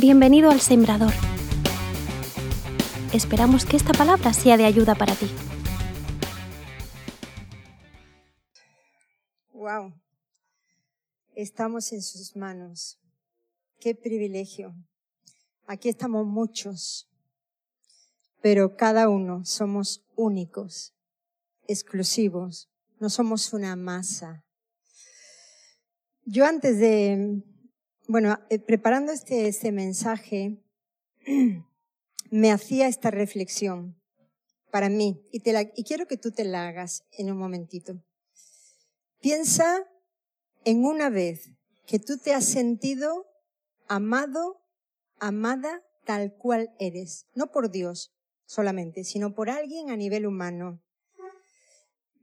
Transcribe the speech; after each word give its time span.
Bienvenido 0.00 0.50
al 0.50 0.60
Sembrador. 0.60 1.12
Esperamos 3.12 3.64
que 3.64 3.76
esta 3.76 3.92
palabra 3.92 4.32
sea 4.32 4.56
de 4.56 4.64
ayuda 4.64 4.96
para 4.96 5.14
ti. 5.14 5.26
Wow. 9.52 9.94
Estamos 11.36 11.92
en 11.92 12.02
sus 12.02 12.34
manos. 12.34 12.98
Qué 13.78 13.94
privilegio. 13.94 14.74
Aquí 15.66 15.88
estamos 15.88 16.26
muchos, 16.26 17.08
pero 18.42 18.76
cada 18.76 19.08
uno 19.08 19.44
somos 19.44 20.04
únicos, 20.16 20.92
exclusivos. 21.68 22.68
No 22.98 23.08
somos 23.10 23.52
una 23.52 23.76
masa. 23.76 24.44
Yo 26.24 26.44
antes 26.44 26.78
de, 26.80 27.44
bueno, 28.06 28.38
eh, 28.50 28.58
preparando 28.58 29.12
este, 29.12 29.48
este 29.48 29.72
mensaje, 29.72 30.62
me 32.30 32.50
hacía 32.52 32.86
esta 32.86 33.10
reflexión 33.10 33.96
para 34.70 34.88
mí 34.88 35.22
y, 35.30 35.40
te 35.40 35.52
la, 35.52 35.62
y 35.62 35.84
quiero 35.84 36.06
que 36.06 36.16
tú 36.16 36.32
te 36.32 36.44
la 36.44 36.68
hagas 36.68 37.04
en 37.12 37.30
un 37.30 37.38
momentito. 37.38 38.02
Piensa 39.20 39.86
en 40.64 40.84
una 40.84 41.10
vez 41.10 41.50
que 41.86 41.98
tú 41.98 42.18
te 42.18 42.34
has 42.34 42.44
sentido 42.44 43.26
amado, 43.88 44.62
amada 45.18 45.82
tal 46.04 46.34
cual 46.34 46.74
eres, 46.78 47.26
no 47.34 47.50
por 47.50 47.70
Dios 47.70 48.12
solamente, 48.46 49.04
sino 49.04 49.34
por 49.34 49.48
alguien 49.48 49.90
a 49.90 49.96
nivel 49.96 50.26
humano. 50.26 50.82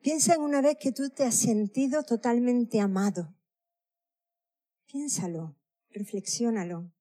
Piensa 0.01 0.35
en 0.35 0.41
una 0.41 0.61
vez 0.61 0.77
que 0.79 0.91
tú 0.91 1.09
te 1.09 1.23
has 1.23 1.35
sentido 1.35 2.03
totalmente 2.03 2.79
amado. 2.79 3.35
Piénsalo, 4.87 5.55
reflexiónalo. 5.93 6.91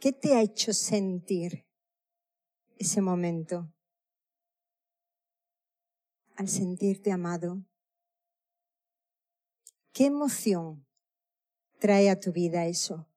¿Qué 0.00 0.12
te 0.12 0.34
ha 0.34 0.42
hecho 0.42 0.72
sentir 0.72 1.64
ese 2.76 3.00
momento? 3.00 3.72
Al 6.36 6.48
sentirte 6.48 7.12
amado. 7.12 7.64
¿Qué 9.92 10.06
emoción 10.06 10.86
trae 11.78 12.10
a 12.10 12.18
tu 12.18 12.32
vida 12.32 12.66
eso? 12.66 13.08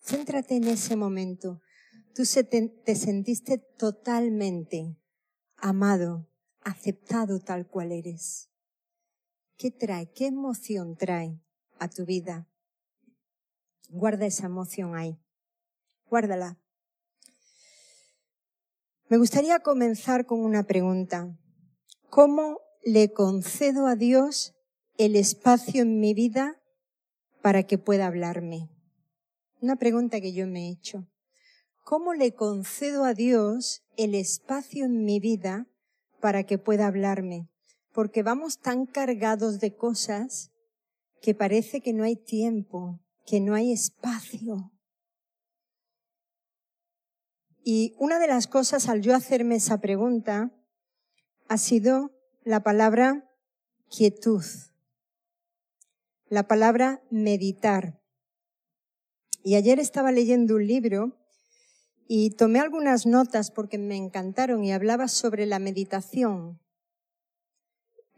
Céntrate 0.00 0.56
en 0.56 0.64
ese 0.64 0.96
momento. 0.96 1.60
Tú 2.14 2.24
te, 2.84 2.94
sentiste 2.94 3.58
totalmente 3.58 4.96
amado, 5.56 6.28
aceptado 6.60 7.40
tal 7.40 7.66
cual 7.66 7.92
eres. 7.92 8.50
¿Qué 9.56 9.70
trae? 9.70 10.12
¿Qué 10.12 10.26
emoción 10.26 10.96
trae 10.96 11.40
a 11.78 11.88
tu 11.88 12.04
vida? 12.04 12.51
Guarda 13.94 14.24
esa 14.24 14.46
emoción 14.46 14.96
ahí. 14.96 15.18
Guárdala. 16.08 16.58
Me 19.10 19.18
gustaría 19.18 19.60
comenzar 19.60 20.24
con 20.24 20.40
una 20.40 20.62
pregunta. 20.62 21.36
¿Cómo 22.08 22.60
le 22.82 23.12
concedo 23.12 23.86
a 23.86 23.94
Dios 23.94 24.54
el 24.96 25.14
espacio 25.14 25.82
en 25.82 26.00
mi 26.00 26.14
vida 26.14 26.58
para 27.42 27.64
que 27.64 27.76
pueda 27.76 28.06
hablarme? 28.06 28.70
Una 29.60 29.76
pregunta 29.76 30.22
que 30.22 30.32
yo 30.32 30.46
me 30.46 30.68
he 30.68 30.72
hecho. 30.72 31.06
¿Cómo 31.84 32.14
le 32.14 32.32
concedo 32.32 33.04
a 33.04 33.12
Dios 33.12 33.82
el 33.98 34.14
espacio 34.14 34.86
en 34.86 35.04
mi 35.04 35.20
vida 35.20 35.66
para 36.18 36.44
que 36.44 36.56
pueda 36.56 36.86
hablarme? 36.86 37.50
Porque 37.92 38.22
vamos 38.22 38.58
tan 38.58 38.86
cargados 38.86 39.60
de 39.60 39.76
cosas 39.76 40.50
que 41.20 41.34
parece 41.34 41.82
que 41.82 41.92
no 41.92 42.04
hay 42.04 42.16
tiempo, 42.16 43.02
que 43.26 43.40
no 43.40 43.54
hay 43.54 43.72
espacio. 43.72 44.72
Y 47.64 47.94
una 47.98 48.18
de 48.18 48.26
las 48.26 48.46
cosas 48.46 48.88
al 48.88 49.02
yo 49.02 49.14
hacerme 49.14 49.56
esa 49.56 49.80
pregunta 49.80 50.50
ha 51.48 51.58
sido 51.58 52.10
la 52.44 52.62
palabra 52.62 53.28
quietud 53.88 54.44
la 56.32 56.48
palabra 56.48 57.02
meditar. 57.10 58.00
Y 59.44 59.56
ayer 59.56 59.78
estaba 59.78 60.12
leyendo 60.12 60.56
un 60.56 60.66
libro 60.66 61.18
y 62.08 62.30
tomé 62.30 62.58
algunas 62.58 63.04
notas 63.04 63.50
porque 63.50 63.76
me 63.76 63.96
encantaron 63.96 64.64
y 64.64 64.72
hablaba 64.72 65.08
sobre 65.08 65.44
la 65.44 65.58
meditación. 65.58 66.58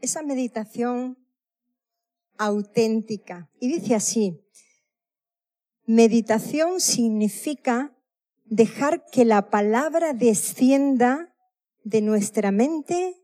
Esa 0.01 0.23
meditación 0.23 1.19
auténtica. 2.39 3.51
Y 3.59 3.67
dice 3.67 3.97
así, 3.97 4.41
meditación 5.87 6.81
significa 6.81 7.95
dejar 8.45 9.05
que 9.11 9.25
la 9.25 9.51
palabra 9.51 10.13
descienda 10.13 11.35
de 11.83 12.01
nuestra 12.01 12.51
mente 12.51 13.17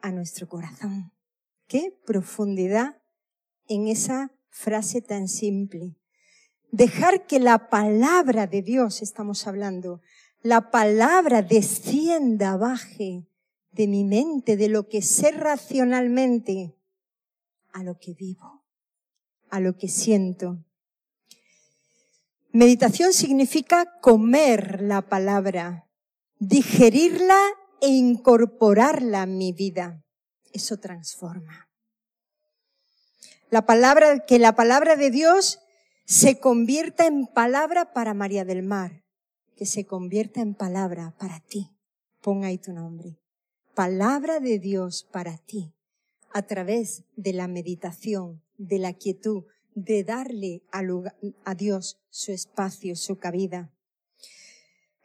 a 0.00 0.10
nuestro 0.12 0.48
corazón. 0.48 1.12
Qué 1.66 1.96
profundidad 2.06 3.02
en 3.66 3.88
esa 3.88 4.32
frase 4.50 5.02
tan 5.02 5.28
simple. 5.28 5.96
Dejar 6.70 7.26
que 7.26 7.40
la 7.40 7.68
palabra 7.70 8.46
de 8.46 8.62
Dios, 8.62 9.02
estamos 9.02 9.46
hablando, 9.46 10.00
la 10.42 10.70
palabra 10.70 11.42
descienda, 11.42 12.56
baje 12.56 13.26
de 13.70 13.86
mi 13.86 14.04
mente, 14.04 14.56
de 14.56 14.68
lo 14.68 14.88
que 14.88 15.02
sé 15.02 15.30
racionalmente, 15.30 16.76
a 17.72 17.82
lo 17.82 17.98
que 17.98 18.14
vivo, 18.14 18.64
a 19.50 19.60
lo 19.60 19.76
que 19.76 19.88
siento. 19.88 20.64
Meditación 22.52 23.12
significa 23.12 23.98
comer 24.00 24.80
la 24.80 25.02
palabra, 25.02 25.86
digerirla 26.38 27.38
e 27.82 27.88
incorporarla 27.88 29.22
a 29.22 29.26
mi 29.26 29.52
vida. 29.52 30.02
Eso 30.52 30.78
transforma. 30.78 31.68
La 33.50 33.66
palabra, 33.66 34.24
que 34.26 34.38
la 34.38 34.54
palabra 34.54 34.96
de 34.96 35.10
Dios 35.10 35.60
se 36.06 36.40
convierta 36.40 37.06
en 37.06 37.26
palabra 37.26 37.92
para 37.92 38.14
María 38.14 38.46
del 38.46 38.62
Mar, 38.62 39.04
que 39.54 39.66
se 39.66 39.84
convierta 39.84 40.40
en 40.40 40.54
palabra 40.54 41.14
para 41.18 41.40
ti. 41.40 41.76
Ponga 42.22 42.48
ahí 42.48 42.56
tu 42.56 42.72
nombre. 42.72 43.20
Palabra 43.74 44.40
de 44.40 44.58
Dios 44.58 45.06
para 45.12 45.36
ti, 45.36 45.74
a 46.32 46.42
través 46.42 47.04
de 47.16 47.34
la 47.34 47.46
meditación, 47.46 48.42
de 48.56 48.78
la 48.78 48.94
quietud, 48.94 49.44
de 49.84 50.02
darle 50.04 50.62
a, 50.72 51.54
Dios 51.54 51.98
su 52.10 52.32
espacio, 52.32 52.96
su 52.96 53.18
cabida. 53.18 53.70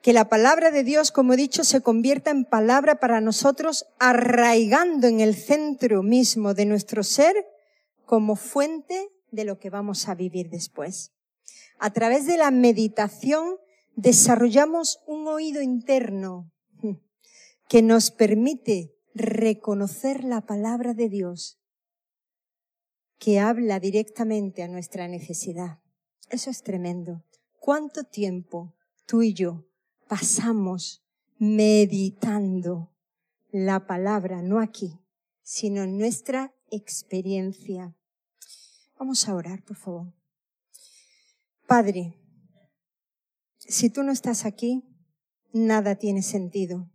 Que 0.02 0.14
la 0.14 0.28
palabra 0.30 0.72
de 0.72 0.84
Dios, 0.84 1.12
como 1.12 1.34
he 1.34 1.38
dicho, 1.38 1.64
se 1.64 1.82
convierta 1.82 2.32
en 2.32 2.46
palabra 2.46 3.00
para 3.00 3.22
nosotros, 3.22 3.86
arraigando 4.00 5.08
en 5.08 5.22
el 5.22 5.36
centro 5.36 6.04
mismo 6.04 6.54
de 6.54 6.66
nuestro 6.66 7.04
ser 7.04 7.36
como 8.06 8.36
fuente 8.36 9.10
de 9.32 9.46
lo 9.46 9.60
que 9.60 9.70
vamos 9.70 10.10
a 10.10 10.16
vivir 10.16 10.50
después. 10.50 11.14
A 11.80 11.94
través 11.94 12.26
de 12.26 12.38
la 12.38 12.52
meditación 12.52 13.58
desarrollamos 13.96 15.00
un 15.06 15.28
oído 15.28 15.62
interno 15.62 16.52
que 17.70 17.82
nos 17.82 18.12
permite 18.12 18.94
reconocer 19.14 20.24
la 20.24 20.42
palabra 20.42 20.94
de 20.94 21.10
Dios 21.10 21.63
que 23.24 23.40
habla 23.40 23.80
directamente 23.80 24.64
a 24.64 24.68
nuestra 24.68 25.08
necesidad. 25.08 25.80
Eso 26.30 26.50
es 26.50 26.62
tremendo. 26.62 27.24
¿Cuánto 27.60 28.04
tiempo 28.04 28.76
tú 29.06 29.22
y 29.22 29.34
yo 29.34 29.66
pasamos 30.10 31.06
meditando 31.38 32.92
la 33.52 33.88
palabra, 33.88 34.42
no 34.42 34.60
aquí, 34.60 35.00
sino 35.42 35.84
en 35.84 35.98
nuestra 35.98 36.54
experiencia. 36.70 37.96
Vamos 38.98 39.28
a 39.30 39.36
orar, 39.36 39.64
por 39.64 39.78
favor. 39.78 40.14
Padre, 41.68 42.18
si 43.58 43.90
tú 43.90 44.04
no 44.04 44.12
estás 44.12 44.46
aquí, 44.46 44.84
nada 45.54 45.96
tiene 45.96 46.24
sentido. 46.24 46.90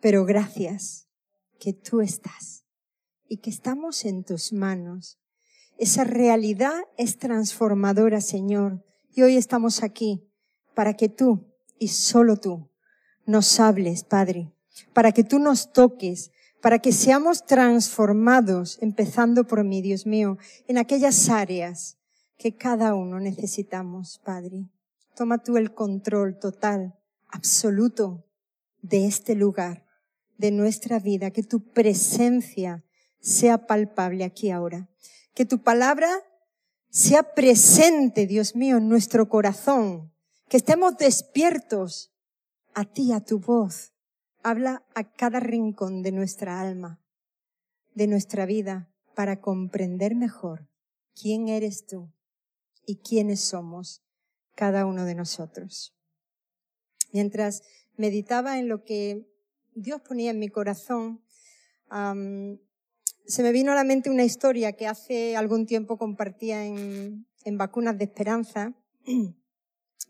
Pero 0.00 0.24
gracias 0.24 1.06
que 1.60 1.72
tú 1.72 2.00
estás 2.00 2.61
y 3.32 3.38
que 3.38 3.48
estamos 3.48 4.04
en 4.04 4.24
tus 4.24 4.52
manos. 4.52 5.18
Esa 5.78 6.04
realidad 6.04 6.82
es 6.98 7.16
transformadora, 7.16 8.20
Señor. 8.20 8.84
Y 9.10 9.22
hoy 9.22 9.38
estamos 9.38 9.82
aquí 9.82 10.30
para 10.74 10.98
que 10.98 11.08
tú 11.08 11.50
y 11.78 11.88
solo 11.88 12.36
tú 12.36 12.68
nos 13.24 13.58
hables, 13.58 14.04
Padre, 14.04 14.52
para 14.92 15.12
que 15.12 15.24
tú 15.24 15.38
nos 15.38 15.72
toques, 15.72 16.30
para 16.60 16.80
que 16.80 16.92
seamos 16.92 17.46
transformados, 17.46 18.76
empezando 18.82 19.46
por 19.46 19.64
mí, 19.64 19.80
Dios 19.80 20.04
mío, 20.04 20.36
en 20.68 20.76
aquellas 20.76 21.30
áreas 21.30 21.96
que 22.36 22.54
cada 22.54 22.94
uno 22.94 23.18
necesitamos, 23.18 24.20
Padre. 24.22 24.68
Toma 25.16 25.38
tú 25.38 25.56
el 25.56 25.72
control 25.72 26.38
total, 26.38 26.98
absoluto 27.28 28.26
de 28.82 29.06
este 29.06 29.34
lugar, 29.34 29.86
de 30.36 30.50
nuestra 30.50 30.98
vida, 30.98 31.30
que 31.30 31.42
tu 31.42 31.72
presencia 31.72 32.84
sea 33.22 33.66
palpable 33.66 34.24
aquí 34.24 34.50
ahora. 34.50 34.88
Que 35.34 35.46
tu 35.46 35.62
palabra 35.62 36.10
sea 36.90 37.34
presente, 37.34 38.26
Dios 38.26 38.54
mío, 38.54 38.76
en 38.76 38.88
nuestro 38.88 39.30
corazón, 39.30 40.12
que 40.48 40.58
estemos 40.58 40.98
despiertos 40.98 42.12
a 42.74 42.84
ti, 42.84 43.12
a 43.12 43.20
tu 43.20 43.38
voz. 43.38 43.94
Habla 44.42 44.84
a 44.94 45.10
cada 45.12 45.40
rincón 45.40 46.02
de 46.02 46.12
nuestra 46.12 46.60
alma, 46.60 47.00
de 47.94 48.08
nuestra 48.08 48.44
vida, 48.44 48.92
para 49.14 49.40
comprender 49.40 50.14
mejor 50.14 50.68
quién 51.14 51.48
eres 51.48 51.86
tú 51.86 52.12
y 52.84 52.96
quiénes 52.96 53.40
somos 53.40 54.02
cada 54.54 54.84
uno 54.84 55.04
de 55.04 55.14
nosotros. 55.14 55.94
Mientras 57.12 57.62
meditaba 57.96 58.58
en 58.58 58.68
lo 58.68 58.84
que 58.84 59.28
Dios 59.74 60.00
ponía 60.00 60.30
en 60.30 60.38
mi 60.38 60.48
corazón, 60.48 61.22
se 63.26 63.42
me 63.42 63.52
vino 63.52 63.72
a 63.72 63.74
la 63.74 63.84
mente 63.84 64.10
una 64.10 64.24
historia 64.24 64.72
que 64.72 64.86
hace 64.86 65.36
algún 65.36 65.66
tiempo 65.66 65.98
compartía 65.98 66.64
en, 66.64 67.26
Vacunas 67.44 67.98
de 67.98 68.04
Esperanza 68.04 68.72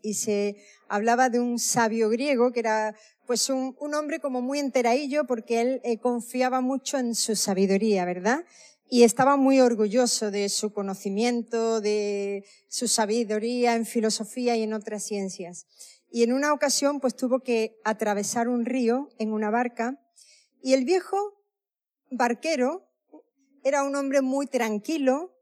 y 0.01 0.13
se 0.13 0.57
hablaba 0.87 1.29
de 1.29 1.39
un 1.39 1.57
sabio 1.57 2.09
griego 2.09 2.51
que 2.51 2.59
era 2.59 2.95
pues 3.25 3.49
un, 3.49 3.75
hombre 3.93 4.19
como 4.19 4.41
muy 4.41 4.59
enteraillo 4.59 5.25
porque 5.25 5.61
él 5.61 5.81
eh, 5.83 5.97
confiaba 5.97 6.61
mucho 6.61 6.97
en 6.97 7.15
su 7.15 7.35
sabiduría, 7.35 8.05
¿verdad? 8.05 8.45
Y 8.89 9.03
estaba 9.03 9.37
muy 9.37 9.59
orgulloso 9.61 10.29
de 10.29 10.49
su 10.49 10.73
conocimiento, 10.73 11.81
de 11.81 12.45
su 12.67 12.87
sabiduría 12.87 13.75
en 13.75 13.85
filosofía 13.85 14.55
y 14.55 14.63
en 14.63 14.73
otras 14.73 15.03
ciencias. 15.03 15.65
Y 16.11 16.21
en 16.21 16.33
una 16.33 16.53
ocasión 16.53 16.99
pues 16.99 17.15
tuvo 17.15 17.39
que 17.39 17.79
atravesar 17.83 18.47
un 18.47 18.65
río 18.65 19.09
en 19.17 19.31
una 19.31 19.49
barca 19.49 19.99
y 20.61 20.73
el 20.73 20.85
viejo 20.85 21.17
barquero 22.11 22.92
era 23.63 23.83
un 23.83 23.95
hombre 23.95 24.21
muy 24.21 24.47
tranquilo, 24.47 25.33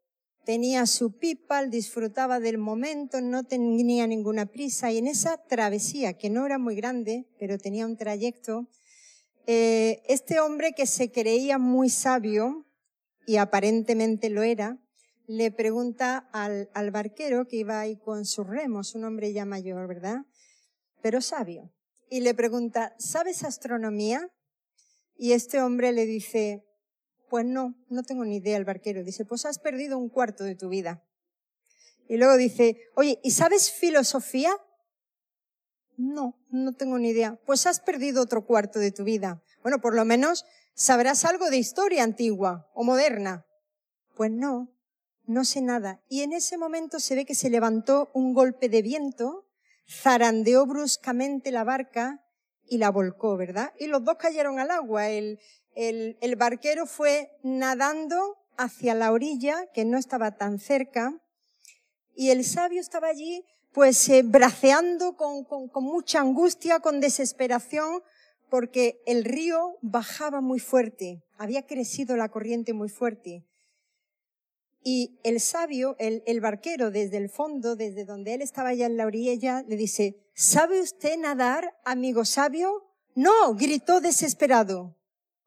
tenía 0.45 0.85
su 0.85 1.17
pipa, 1.17 1.65
disfrutaba 1.65 2.39
del 2.39 2.57
momento, 2.57 3.21
no 3.21 3.43
tenía 3.43 4.07
ninguna 4.07 4.45
prisa 4.45 4.91
y 4.91 4.97
en 4.97 5.07
esa 5.07 5.37
travesía, 5.45 6.13
que 6.13 6.29
no 6.29 6.45
era 6.45 6.57
muy 6.57 6.75
grande, 6.75 7.27
pero 7.39 7.57
tenía 7.57 7.85
un 7.85 7.97
trayecto, 7.97 8.67
eh, 9.47 10.03
este 10.07 10.39
hombre 10.39 10.73
que 10.73 10.85
se 10.85 11.11
creía 11.11 11.57
muy 11.57 11.89
sabio, 11.89 12.67
y 13.25 13.37
aparentemente 13.37 14.29
lo 14.29 14.43
era, 14.43 14.79
le 15.27 15.51
pregunta 15.51 16.29
al, 16.33 16.69
al 16.73 16.91
barquero 16.91 17.47
que 17.47 17.57
iba 17.57 17.79
ahí 17.79 17.97
con 17.97 18.25
sus 18.25 18.47
remos, 18.47 18.95
un 18.95 19.05
hombre 19.05 19.31
ya 19.33 19.45
mayor, 19.45 19.87
¿verdad? 19.87 20.25
Pero 21.01 21.21
sabio. 21.21 21.71
Y 22.09 22.21
le 22.21 22.33
pregunta, 22.33 22.93
¿sabes 22.97 23.43
astronomía? 23.43 24.29
Y 25.15 25.31
este 25.31 25.61
hombre 25.61 25.91
le 25.91 26.05
dice, 26.05 26.65
pues 27.31 27.45
no, 27.45 27.81
no 27.87 28.03
tengo 28.03 28.25
ni 28.25 28.35
idea 28.35 28.57
el 28.57 28.65
barquero. 28.65 29.05
Dice, 29.05 29.23
pues 29.23 29.45
has 29.45 29.57
perdido 29.57 29.97
un 29.97 30.09
cuarto 30.09 30.43
de 30.43 30.53
tu 30.53 30.67
vida. 30.67 31.01
Y 32.09 32.17
luego 32.17 32.35
dice, 32.35 32.75
oye, 32.93 33.21
¿y 33.23 33.31
sabes 33.31 33.71
filosofía? 33.71 34.51
No, 35.95 36.37
no 36.49 36.73
tengo 36.73 36.99
ni 36.99 37.11
idea. 37.11 37.39
Pues 37.45 37.67
has 37.67 37.79
perdido 37.79 38.21
otro 38.21 38.45
cuarto 38.45 38.79
de 38.79 38.91
tu 38.91 39.05
vida. 39.05 39.41
Bueno, 39.61 39.79
por 39.79 39.95
lo 39.95 40.03
menos 40.03 40.43
sabrás 40.73 41.23
algo 41.23 41.49
de 41.49 41.55
historia 41.55 42.03
antigua 42.03 42.69
o 42.73 42.83
moderna. 42.83 43.45
Pues 44.17 44.29
no, 44.29 44.75
no 45.23 45.45
sé 45.45 45.61
nada. 45.61 46.03
Y 46.09 46.23
en 46.23 46.33
ese 46.33 46.57
momento 46.57 46.99
se 46.99 47.15
ve 47.15 47.23
que 47.23 47.33
se 47.33 47.49
levantó 47.49 48.11
un 48.13 48.33
golpe 48.33 48.67
de 48.67 48.81
viento, 48.81 49.47
zarandeó 49.89 50.65
bruscamente 50.65 51.49
la 51.51 51.63
barca 51.63 52.25
y 52.67 52.77
la 52.77 52.91
volcó, 52.91 53.37
¿verdad? 53.37 53.71
Y 53.79 53.87
los 53.87 54.03
dos 54.03 54.17
cayeron 54.17 54.59
al 54.59 54.71
agua. 54.71 55.07
El, 55.07 55.39
el, 55.75 56.35
barquero 56.35 56.85
fue 56.85 57.31
nadando 57.43 58.37
hacia 58.57 58.93
la 58.93 59.11
orilla, 59.11 59.67
que 59.73 59.85
no 59.85 59.97
estaba 59.97 60.37
tan 60.37 60.59
cerca, 60.59 61.19
y 62.15 62.29
el 62.29 62.43
sabio 62.43 62.81
estaba 62.81 63.07
allí, 63.07 63.45
pues, 63.71 64.07
eh, 64.09 64.21
braceando 64.23 65.15
con, 65.15 65.43
con 65.45 65.83
mucha 65.83 66.19
angustia, 66.19 66.79
con 66.79 66.99
desesperación, 66.99 68.01
porque 68.49 69.01
el 69.05 69.23
río 69.23 69.77
bajaba 69.81 70.41
muy 70.41 70.59
fuerte, 70.59 71.23
había 71.37 71.65
crecido 71.65 72.17
la 72.17 72.29
corriente 72.29 72.73
muy 72.73 72.89
fuerte. 72.89 73.45
Y 74.83 75.19
el 75.23 75.39
sabio, 75.39 75.95
el, 75.99 76.23
el, 76.25 76.41
barquero, 76.41 76.91
desde 76.91 77.17
el 77.17 77.29
fondo, 77.29 77.75
desde 77.75 78.03
donde 78.03 78.33
él 78.33 78.41
estaba 78.41 78.73
ya 78.73 78.87
en 78.87 78.97
la 78.97 79.05
orilla, 79.05 79.63
le 79.67 79.77
dice, 79.77 80.15
¿sabe 80.33 80.81
usted 80.81 81.17
nadar, 81.17 81.77
amigo 81.85 82.25
sabio? 82.25 82.83
No, 83.13 83.53
gritó 83.53 84.01
desesperado 84.01 84.95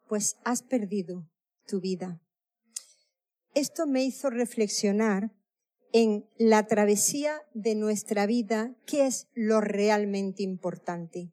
pues 0.09 0.37
has 0.45 0.63
perdido 0.63 1.29
tu 1.67 1.81
vida. 1.81 2.21
Esto 3.55 3.87
me 3.87 4.05
hizo 4.05 4.31
reflexionar 4.31 5.33
en 5.93 6.29
la 6.39 6.67
travesía 6.67 7.41
de 7.55 7.77
nuestra 7.77 8.27
vida, 8.27 8.75
qué 8.85 9.07
es 9.07 9.29
lo 9.33 9.61
realmente 9.61 10.43
importante, 10.43 11.33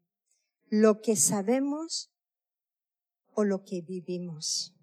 lo 0.69 1.01
que 1.01 1.15
sabemos 1.15 2.11
o 3.33 3.43
lo 3.43 3.63
que 3.63 3.81
vivimos. 3.81 4.75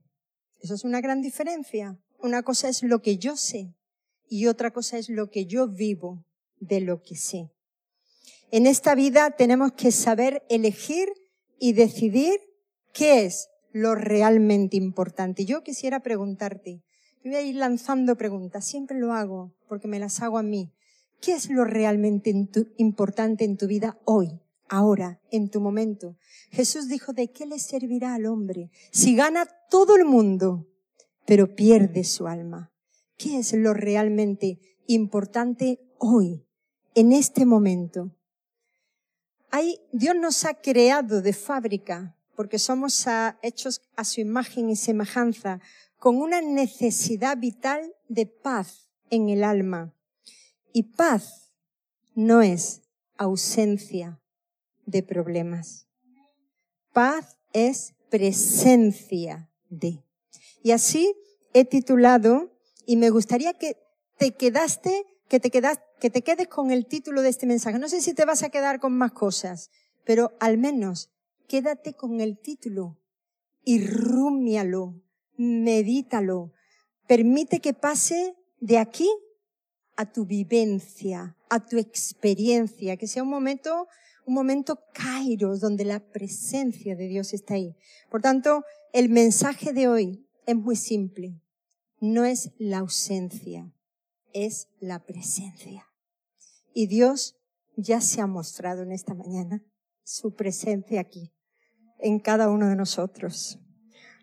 Eso 0.60 0.74
es 0.74 0.84
una 0.84 1.00
gran 1.00 1.22
diferencia. 1.22 1.96
Una 2.18 2.42
cosa 2.42 2.68
es 2.68 2.82
lo 2.82 3.00
que 3.02 3.18
yo 3.18 3.36
sé 3.36 3.72
y 4.28 4.46
otra 4.46 4.72
cosa 4.72 4.98
es 4.98 5.08
lo 5.08 5.30
que 5.30 5.46
yo 5.46 5.68
vivo 5.68 6.24
de 6.58 6.80
lo 6.80 7.00
que 7.02 7.14
sé. 7.14 7.52
En 8.50 8.66
esta 8.66 8.94
vida 8.94 9.30
tenemos 9.30 9.72
que 9.72 9.92
saber 9.92 10.44
elegir 10.48 11.08
y 11.60 11.74
decidir 11.74 12.40
qué 12.92 13.26
es 13.26 13.48
lo 13.78 13.94
realmente 13.94 14.76
importante. 14.76 15.44
Yo 15.44 15.62
quisiera 15.62 16.00
preguntarte, 16.00 16.82
voy 17.24 17.34
a 17.34 17.42
ir 17.42 17.56
lanzando 17.56 18.16
preguntas, 18.16 18.64
siempre 18.64 18.98
lo 18.98 19.12
hago 19.12 19.54
porque 19.68 19.88
me 19.88 19.98
las 19.98 20.20
hago 20.20 20.38
a 20.38 20.42
mí. 20.42 20.72
¿Qué 21.20 21.32
es 21.32 21.50
lo 21.50 21.64
realmente 21.64 22.32
importante 22.76 23.44
en 23.44 23.56
tu 23.56 23.66
vida 23.66 23.98
hoy, 24.04 24.40
ahora, 24.68 25.20
en 25.30 25.50
tu 25.50 25.60
momento? 25.60 26.16
Jesús 26.50 26.88
dijo, 26.88 27.12
¿de 27.12 27.30
qué 27.30 27.46
le 27.46 27.58
servirá 27.58 28.14
al 28.14 28.26
hombre 28.26 28.70
si 28.92 29.16
gana 29.16 29.46
todo 29.68 29.96
el 29.96 30.04
mundo, 30.04 30.68
pero 31.26 31.54
pierde 31.54 32.04
su 32.04 32.26
alma? 32.26 32.72
¿Qué 33.16 33.38
es 33.38 33.52
lo 33.52 33.74
realmente 33.74 34.60
importante 34.86 35.80
hoy, 35.98 36.46
en 36.94 37.12
este 37.12 37.46
momento? 37.46 38.14
Hay, 39.50 39.80
Dios 39.92 40.14
nos 40.14 40.44
ha 40.44 40.54
creado 40.54 41.20
de 41.20 41.32
fábrica 41.32 42.17
porque 42.38 42.60
somos 42.60 43.04
hechos 43.42 43.82
a 43.96 44.04
su 44.04 44.20
imagen 44.20 44.70
y 44.70 44.76
semejanza, 44.76 45.60
con 45.98 46.18
una 46.18 46.40
necesidad 46.40 47.36
vital 47.36 47.96
de 48.08 48.26
paz 48.26 48.88
en 49.10 49.28
el 49.28 49.42
alma. 49.42 49.92
Y 50.72 50.84
paz 50.84 51.50
no 52.14 52.40
es 52.40 52.82
ausencia 53.16 54.20
de 54.86 55.02
problemas. 55.02 55.88
Paz 56.92 57.38
es 57.52 57.94
presencia 58.08 59.50
de. 59.68 60.04
Y 60.62 60.70
así 60.70 61.12
he 61.54 61.64
titulado, 61.64 62.56
y 62.86 62.98
me 62.98 63.10
gustaría 63.10 63.54
que 63.54 63.78
te 64.16 64.36
quedaste, 64.36 65.06
que 65.26 65.40
te 65.40 65.50
quedas, 65.50 65.80
que 65.98 66.08
te 66.08 66.22
quedes 66.22 66.46
con 66.46 66.70
el 66.70 66.86
título 66.86 67.22
de 67.22 67.30
este 67.30 67.46
mensaje. 67.46 67.80
No 67.80 67.88
sé 67.88 68.00
si 68.00 68.14
te 68.14 68.24
vas 68.24 68.44
a 68.44 68.50
quedar 68.50 68.78
con 68.78 68.92
más 68.96 69.10
cosas, 69.10 69.72
pero 70.04 70.36
al 70.38 70.56
menos 70.56 71.10
quédate 71.48 71.94
con 71.94 72.20
el 72.20 72.38
título 72.38 72.98
y 73.64 73.84
rúmialo, 73.84 75.02
medítalo. 75.36 76.52
Permite 77.08 77.60
que 77.60 77.72
pase 77.72 78.36
de 78.60 78.78
aquí 78.78 79.08
a 79.96 80.12
tu 80.12 80.26
vivencia, 80.26 81.36
a 81.48 81.66
tu 81.66 81.78
experiencia, 81.78 82.96
que 82.98 83.08
sea 83.08 83.22
un 83.22 83.30
momento, 83.30 83.88
un 84.26 84.34
momento 84.34 84.78
kairos, 84.92 85.60
donde 85.60 85.84
la 85.84 86.00
presencia 86.10 86.94
de 86.94 87.08
Dios 87.08 87.32
está 87.32 87.54
ahí. 87.54 87.74
Por 88.10 88.20
tanto, 88.20 88.62
el 88.92 89.08
mensaje 89.08 89.72
de 89.72 89.88
hoy 89.88 90.28
es 90.46 90.54
muy 90.54 90.76
simple. 90.76 91.40
No 92.00 92.24
es 92.24 92.52
la 92.58 92.78
ausencia, 92.78 93.72
es 94.34 94.68
la 94.80 95.04
presencia. 95.04 95.86
Y 96.74 96.86
Dios 96.86 97.36
ya 97.76 98.00
se 98.00 98.20
ha 98.20 98.26
mostrado 98.26 98.82
en 98.82 98.92
esta 98.92 99.14
mañana 99.14 99.64
su 100.04 100.34
presencia 100.34 101.00
aquí 101.00 101.32
en 101.98 102.18
cada 102.18 102.48
uno 102.48 102.68
de 102.68 102.76
nosotros. 102.76 103.58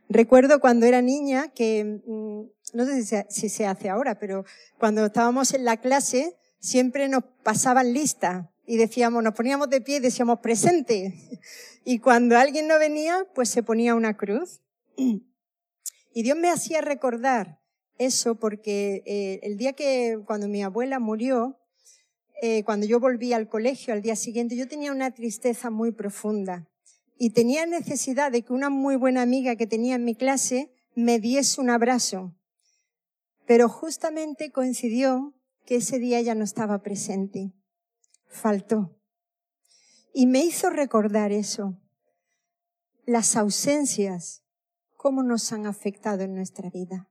Recuerdo 0.07 0.59
cuando 0.59 0.85
era 0.85 1.01
niña 1.01 1.49
que, 1.49 2.01
mm, 2.05 2.41
no 2.73 2.85
sé 2.85 3.25
si 3.29 3.49
se, 3.49 3.65
hace 3.65 3.89
ahora, 3.89 4.19
pero 4.19 4.45
cuando 4.77 5.05
estábamos 5.05 5.53
en 5.53 5.65
la 5.65 5.77
clase 5.77 6.37
siempre 6.59 7.07
nos 7.07 7.23
pasaban 7.43 7.93
lista 7.93 8.51
y 8.67 8.77
decíamos, 8.77 9.23
nos 9.23 9.33
poníamos 9.33 9.69
de 9.69 9.81
pie 9.81 9.97
y 9.97 9.99
decíamos 9.99 10.39
presente. 10.39 11.13
Y 11.87 11.99
cuando 11.99 12.35
alguien 12.35 12.67
no 12.67 12.79
venía, 12.79 13.27
pues 13.35 13.49
se 13.49 13.61
ponía 13.61 13.93
una 13.93 14.17
cruz. 14.17 14.59
Y 14.97 16.23
Dios 16.23 16.35
me 16.35 16.49
hacía 16.49 16.81
recordar 16.81 17.59
eso 17.99 18.39
porque 18.39 19.03
eh, 19.05 19.39
el 19.43 19.57
día 19.57 19.73
que, 19.73 20.19
cuando 20.25 20.47
mi 20.47 20.63
abuela 20.63 20.97
murió, 20.97 21.59
eh, 22.41 22.63
cuando 22.63 22.87
yo 22.87 22.99
volví 22.99 23.33
al 23.33 23.47
colegio 23.47 23.93
al 23.93 24.01
día 24.01 24.15
siguiente, 24.15 24.55
yo 24.55 24.67
tenía 24.67 24.91
una 24.91 25.11
tristeza 25.11 25.69
muy 25.69 25.91
profunda 25.91 26.67
y 27.17 27.31
tenía 27.31 27.65
necesidad 27.65 28.31
de 28.31 28.43
que 28.43 28.53
una 28.53 28.69
muy 28.69 28.95
buena 28.95 29.21
amiga 29.21 29.55
que 29.55 29.67
tenía 29.67 29.95
en 29.95 30.05
mi 30.05 30.15
clase 30.15 30.71
me 30.95 31.19
diese 31.19 31.61
un 31.61 31.69
abrazo. 31.69 32.35
Pero 33.45 33.69
justamente 33.69 34.51
coincidió 34.51 35.33
que 35.65 35.77
ese 35.77 35.99
día 35.99 36.19
ella 36.19 36.35
no 36.35 36.43
estaba 36.43 36.81
presente. 36.81 37.53
Faltó. 38.27 38.97
Y 40.13 40.27
me 40.27 40.39
hizo 40.39 40.69
recordar 40.69 41.31
eso. 41.31 41.77
Las 43.05 43.35
ausencias, 43.35 44.43
cómo 44.95 45.23
nos 45.23 45.51
han 45.53 45.67
afectado 45.67 46.23
en 46.23 46.33
nuestra 46.33 46.69
vida. 46.69 47.09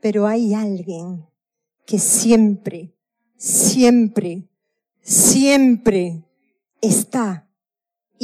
Pero 0.00 0.26
hay 0.26 0.54
alguien 0.54 1.26
que 1.86 1.98
siempre, 1.98 2.94
siempre, 3.36 4.48
siempre 5.02 6.24
está 6.80 7.43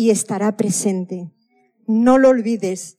y 0.00 0.08
estará 0.08 0.56
presente. 0.56 1.30
No 1.86 2.16
lo 2.16 2.30
olvides. 2.30 2.96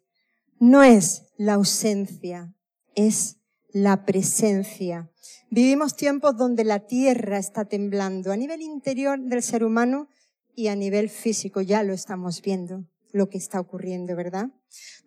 No 0.60 0.84
es 0.84 1.24
la 1.36 1.56
ausencia, 1.56 2.54
es 2.94 3.38
la 3.70 4.06
presencia. 4.06 5.12
Vivimos 5.50 5.96
tiempos 5.96 6.38
donde 6.38 6.64
la 6.64 6.86
tierra 6.86 7.40
está 7.40 7.66
temblando 7.66 8.32
a 8.32 8.38
nivel 8.38 8.62
interior 8.62 9.20
del 9.20 9.42
ser 9.42 9.64
humano 9.64 10.10
y 10.54 10.68
a 10.68 10.76
nivel 10.76 11.10
físico. 11.10 11.62
Ya 11.62 11.82
lo 11.82 11.94
estamos 11.94 12.44
viendo, 12.44 12.86
lo 13.14 13.30
que 13.30 13.40
está 13.40 13.60
ocurriendo, 13.60 14.16
¿verdad? 14.16 14.52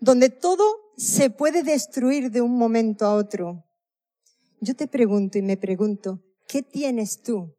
Donde 0.01 0.31
todo 0.31 0.65
se 0.97 1.31
puede 1.31 1.63
destruir 1.63 2.33
de 2.33 2.41
un 2.41 2.59
momento 2.59 3.07
a 3.07 3.15
otro. 3.15 3.65
Yo 4.61 4.75
te 4.75 4.89
pregunto 4.89 5.39
y 5.39 5.43
me 5.43 5.57
pregunto, 5.57 6.25
¿qué 6.49 6.61
tienes 6.61 7.23
tú 7.23 7.55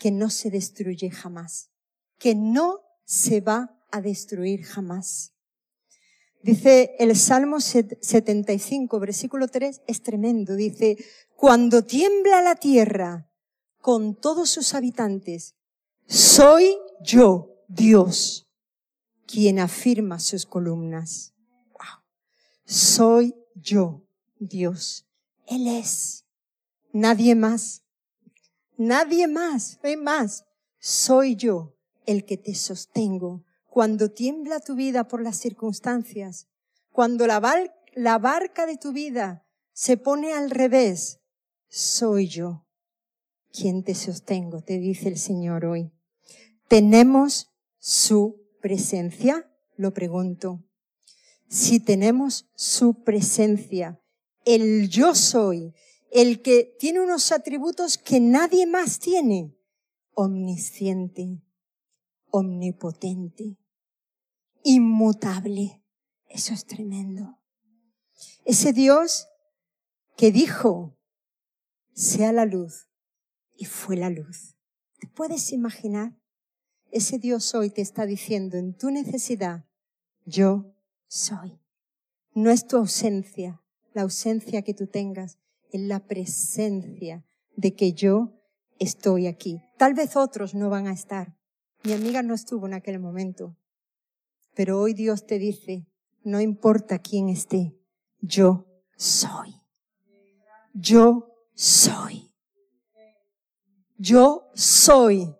que 0.00 0.10
no 0.10 0.30
se 0.30 0.50
destruye 0.50 1.10
jamás? 1.10 1.70
Que 2.18 2.34
no 2.34 2.80
se 3.12 3.42
va 3.42 3.78
a 3.90 4.00
destruir 4.00 4.62
jamás. 4.62 5.34
Dice 6.42 6.96
el 6.98 7.14
Salmo 7.14 7.60
75, 7.60 8.98
versículo 8.98 9.48
3, 9.48 9.82
es 9.86 10.02
tremendo. 10.02 10.56
Dice, 10.56 10.96
cuando 11.36 11.84
tiembla 11.84 12.40
la 12.40 12.54
tierra 12.54 13.30
con 13.82 14.18
todos 14.18 14.48
sus 14.48 14.72
habitantes, 14.72 15.56
soy 16.06 16.74
yo, 17.02 17.50
Dios, 17.68 18.48
quien 19.26 19.58
afirma 19.58 20.18
sus 20.18 20.46
columnas. 20.46 21.34
Wow. 21.72 22.02
Soy 22.64 23.34
yo, 23.54 24.06
Dios. 24.38 25.06
Él 25.46 25.66
es. 25.68 26.24
Nadie 26.94 27.34
más. 27.34 27.82
Nadie 28.78 29.28
más. 29.28 29.78
No 29.82 29.90
hay 29.90 29.98
más. 29.98 30.46
Soy 30.78 31.36
yo 31.36 31.74
el 32.06 32.24
que 32.24 32.36
te 32.36 32.54
sostengo 32.54 33.44
cuando 33.68 34.10
tiembla 34.10 34.60
tu 34.60 34.74
vida 34.74 35.08
por 35.08 35.22
las 35.22 35.38
circunstancias, 35.38 36.46
cuando 36.90 37.26
la, 37.26 37.40
barca 37.40 38.66
de 38.66 38.76
tu 38.76 38.92
vida 38.92 39.46
se 39.72 39.96
pone 39.96 40.34
al 40.34 40.50
revés, 40.50 41.20
soy 41.68 42.28
yo 42.28 42.66
quien 43.50 43.82
te 43.82 43.94
sostengo, 43.94 44.62
te 44.62 44.78
dice 44.78 45.08
el 45.08 45.18
Señor 45.18 45.64
hoy. 45.64 45.92
¿Tenemos 46.68 47.50
su 47.78 48.42
presencia? 48.60 49.50
Lo 49.76 49.92
pregunto. 49.92 50.64
Si 51.48 51.80
tenemos 51.80 52.46
su 52.54 53.02
presencia, 53.04 54.00
el 54.44 54.88
yo 54.88 55.14
soy, 55.14 55.74
el 56.10 56.42
que 56.42 56.76
tiene 56.78 57.00
unos 57.00 57.30
atributos 57.32 57.98
que 57.98 58.20
nadie 58.20 58.66
más 58.66 58.98
tiene, 58.98 59.54
omnisciente, 60.14 61.42
omnipotente, 62.32 63.58
inmutable. 64.64 65.84
Eso 66.28 66.52
es 66.54 66.66
tremendo. 66.66 67.38
Ese 68.44 68.72
Dios 68.72 69.28
que 70.16 70.32
dijo, 70.32 70.98
sea 71.94 72.32
la 72.32 72.46
luz, 72.46 72.88
y 73.56 73.66
fue 73.66 73.96
la 73.96 74.10
luz. 74.10 74.56
¿Te 74.98 75.06
puedes 75.06 75.52
imaginar? 75.52 76.16
Ese 76.90 77.18
Dios 77.18 77.54
hoy 77.54 77.70
te 77.70 77.82
está 77.82 78.06
diciendo 78.06 78.56
en 78.56 78.76
tu 78.76 78.90
necesidad, 78.90 79.66
yo 80.24 80.74
soy. 81.06 81.60
No 82.34 82.50
es 82.50 82.66
tu 82.66 82.76
ausencia, 82.76 83.62
la 83.92 84.02
ausencia 84.02 84.62
que 84.62 84.74
tú 84.74 84.86
tengas, 84.86 85.38
es 85.70 85.82
la 85.82 86.06
presencia 86.06 87.24
de 87.56 87.74
que 87.74 87.92
yo 87.92 88.42
estoy 88.78 89.26
aquí. 89.26 89.60
Tal 89.76 89.94
vez 89.94 90.16
otros 90.16 90.54
no 90.54 90.70
van 90.70 90.86
a 90.86 90.92
estar. 90.92 91.36
Mi 91.84 91.92
amiga 91.92 92.22
no 92.22 92.34
estuvo 92.34 92.66
en 92.66 92.74
aquel 92.74 93.00
momento, 93.00 93.56
pero 94.54 94.80
hoy 94.80 94.94
Dios 94.94 95.26
te 95.26 95.38
dice, 95.38 95.86
no 96.22 96.40
importa 96.40 97.00
quién 97.00 97.28
esté, 97.28 97.76
yo 98.20 98.66
soy. 98.96 99.56
Yo 100.74 101.34
soy. 101.54 102.32
Yo 103.98 104.48
soy 104.54 105.34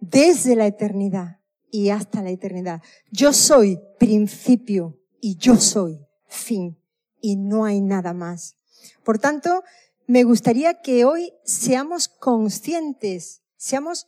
desde 0.00 0.56
la 0.56 0.66
eternidad 0.66 1.40
y 1.70 1.88
hasta 1.88 2.22
la 2.22 2.30
eternidad. 2.30 2.82
Yo 3.10 3.32
soy 3.32 3.78
principio 3.98 5.00
y 5.20 5.36
yo 5.36 5.56
soy 5.56 6.06
fin 6.26 6.78
y 7.20 7.36
no 7.36 7.64
hay 7.64 7.80
nada 7.80 8.12
más. 8.12 8.56
Por 9.04 9.18
tanto, 9.18 9.62
me 10.06 10.24
gustaría 10.24 10.80
que 10.82 11.04
hoy 11.04 11.32
seamos 11.44 12.08
conscientes, 12.08 13.42
seamos 13.56 14.06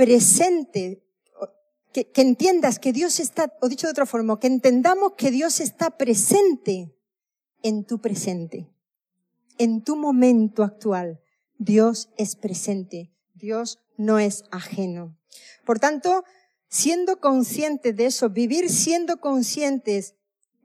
presentes 0.00 0.96
que, 1.92 2.10
entiendas 2.14 2.78
que 2.78 2.94
Dios 2.94 3.20
está, 3.20 3.54
o 3.60 3.68
dicho 3.68 3.86
de 3.86 3.90
otra 3.90 4.06
forma, 4.06 4.40
que 4.40 4.46
entendamos 4.46 5.12
que 5.18 5.30
Dios 5.30 5.60
está 5.60 5.98
presente 5.98 6.96
en 7.62 7.84
tu 7.84 8.00
presente, 8.00 8.72
en 9.58 9.84
tu 9.84 9.96
momento 9.96 10.62
actual. 10.62 11.20
Dios 11.58 12.08
es 12.16 12.34
presente, 12.34 13.12
Dios 13.34 13.78
no 13.98 14.18
es 14.18 14.44
ajeno. 14.50 15.18
Por 15.66 15.78
tanto, 15.78 16.24
siendo 16.70 17.20
conscientes 17.20 17.94
de 17.94 18.06
eso, 18.06 18.30
vivir 18.30 18.70
siendo 18.70 19.20
conscientes 19.20 20.14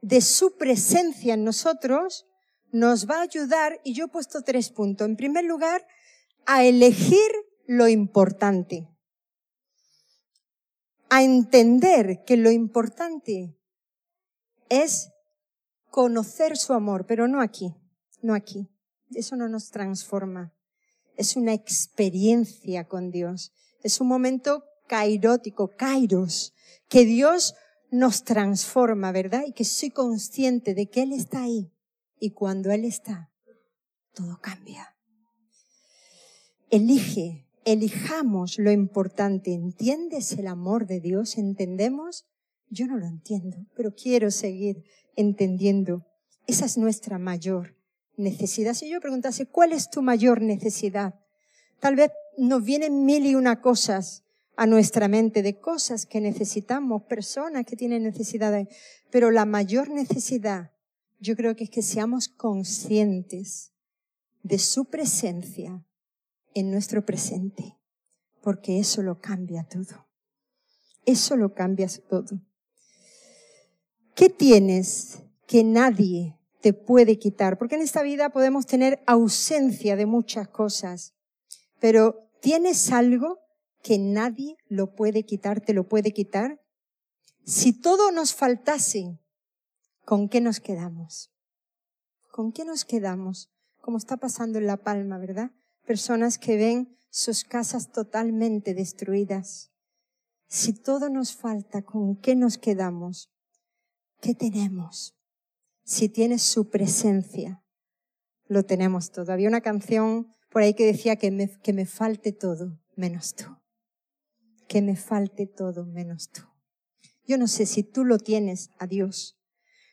de 0.00 0.22
su 0.22 0.56
presencia 0.56 1.34
en 1.34 1.44
nosotros, 1.44 2.24
nos 2.72 3.06
va 3.06 3.18
a 3.18 3.28
ayudar, 3.28 3.82
y 3.84 3.92
yo 3.92 4.06
he 4.06 4.08
puesto 4.08 4.40
tres 4.40 4.70
puntos. 4.70 5.06
En 5.06 5.16
primer 5.16 5.44
lugar, 5.44 5.86
a 6.46 6.64
elegir 6.64 7.30
lo 7.66 7.86
importante 7.86 8.95
a 11.08 11.22
entender 11.22 12.24
que 12.24 12.36
lo 12.36 12.50
importante 12.50 13.56
es 14.68 15.10
conocer 15.90 16.56
su 16.56 16.72
amor, 16.72 17.06
pero 17.06 17.28
no 17.28 17.40
aquí, 17.40 17.74
no 18.22 18.34
aquí. 18.34 18.68
Eso 19.14 19.36
no 19.36 19.48
nos 19.48 19.70
transforma. 19.70 20.52
Es 21.16 21.36
una 21.36 21.54
experiencia 21.54 22.86
con 22.88 23.10
Dios. 23.10 23.52
Es 23.82 24.00
un 24.00 24.08
momento 24.08 24.64
kairótico, 24.88 25.76
kairos, 25.76 26.54
que 26.88 27.04
Dios 27.04 27.54
nos 27.90 28.24
transforma, 28.24 29.12
¿verdad? 29.12 29.44
Y 29.46 29.52
que 29.52 29.64
soy 29.64 29.90
consciente 29.90 30.74
de 30.74 30.90
que 30.90 31.02
Él 31.02 31.12
está 31.12 31.44
ahí. 31.44 31.72
Y 32.18 32.30
cuando 32.30 32.70
Él 32.70 32.84
está, 32.84 33.30
todo 34.12 34.38
cambia. 34.40 34.96
Elige 36.70 37.45
elijamos 37.66 38.58
lo 38.58 38.70
importante. 38.70 39.52
¿Entiendes 39.52 40.32
el 40.32 40.46
amor 40.46 40.86
de 40.86 41.00
Dios? 41.00 41.36
¿Entendemos? 41.36 42.24
Yo 42.70 42.86
no 42.86 42.96
lo 42.96 43.06
entiendo, 43.06 43.58
pero 43.74 43.94
quiero 43.94 44.30
seguir 44.30 44.84
entendiendo. 45.16 46.06
Esa 46.46 46.64
es 46.64 46.78
nuestra 46.78 47.18
mayor 47.18 47.76
necesidad. 48.16 48.74
Si 48.74 48.88
yo 48.88 49.00
preguntase, 49.00 49.46
¿cuál 49.46 49.72
es 49.72 49.90
tu 49.90 50.00
mayor 50.00 50.40
necesidad? 50.40 51.16
Tal 51.80 51.96
vez 51.96 52.12
nos 52.38 52.64
vienen 52.64 53.04
mil 53.04 53.26
y 53.26 53.34
una 53.34 53.60
cosas 53.60 54.22
a 54.56 54.66
nuestra 54.66 55.08
mente 55.08 55.42
de 55.42 55.58
cosas 55.58 56.06
que 56.06 56.20
necesitamos, 56.20 57.02
personas 57.02 57.66
que 57.66 57.76
tienen 57.76 58.04
necesidades, 58.04 58.68
pero 59.10 59.30
la 59.30 59.44
mayor 59.44 59.90
necesidad 59.90 60.70
yo 61.18 61.34
creo 61.34 61.56
que 61.56 61.64
es 61.64 61.70
que 61.70 61.82
seamos 61.82 62.28
conscientes 62.28 63.72
de 64.42 64.58
su 64.58 64.84
presencia 64.84 65.84
en 66.56 66.70
nuestro 66.70 67.04
presente, 67.04 67.76
porque 68.40 68.78
eso 68.78 69.02
lo 69.02 69.20
cambia 69.20 69.64
todo. 69.64 70.08
Eso 71.04 71.36
lo 71.36 71.52
cambia 71.52 71.86
todo. 72.08 72.40
¿Qué 74.14 74.30
tienes 74.30 75.22
que 75.46 75.62
nadie 75.64 76.38
te 76.62 76.72
puede 76.72 77.18
quitar? 77.18 77.58
Porque 77.58 77.74
en 77.74 77.82
esta 77.82 78.02
vida 78.02 78.30
podemos 78.30 78.64
tener 78.64 79.02
ausencia 79.06 79.96
de 79.96 80.06
muchas 80.06 80.48
cosas, 80.48 81.14
pero 81.78 82.30
¿tienes 82.40 82.90
algo 82.90 83.38
que 83.82 83.98
nadie 83.98 84.56
lo 84.66 84.94
puede 84.94 85.24
quitar, 85.24 85.60
te 85.60 85.74
lo 85.74 85.86
puede 85.86 86.12
quitar? 86.12 86.62
Si 87.44 87.78
todo 87.78 88.12
nos 88.12 88.34
faltase, 88.34 89.20
¿con 90.06 90.30
qué 90.30 90.40
nos 90.40 90.60
quedamos? 90.60 91.30
¿Con 92.32 92.50
qué 92.50 92.64
nos 92.64 92.86
quedamos? 92.86 93.50
Como 93.82 93.98
está 93.98 94.16
pasando 94.16 94.58
en 94.58 94.66
La 94.66 94.78
Palma, 94.78 95.18
¿verdad? 95.18 95.50
Personas 95.86 96.38
que 96.38 96.56
ven 96.56 96.98
sus 97.08 97.44
casas 97.44 97.90
totalmente 97.92 98.74
destruidas. 98.74 99.72
Si 100.48 100.74
todo 100.74 101.08
nos 101.08 101.34
falta, 101.34 101.82
¿con 101.82 102.16
qué 102.16 102.36
nos 102.36 102.58
quedamos? 102.58 103.30
¿Qué 104.20 104.34
tenemos? 104.34 105.16
Si 105.84 106.08
tienes 106.08 106.42
su 106.42 106.68
presencia, 106.68 107.64
lo 108.48 108.64
tenemos 108.64 109.10
todo. 109.12 109.32
Había 109.32 109.48
una 109.48 109.60
canción 109.60 110.28
por 110.50 110.62
ahí 110.62 110.74
que 110.74 110.86
decía 110.86 111.16
que 111.16 111.30
me, 111.30 111.48
que 111.60 111.72
me 111.72 111.86
falte 111.86 112.32
todo 112.32 112.78
menos 112.96 113.34
tú. 113.34 113.44
Que 114.68 114.82
me 114.82 114.96
falte 114.96 115.46
todo 115.46 115.86
menos 115.86 116.30
tú. 116.30 116.42
Yo 117.24 117.38
no 117.38 117.48
sé 117.48 117.66
si 117.66 117.82
tú 117.82 118.04
lo 118.04 118.18
tienes 118.18 118.70
a 118.78 118.86
Dios, 118.86 119.38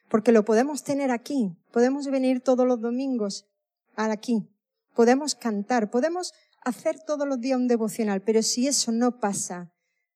porque 0.09 0.31
lo 0.31 0.45
podemos 0.45 0.83
tener 0.83 1.09
aquí. 1.11 1.57
Podemos 1.71 2.07
venir 2.07 2.41
todos 2.41 2.67
los 2.67 2.79
domingos 2.81 3.47
aquí. 3.95 4.52
Podemos 4.95 5.35
cantar, 5.35 5.89
podemos 5.89 6.33
hacer 6.63 6.99
todos 7.05 7.27
los 7.27 7.39
días 7.39 7.57
un 7.57 7.67
devocional, 7.67 8.21
pero 8.21 8.41
si 8.41 8.67
eso 8.67 8.91
no 8.91 9.19
pasa 9.19 9.73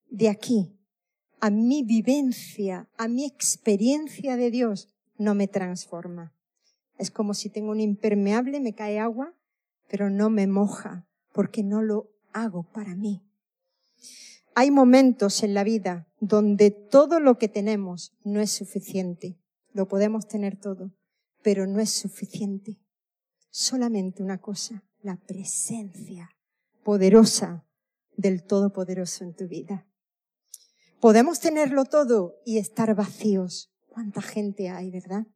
de 0.10 0.29
aquí 0.29 0.74
a 1.39 1.50
mi 1.50 1.84
vivencia, 1.84 2.89
a 2.98 3.07
mi 3.07 3.25
experiencia 3.25 4.38
de 4.38 4.51
Dios, 4.51 4.89
no 5.17 5.36
me 5.36 5.48
transforma. 5.48 6.34
Es 6.98 7.12
como 7.12 7.34
si 7.34 7.50
tengo 7.50 7.72
un 7.72 7.79
impermeable, 7.79 8.60
me 8.60 8.74
cae 8.74 9.00
agua, 9.00 9.36
pero 9.88 10.10
no 10.10 10.29
me 10.29 10.48
moja, 10.48 11.07
porque 11.34 11.63
no 11.63 11.81
lo 11.81 12.10
hago 12.34 12.63
para 12.72 12.96
mí. 12.96 13.24
Hay 14.55 14.72
momentos 14.72 15.43
en 15.43 15.53
la 15.53 15.63
vida 15.63 16.07
donde 16.19 16.72
todo 16.72 17.19
lo 17.19 17.38
que 17.38 17.48
tenemos 17.48 18.13
no 18.24 18.41
es 18.41 18.51
suficiente. 18.51 19.38
Lo 19.74 19.88
podemos 19.88 20.27
tener 20.27 20.60
todo, 20.60 20.91
pero 21.43 21.67
no 21.67 21.79
es 21.79 21.91
suficiente. 21.91 22.79
Solamente 23.50 24.24
una 24.24 24.39
cosa, 24.39 24.84
la 25.01 25.18
presencia 25.18 26.30
poderosa 26.84 27.66
del 28.16 28.44
Todopoderoso 28.44 29.24
en 29.24 29.36
tu 29.36 29.48
vida. 29.48 29.88
Podemos 31.00 31.39
tenerlo 31.39 31.86
todo 31.86 32.36
y 32.46 32.58
estar 32.58 32.96
vacíos. 32.96 33.72
¿Cuánta 33.88 34.22
gente 34.22 34.70
hay, 34.70 34.89
verdad? 34.89 35.27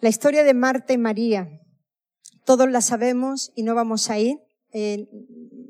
La 0.00 0.08
historia 0.08 0.44
de 0.44 0.54
Marta 0.54 0.92
y 0.92 0.98
María, 0.98 1.48
todos 2.44 2.70
la 2.70 2.80
sabemos 2.80 3.52
y 3.54 3.62
no 3.62 3.74
vamos 3.74 4.10
a 4.10 4.18
ir, 4.18 4.38
eh, 4.72 5.08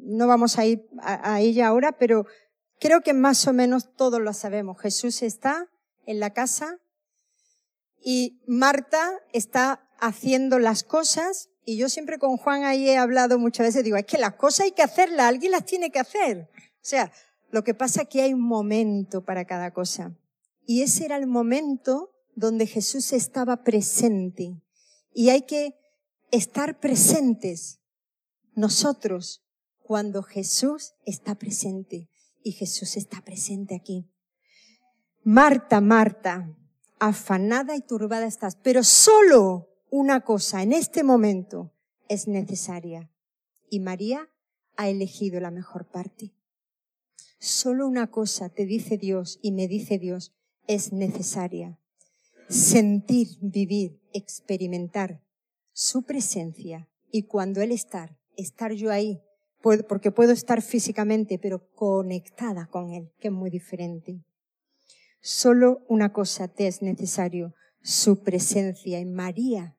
no 0.03 0.26
vamos 0.26 0.59
a 0.59 0.67
ir 0.67 0.87
a, 1.00 1.41
ella 1.41 1.69
ahora, 1.69 1.93
pero 1.93 2.26
creo 2.81 3.00
que 3.00 3.15
más 3.15 3.47
o 3.47 3.53
menos 3.53 3.95
todos 3.95 4.21
lo 4.21 4.33
sabemos. 4.33 4.81
Jesús 4.81 5.23
está 5.23 5.69
en 6.07 6.21
la 6.21 6.31
casa 6.31 6.79
y 8.00 8.41
Marta 8.47 9.12
está 9.33 9.86
haciendo 10.00 10.59
las 10.59 10.83
cosas 10.83 11.50
y 11.65 11.76
yo 11.76 11.88
siempre 11.88 12.19
con 12.19 12.37
Juan 12.37 12.62
ahí 12.62 12.88
he 12.88 12.97
hablado 12.97 13.41
muchas 13.41 13.67
veces, 13.67 13.83
digo, 13.83 13.97
es 13.97 14.07
que 14.07 14.19
las 14.19 14.35
cosas 14.35 14.67
hay 14.67 14.73
que 14.73 14.83
hacerlas, 14.83 15.26
alguien 15.26 15.50
las 15.50 15.65
tiene 15.65 15.91
que 15.91 15.99
hacer. 15.99 16.49
O 16.55 16.88
sea, 16.88 17.12
lo 17.50 17.65
que 17.65 17.75
pasa 17.75 18.03
es 18.03 18.09
que 18.09 18.23
hay 18.23 18.33
un 18.33 18.43
momento 18.43 19.25
para 19.25 19.45
cada 19.47 19.73
cosa. 19.73 20.17
Y 20.65 20.83
ese 20.83 21.05
era 21.05 21.17
el 21.17 21.26
momento 21.26 22.12
donde 22.37 22.67
Jesús 22.67 23.12
estaba 23.12 23.65
presente. 23.65 24.62
Y 25.12 25.31
hay 25.31 25.43
que 25.43 25.75
estar 26.31 26.79
presentes 26.79 27.81
nosotros 28.55 29.45
cuando 29.83 30.23
Jesús 30.23 30.95
está 31.05 31.35
presente. 31.35 32.09
Y 32.45 32.53
Jesús 32.53 32.97
está 32.97 33.23
presente 33.23 33.75
aquí. 33.75 34.09
Marta, 35.25 35.81
Marta, 35.81 36.57
afanada 37.00 37.75
y 37.75 37.81
turbada 37.81 38.26
estás, 38.26 38.55
pero 38.55 38.85
solo 38.85 39.69
una 39.90 40.21
cosa 40.21 40.62
en 40.62 40.73
este 40.73 41.02
momento 41.02 41.73
es 42.09 42.28
necesaria. 42.28 43.11
Y 43.71 43.81
María 43.81 44.31
ha 44.76 44.88
elegido 44.88 45.40
la 45.40 45.50
mejor 45.50 45.88
parte. 45.90 46.33
Solo 47.38 47.87
una 47.87 48.11
cosa 48.11 48.49
te 48.49 48.64
dice 48.64 48.99
Dios 48.99 49.38
y 49.43 49.52
me 49.52 49.69
dice 49.69 49.99
Dios 49.99 50.33
es 50.66 50.93
necesaria 50.93 51.78
sentir, 52.49 53.28
vivir, 53.40 54.00
experimentar 54.12 55.23
su 55.73 56.05
presencia 56.05 56.88
y 57.11 57.25
cuando 57.25 57.61
Él 57.61 57.73
está, 57.73 58.16
estar 58.37 58.73
yo 58.73 58.90
ahí, 58.90 59.21
porque 59.88 60.12
puedo 60.12 60.33
estar 60.33 60.62
físicamente, 60.62 61.38
pero 61.38 61.69
conectada 61.73 62.66
con 62.66 62.93
Él, 62.93 63.12
que 63.19 63.28
es 63.28 63.35
muy 63.35 63.50
diferente. 63.50 64.23
Solo 65.21 65.84
una 65.89 66.13
cosa 66.13 66.49
te 66.49 66.69
es 66.69 66.82
necesario, 66.82 67.54
su 67.82 68.23
presencia. 68.23 69.00
Y 69.00 69.06
María 69.06 69.75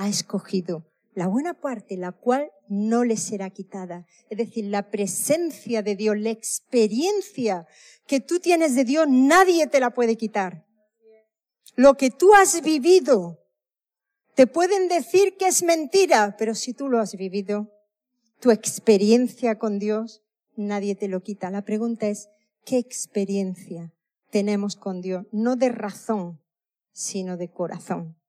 ha 0.00 0.08
escogido 0.08 0.86
la 1.12 1.26
buena 1.26 1.52
parte, 1.52 1.98
la 1.98 2.12
cual 2.12 2.50
no 2.68 3.04
le 3.04 3.18
será 3.18 3.50
quitada. 3.50 4.06
Es 4.30 4.38
decir, 4.38 4.64
la 4.64 4.90
presencia 4.90 5.82
de 5.82 5.94
Dios, 5.94 6.16
la 6.18 6.30
experiencia 6.30 7.66
que 8.06 8.20
tú 8.20 8.40
tienes 8.40 8.74
de 8.74 8.84
Dios, 8.84 9.06
nadie 9.10 9.66
te 9.66 9.78
la 9.78 9.90
puede 9.90 10.16
quitar. 10.16 10.64
Lo 11.76 11.98
que 11.98 12.10
tú 12.10 12.32
has 12.34 12.62
vivido, 12.62 13.44
te 14.34 14.46
pueden 14.46 14.88
decir 14.88 15.36
que 15.36 15.48
es 15.48 15.62
mentira, 15.62 16.36
pero 16.38 16.54
si 16.54 16.72
tú 16.72 16.88
lo 16.88 16.98
has 16.98 17.14
vivido, 17.14 17.70
tu 18.40 18.50
experiencia 18.50 19.58
con 19.58 19.78
Dios, 19.78 20.22
nadie 20.56 20.94
te 20.94 21.08
lo 21.08 21.22
quita. 21.22 21.50
La 21.50 21.62
pregunta 21.62 22.08
es, 22.08 22.30
¿qué 22.64 22.78
experiencia 22.78 23.92
tenemos 24.30 24.76
con 24.76 25.02
Dios? 25.02 25.26
No 25.30 25.56
de 25.56 25.68
razón, 25.68 26.40
sino 26.92 27.36
de 27.36 27.50
corazón. 27.50 28.19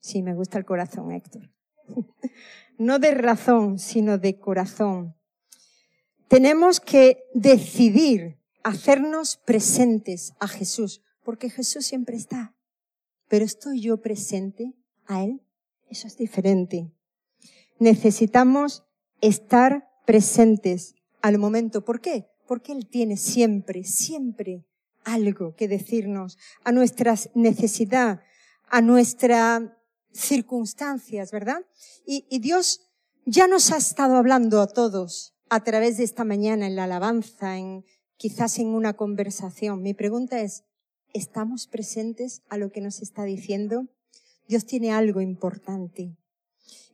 Sí, 0.00 0.22
me 0.22 0.34
gusta 0.34 0.58
el 0.58 0.64
corazón, 0.64 1.12
Héctor. 1.12 1.50
no 2.78 2.98
de 2.98 3.12
razón, 3.12 3.78
sino 3.78 4.18
de 4.18 4.38
corazón. 4.38 5.14
Tenemos 6.28 6.80
que 6.80 7.24
decidir 7.34 8.38
hacernos 8.62 9.36
presentes 9.36 10.34
a 10.40 10.48
Jesús, 10.48 11.02
porque 11.24 11.50
Jesús 11.50 11.86
siempre 11.86 12.16
está 12.16 12.54
pero 13.28 13.44
estoy 13.44 13.80
yo 13.80 13.98
presente 13.98 14.74
a 15.06 15.22
Él. 15.22 15.42
Eso 15.88 16.06
es 16.06 16.16
diferente. 16.16 16.90
Necesitamos 17.78 18.84
estar 19.20 19.88
presentes 20.06 20.94
al 21.22 21.38
momento. 21.38 21.84
¿Por 21.84 22.00
qué? 22.00 22.26
Porque 22.46 22.72
Él 22.72 22.88
tiene 22.88 23.16
siempre, 23.16 23.84
siempre 23.84 24.64
algo 25.04 25.54
que 25.54 25.68
decirnos 25.68 26.38
a 26.64 26.72
nuestra 26.72 27.14
necesidad, 27.34 28.20
a 28.68 28.80
nuestras 28.82 29.62
circunstancias, 30.12 31.30
¿verdad? 31.30 31.64
Y, 32.06 32.26
y 32.28 32.38
Dios 32.40 32.80
ya 33.26 33.46
nos 33.46 33.72
ha 33.72 33.76
estado 33.76 34.16
hablando 34.16 34.60
a 34.60 34.68
todos 34.68 35.34
a 35.50 35.64
través 35.64 35.96
de 35.96 36.04
esta 36.04 36.24
mañana 36.24 36.66
en 36.66 36.76
la 36.76 36.84
alabanza, 36.84 37.56
en, 37.56 37.84
quizás 38.16 38.58
en 38.58 38.68
una 38.68 38.94
conversación. 38.94 39.82
Mi 39.82 39.94
pregunta 39.94 40.40
es, 40.40 40.64
¿Estamos 41.14 41.66
presentes 41.66 42.42
a 42.48 42.58
lo 42.58 42.70
que 42.70 42.80
nos 42.80 43.00
está 43.00 43.24
diciendo? 43.24 43.86
Dios 44.46 44.66
tiene 44.66 44.92
algo 44.92 45.20
importante. 45.20 46.16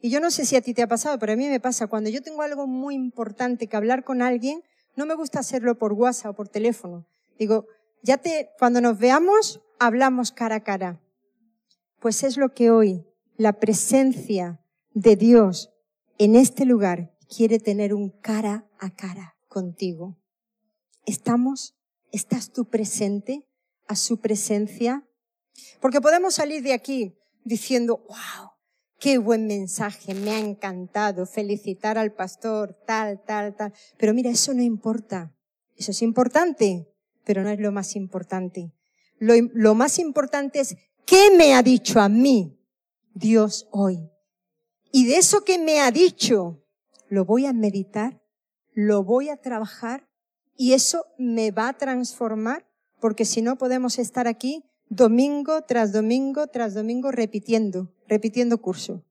Y 0.00 0.10
yo 0.10 0.20
no 0.20 0.30
sé 0.30 0.46
si 0.46 0.54
a 0.56 0.62
ti 0.62 0.72
te 0.72 0.82
ha 0.82 0.88
pasado, 0.88 1.18
pero 1.18 1.32
a 1.32 1.36
mí 1.36 1.48
me 1.48 1.60
pasa, 1.60 1.88
cuando 1.88 2.10
yo 2.10 2.22
tengo 2.22 2.42
algo 2.42 2.66
muy 2.66 2.94
importante 2.94 3.66
que 3.66 3.76
hablar 3.76 4.04
con 4.04 4.22
alguien, 4.22 4.62
no 4.96 5.04
me 5.06 5.14
gusta 5.14 5.40
hacerlo 5.40 5.78
por 5.78 5.92
WhatsApp 5.94 6.30
o 6.30 6.34
por 6.34 6.48
teléfono. 6.48 7.06
Digo, 7.38 7.66
ya 8.02 8.18
te, 8.18 8.50
cuando 8.58 8.80
nos 8.80 8.98
veamos, 8.98 9.60
hablamos 9.80 10.30
cara 10.30 10.56
a 10.56 10.62
cara. 10.62 11.00
Pues 12.04 12.22
es 12.22 12.36
lo 12.36 12.52
que 12.52 12.70
hoy 12.70 13.02
la 13.38 13.54
presencia 13.54 14.60
de 14.92 15.16
Dios 15.16 15.70
en 16.18 16.36
este 16.36 16.66
lugar 16.66 17.16
quiere 17.34 17.58
tener 17.58 17.94
un 17.94 18.10
cara 18.10 18.68
a 18.78 18.94
cara 18.94 19.38
contigo. 19.48 20.18
¿Estamos? 21.06 21.74
¿Estás 22.12 22.52
tú 22.52 22.68
presente? 22.68 23.48
a 23.86 23.96
su 23.96 24.20
presencia? 24.20 25.08
Porque 25.80 26.02
podemos 26.02 26.34
salir 26.34 26.62
de 26.62 26.74
aquí 26.74 27.16
diciendo, 27.42 28.04
wow, 28.06 28.50
qué 28.98 29.16
buen 29.16 29.46
mensaje, 29.46 30.12
me 30.12 30.32
ha 30.32 30.38
encantado, 30.38 31.24
felicitar 31.24 31.96
al 31.96 32.12
pastor, 32.12 32.76
tal, 32.86 33.24
tal, 33.24 33.56
tal. 33.56 33.72
Pero 33.96 34.12
mira, 34.12 34.28
eso 34.28 34.52
no 34.52 34.62
importa. 34.62 35.34
Eso 35.74 35.92
es 35.92 36.02
importante, 36.02 36.86
pero 37.24 37.42
no 37.42 37.48
es 37.48 37.60
lo 37.60 37.72
más 37.72 37.96
importante. 37.96 38.74
Lo, 39.18 39.32
lo 39.54 39.74
más 39.74 39.98
importante 39.98 40.60
es, 40.60 40.76
¿qué 41.06 41.30
me 41.36 41.54
ha 41.54 41.62
dicho 41.62 42.00
a 42.00 42.08
mí 42.08 42.58
Dios 43.14 43.68
hoy? 43.70 44.10
Y 44.92 45.06
de 45.06 45.16
eso 45.16 45.44
que 45.44 45.58
me 45.58 45.80
ha 45.80 45.90
dicho, 45.90 46.64
lo 47.08 47.24
voy 47.24 47.46
a 47.46 47.52
meditar, 47.52 48.22
lo 48.72 49.04
voy 49.04 49.28
a 49.28 49.36
trabajar 49.36 50.08
y 50.56 50.72
eso 50.72 51.06
me 51.18 51.50
va 51.50 51.68
a 51.68 51.78
transformar 51.78 52.66
porque 53.00 53.24
si 53.24 53.42
no 53.42 53.56
podemos 53.58 53.98
estar 53.98 54.26
aquí 54.28 54.64
domingo 54.88 55.62
tras 55.62 55.92
domingo 55.92 56.46
tras 56.46 56.74
domingo 56.74 57.10
repitiendo, 57.10 57.92
repitiendo 58.08 58.58
curso. 58.60 59.04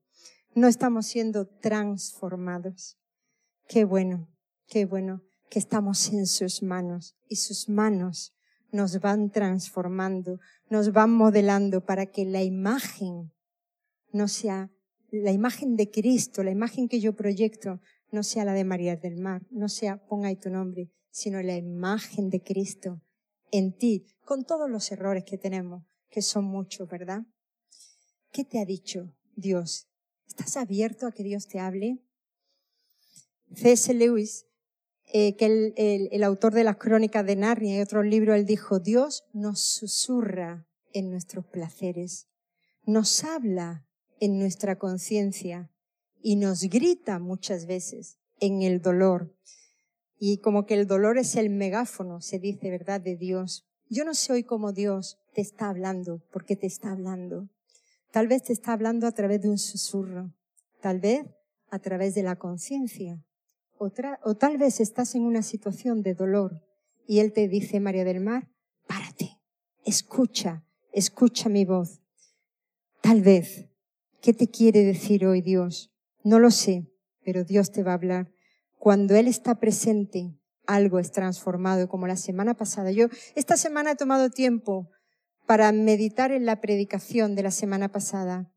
No 0.54 0.68
estamos 0.68 1.06
siendo 1.06 1.46
transformados. 1.46 2.96
Qué 3.66 3.84
bueno, 3.84 4.28
qué 4.68 4.84
bueno 4.84 5.22
que 5.50 5.58
estamos 5.58 6.12
en 6.12 6.26
sus 6.26 6.62
manos 6.62 7.16
y 7.28 7.36
sus 7.36 7.68
manos 7.68 8.34
nos 8.74 9.00
van 9.00 9.30
transformando, 9.30 10.40
nos 10.68 10.92
van 10.92 11.12
modelando 11.12 11.84
para 11.84 12.06
que 12.06 12.24
la 12.24 12.42
imagen 12.42 13.32
no 14.12 14.26
sea 14.26 14.68
la 15.12 15.30
imagen 15.30 15.76
de 15.76 15.92
Cristo, 15.92 16.42
la 16.42 16.50
imagen 16.50 16.88
que 16.88 16.98
yo 16.98 17.14
proyecto, 17.14 17.80
no 18.10 18.24
sea 18.24 18.44
la 18.44 18.52
de 18.52 18.64
María 18.64 18.96
del 18.96 19.16
Mar, 19.16 19.46
no 19.50 19.68
sea 19.68 20.04
ponga 20.08 20.26
ahí 20.26 20.34
tu 20.34 20.50
nombre, 20.50 20.90
sino 21.10 21.40
la 21.40 21.56
imagen 21.56 22.30
de 22.30 22.42
Cristo 22.42 23.00
en 23.52 23.78
ti, 23.78 24.06
con 24.24 24.44
todos 24.44 24.68
los 24.68 24.90
errores 24.90 25.22
que 25.22 25.38
tenemos, 25.38 25.84
que 26.10 26.20
son 26.20 26.44
muchos, 26.44 26.88
¿verdad? 26.88 27.22
¿Qué 28.32 28.44
te 28.44 28.58
ha 28.58 28.64
dicho 28.64 29.14
Dios? 29.36 29.86
¿Estás 30.26 30.56
abierto 30.56 31.06
a 31.06 31.12
que 31.12 31.22
Dios 31.22 31.46
te 31.46 31.60
hable? 31.60 32.02
C.S. 33.54 33.94
Lewis, 33.94 34.46
eh, 35.16 35.36
que 35.36 35.46
el, 35.46 35.74
el, 35.76 36.08
el 36.10 36.24
autor 36.24 36.54
de 36.54 36.64
las 36.64 36.76
crónicas 36.76 37.24
de 37.24 37.36
Narnia 37.36 37.78
y 37.78 37.80
otros 37.80 38.04
libros, 38.04 38.34
él 38.34 38.46
dijo, 38.46 38.80
Dios 38.80 39.24
nos 39.32 39.60
susurra 39.60 40.66
en 40.92 41.08
nuestros 41.08 41.46
placeres, 41.46 42.26
nos 42.84 43.22
habla 43.22 43.86
en 44.18 44.40
nuestra 44.40 44.76
conciencia 44.76 45.70
y 46.20 46.34
nos 46.34 46.64
grita 46.64 47.20
muchas 47.20 47.66
veces 47.66 48.18
en 48.40 48.62
el 48.62 48.82
dolor. 48.82 49.32
Y 50.18 50.38
como 50.38 50.66
que 50.66 50.74
el 50.74 50.88
dolor 50.88 51.16
es 51.16 51.36
el 51.36 51.48
megáfono, 51.48 52.20
se 52.20 52.40
dice, 52.40 52.68
¿verdad?, 52.72 53.00
de 53.00 53.14
Dios. 53.14 53.68
Yo 53.88 54.04
no 54.04 54.14
sé 54.14 54.32
hoy 54.32 54.42
cómo 54.42 54.72
Dios 54.72 55.20
te 55.32 55.42
está 55.42 55.68
hablando, 55.68 56.24
porque 56.32 56.56
te 56.56 56.66
está 56.66 56.90
hablando. 56.90 57.48
Tal 58.10 58.26
vez 58.26 58.42
te 58.42 58.52
está 58.52 58.72
hablando 58.72 59.06
a 59.06 59.12
través 59.12 59.42
de 59.42 59.48
un 59.48 59.58
susurro, 59.58 60.34
tal 60.80 60.98
vez 60.98 61.24
a 61.70 61.78
través 61.78 62.16
de 62.16 62.24
la 62.24 62.34
conciencia, 62.34 63.24
o, 64.22 64.34
tal 64.34 64.58
vez 64.58 64.80
estás 64.80 65.14
en 65.14 65.22
una 65.22 65.42
situación 65.42 66.02
de 66.02 66.14
dolor 66.14 66.62
y 67.06 67.20
Él 67.20 67.32
te 67.32 67.48
dice, 67.48 67.80
María 67.80 68.04
del 68.04 68.20
Mar, 68.20 68.48
párate, 68.86 69.38
escucha, 69.84 70.64
escucha 70.92 71.48
mi 71.48 71.64
voz. 71.64 72.00
Tal 73.00 73.20
vez, 73.20 73.68
¿qué 74.22 74.32
te 74.32 74.48
quiere 74.48 74.84
decir 74.84 75.26
hoy 75.26 75.42
Dios? 75.42 75.92
No 76.22 76.38
lo 76.38 76.50
sé, 76.50 76.90
pero 77.24 77.44
Dios 77.44 77.70
te 77.72 77.82
va 77.82 77.92
a 77.92 77.96
hablar. 77.96 78.32
Cuando 78.78 79.14
Él 79.14 79.28
está 79.28 79.56
presente, 79.56 80.38
algo 80.66 80.98
es 80.98 81.12
transformado, 81.12 81.88
como 81.88 82.06
la 82.06 82.16
semana 82.16 82.54
pasada. 82.54 82.90
Yo 82.90 83.08
esta 83.34 83.56
semana 83.56 83.92
he 83.92 83.96
tomado 83.96 84.30
tiempo 84.30 84.90
para 85.46 85.70
meditar 85.72 86.32
en 86.32 86.46
la 86.46 86.60
predicación 86.60 87.34
de 87.34 87.42
la 87.42 87.50
semana 87.50 87.90
pasada. 87.90 88.50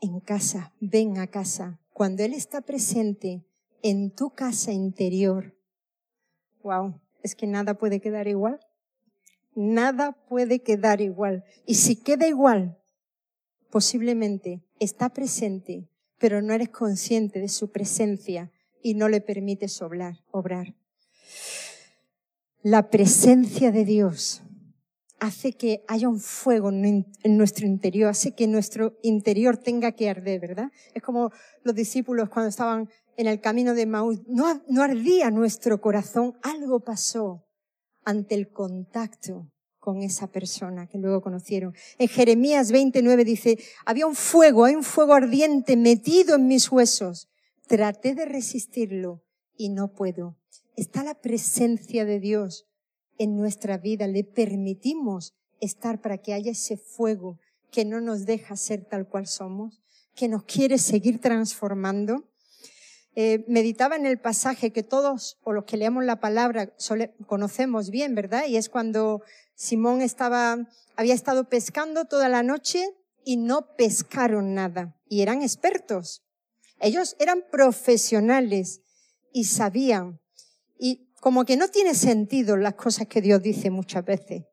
En 0.00 0.18
casa, 0.20 0.74
ven 0.80 1.18
a 1.18 1.28
casa. 1.28 1.80
Cuando 1.92 2.24
Él 2.24 2.34
está 2.34 2.60
presente 2.62 3.46
en 3.82 4.10
tu 4.10 4.30
casa 4.30 4.72
interior, 4.72 5.54
wow, 6.62 7.00
es 7.22 7.34
que 7.34 7.46
nada 7.46 7.74
puede 7.74 8.00
quedar 8.00 8.28
igual. 8.28 8.60
Nada 9.54 10.12
puede 10.12 10.62
quedar 10.62 11.00
igual. 11.00 11.44
Y 11.66 11.74
si 11.74 11.96
queda 11.96 12.26
igual, 12.26 12.78
posiblemente 13.70 14.62
está 14.78 15.10
presente, 15.10 15.88
pero 16.18 16.40
no 16.40 16.54
eres 16.54 16.70
consciente 16.70 17.40
de 17.40 17.48
su 17.48 17.70
presencia 17.70 18.50
y 18.82 18.94
no 18.94 19.08
le 19.08 19.20
permites 19.20 19.82
obrar. 19.82 20.20
obrar. 20.30 20.74
La 22.62 22.90
presencia 22.90 23.72
de 23.72 23.84
Dios 23.84 24.42
hace 25.18 25.52
que 25.52 25.84
haya 25.86 26.08
un 26.08 26.18
fuego 26.18 26.70
en 26.70 27.06
nuestro 27.24 27.66
interior, 27.66 28.10
hace 28.10 28.34
que 28.34 28.48
nuestro 28.48 28.98
interior 29.02 29.56
tenga 29.56 29.92
que 29.92 30.10
arder, 30.10 30.40
¿verdad? 30.40 30.72
Es 30.94 31.02
como 31.02 31.30
los 31.62 31.76
discípulos 31.76 32.28
cuando 32.28 32.48
estaban 32.48 32.88
en 33.16 33.26
el 33.26 33.40
camino 33.40 33.74
de 33.74 33.86
Maús, 33.86 34.20
no, 34.26 34.62
no 34.68 34.82
ardía 34.82 35.30
nuestro 35.30 35.80
corazón, 35.80 36.38
algo 36.42 36.80
pasó 36.80 37.44
ante 38.04 38.34
el 38.34 38.50
contacto 38.50 39.52
con 39.78 40.00
esa 40.02 40.28
persona 40.28 40.86
que 40.86 40.98
luego 40.98 41.20
conocieron. 41.20 41.74
En 41.98 42.08
Jeremías 42.08 42.70
29 42.70 43.24
dice, 43.24 43.58
había 43.84 44.06
un 44.06 44.14
fuego, 44.14 44.64
hay 44.64 44.76
un 44.76 44.84
fuego 44.84 45.12
ardiente 45.12 45.76
metido 45.76 46.36
en 46.36 46.46
mis 46.46 46.70
huesos. 46.70 47.28
Traté 47.66 48.14
de 48.14 48.24
resistirlo 48.24 49.24
y 49.56 49.70
no 49.70 49.92
puedo. 49.92 50.36
Está 50.76 51.02
la 51.02 51.20
presencia 51.20 52.04
de 52.04 52.20
Dios 52.20 52.68
en 53.18 53.36
nuestra 53.36 53.76
vida. 53.76 54.06
Le 54.06 54.22
permitimos 54.22 55.34
estar 55.60 56.00
para 56.00 56.18
que 56.18 56.32
haya 56.32 56.52
ese 56.52 56.76
fuego 56.76 57.40
que 57.72 57.84
no 57.84 58.00
nos 58.00 58.24
deja 58.24 58.54
ser 58.54 58.84
tal 58.84 59.08
cual 59.08 59.26
somos, 59.26 59.82
que 60.14 60.28
nos 60.28 60.44
quiere 60.44 60.78
seguir 60.78 61.20
transformando. 61.20 62.28
Eh, 63.14 63.44
meditaba 63.46 63.96
en 63.96 64.06
el 64.06 64.18
pasaje 64.18 64.72
que 64.72 64.82
todos, 64.82 65.38
o 65.42 65.52
los 65.52 65.64
que 65.64 65.76
leemos 65.76 66.04
la 66.04 66.20
palabra, 66.20 66.72
conocemos 67.26 67.90
bien, 67.90 68.14
¿verdad? 68.14 68.46
Y 68.46 68.56
es 68.56 68.70
cuando 68.70 69.22
Simón 69.54 70.00
estaba, 70.00 70.66
había 70.96 71.14
estado 71.14 71.48
pescando 71.48 72.06
toda 72.06 72.28
la 72.30 72.42
noche 72.42 72.84
y 73.24 73.36
no 73.36 73.74
pescaron 73.76 74.54
nada. 74.54 74.96
Y 75.06 75.20
eran 75.20 75.42
expertos. 75.42 76.22
Ellos 76.80 77.16
eran 77.18 77.44
profesionales 77.50 78.80
y 79.32 79.44
sabían. 79.44 80.20
Y 80.78 81.12
como 81.20 81.44
que 81.44 81.56
no 81.56 81.68
tiene 81.68 81.94
sentido 81.94 82.56
las 82.56 82.74
cosas 82.74 83.06
que 83.06 83.20
Dios 83.20 83.42
dice 83.42 83.70
muchas 83.70 84.04
veces. 84.04 84.44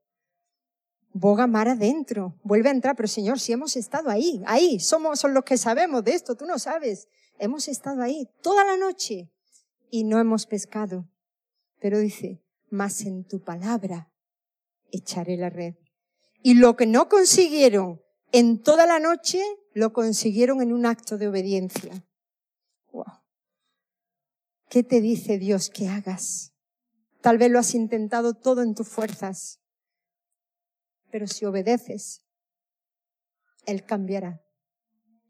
Boga 1.11 1.47
mar 1.47 1.67
adentro, 1.67 2.37
vuelve 2.43 2.69
a 2.69 2.73
entrar, 2.73 2.95
pero 2.95 3.07
Señor, 3.07 3.39
si 3.39 3.51
hemos 3.51 3.75
estado 3.75 4.11
ahí, 4.11 4.43
ahí, 4.45 4.79
somos 4.79 5.23
los 5.23 5.43
que 5.43 5.57
sabemos 5.57 6.03
de 6.03 6.13
esto, 6.13 6.35
tú 6.35 6.45
no 6.45 6.59
sabes. 6.59 7.07
Hemos 7.39 7.69
estado 7.69 8.01
ahí 8.01 8.29
toda 8.41 8.65
la 8.65 8.75
noche 8.75 9.31
y 9.89 10.03
no 10.03 10.19
hemos 10.19 10.45
pescado. 10.45 11.09
Pero 11.79 11.97
dice, 11.99 12.43
más 12.69 13.01
en 13.01 13.25
tu 13.25 13.41
palabra 13.41 14.11
echaré 14.91 15.37
la 15.37 15.49
red. 15.49 15.75
Y 16.43 16.55
lo 16.55 16.75
que 16.75 16.85
no 16.85 17.07
consiguieron 17.07 18.01
en 18.33 18.61
toda 18.61 18.85
la 18.85 18.99
noche, 18.99 19.41
lo 19.73 19.93
consiguieron 19.93 20.61
en 20.61 20.73
un 20.73 20.85
acto 20.85 21.17
de 21.17 21.29
obediencia. 21.29 22.05
Wow. 22.91 23.05
¿Qué 24.69 24.83
te 24.83 24.99
dice 24.99 25.39
Dios 25.39 25.69
que 25.69 25.87
hagas? 25.87 26.53
Tal 27.21 27.37
vez 27.37 27.49
lo 27.49 27.59
has 27.59 27.73
intentado 27.73 28.33
todo 28.33 28.61
en 28.63 28.75
tus 28.75 28.87
fuerzas, 28.87 29.59
pero 31.09 31.27
si 31.27 31.45
obedeces, 31.45 32.21
Él 33.65 33.85
cambiará, 33.85 34.41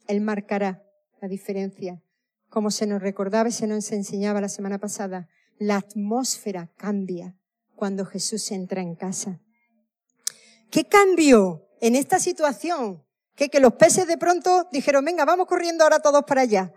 Él 0.07 0.21
marcará 0.21 0.88
la 1.21 1.27
diferencia. 1.27 2.01
Como 2.49 2.71
se 2.71 2.87
nos 2.87 3.01
recordaba 3.01 3.49
y 3.49 3.51
se 3.51 3.67
nos 3.67 3.91
enseñaba 3.91 4.41
la 4.41 4.49
semana 4.49 4.79
pasada, 4.79 5.27
la 5.57 5.77
atmósfera 5.77 6.71
cambia 6.77 7.35
cuando 7.75 8.05
Jesús 8.05 8.51
entra 8.51 8.81
en 8.81 8.95
casa. 8.95 9.39
¿Qué 10.71 10.85
cambió 10.85 11.67
en 11.81 11.95
esta 11.95 12.19
situación? 12.19 13.03
¿Que, 13.35 13.49
que 13.49 13.59
los 13.59 13.73
peces 13.73 14.07
de 14.07 14.17
pronto 14.17 14.67
dijeron, 14.71 15.05
venga, 15.05 15.25
vamos 15.25 15.47
corriendo 15.47 15.83
ahora 15.83 15.99
todos 15.99 16.23
para 16.25 16.41
allá. 16.41 16.73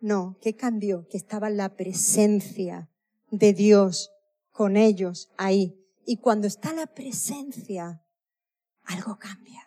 No, 0.00 0.36
¿qué 0.42 0.54
cambió? 0.54 1.06
Que 1.08 1.16
estaba 1.16 1.48
la 1.48 1.74
presencia 1.74 2.90
de 3.30 3.52
Dios 3.52 4.10
con 4.50 4.76
ellos 4.76 5.30
ahí. 5.36 5.82
Y 6.04 6.18
cuando 6.18 6.46
está 6.46 6.72
la 6.72 6.86
presencia, 6.86 8.02
algo 8.84 9.18
cambia. 9.18 9.65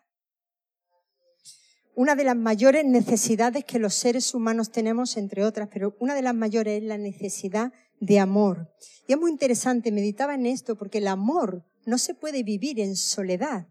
Una 1.99 2.15
de 2.15 2.23
las 2.23 2.37
mayores 2.37 2.85
necesidades 2.85 3.65
que 3.65 3.77
los 3.77 3.93
seres 3.93 4.33
humanos 4.33 4.71
tenemos, 4.71 5.17
entre 5.17 5.43
otras, 5.43 5.67
pero 5.69 5.97
una 5.99 6.15
de 6.15 6.21
las 6.21 6.33
mayores 6.33 6.81
es 6.81 6.87
la 6.87 6.97
necesidad 6.97 7.73
de 7.99 8.19
amor. 8.19 8.73
Y 9.05 9.11
es 9.11 9.19
muy 9.19 9.29
interesante, 9.29 9.91
meditaba 9.91 10.33
en 10.33 10.45
esto, 10.45 10.77
porque 10.77 10.99
el 10.99 11.09
amor 11.09 11.65
no 11.85 11.97
se 11.97 12.13
puede 12.13 12.43
vivir 12.43 12.79
en 12.79 12.95
soledad. 12.95 13.67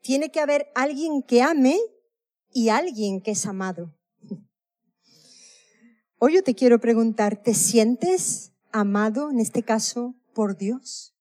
Tiene 0.00 0.32
que 0.32 0.40
haber 0.40 0.66
alguien 0.74 1.22
que 1.22 1.40
ame 1.40 1.78
y 2.52 2.70
alguien 2.70 3.20
que 3.20 3.30
es 3.30 3.46
amado. 3.46 3.94
Hoy 6.18 6.34
yo 6.34 6.42
te 6.42 6.56
quiero 6.56 6.80
preguntar, 6.80 7.40
¿te 7.40 7.54
sientes 7.54 8.54
amado, 8.72 9.30
en 9.30 9.38
este 9.38 9.62
caso, 9.62 10.16
por 10.34 10.56
Dios? 10.56 11.14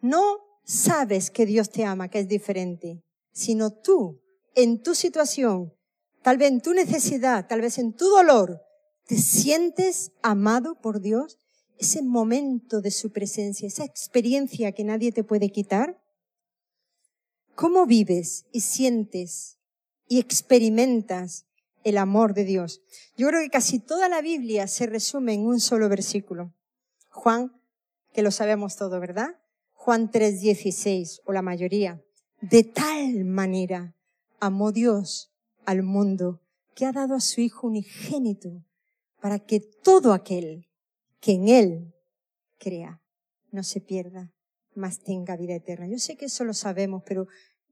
No 0.00 0.38
sabes 0.64 1.30
que 1.30 1.44
Dios 1.44 1.68
te 1.68 1.84
ama, 1.84 2.08
que 2.08 2.20
es 2.20 2.28
diferente, 2.28 3.04
sino 3.32 3.70
tú, 3.70 4.22
en 4.54 4.82
tu 4.82 4.94
situación, 4.94 5.72
tal 6.22 6.38
vez 6.38 6.50
en 6.50 6.60
tu 6.60 6.72
necesidad, 6.72 7.46
tal 7.46 7.60
vez 7.60 7.78
en 7.78 7.92
tu 7.92 8.08
dolor, 8.08 8.62
¿te 9.06 9.16
sientes 9.16 10.12
amado 10.22 10.80
por 10.80 11.00
Dios? 11.00 11.38
ese 11.78 12.02
momento 12.02 12.80
de 12.80 12.90
su 12.90 13.12
presencia, 13.12 13.66
esa 13.66 13.84
experiencia 13.84 14.72
que 14.72 14.84
nadie 14.84 15.12
te 15.12 15.24
puede 15.24 15.50
quitar? 15.50 16.00
¿Cómo 17.54 17.86
vives 17.86 18.46
y 18.52 18.60
sientes 18.60 19.58
y 20.08 20.18
experimentas 20.18 21.46
el 21.84 21.98
amor 21.98 22.34
de 22.34 22.44
Dios? 22.44 22.82
Yo 23.16 23.28
creo 23.28 23.40
que 23.40 23.50
casi 23.50 23.78
toda 23.78 24.08
la 24.08 24.20
Biblia 24.20 24.66
se 24.66 24.86
resume 24.86 25.34
en 25.34 25.46
un 25.46 25.60
solo 25.60 25.88
versículo. 25.88 26.52
Juan, 27.08 27.52
que 28.12 28.22
lo 28.22 28.30
sabemos 28.30 28.76
todo, 28.76 29.00
¿verdad? 29.00 29.40
Juan 29.72 30.10
3:16, 30.10 31.20
o 31.24 31.32
la 31.32 31.42
mayoría. 31.42 32.02
De 32.40 32.62
tal 32.64 33.24
manera 33.24 33.94
amó 34.40 34.72
Dios 34.72 35.32
al 35.64 35.82
mundo 35.82 36.40
que 36.74 36.86
ha 36.86 36.92
dado 36.92 37.14
a 37.14 37.20
su 37.20 37.40
Hijo 37.40 37.66
unigénito 37.66 38.64
para 39.20 39.38
que 39.38 39.60
todo 39.60 40.12
aquel 40.12 40.68
que 41.20 41.32
en 41.32 41.48
Él 41.48 41.94
crea, 42.58 43.02
no 43.50 43.62
se 43.62 43.80
pierda, 43.80 44.32
mas 44.74 45.00
tenga 45.00 45.36
vida 45.36 45.54
eterna. 45.54 45.88
Yo 45.88 45.98
sé 45.98 46.16
que 46.16 46.26
eso 46.26 46.44
lo 46.44 46.54
sabemos, 46.54 47.02
pero 47.04 47.26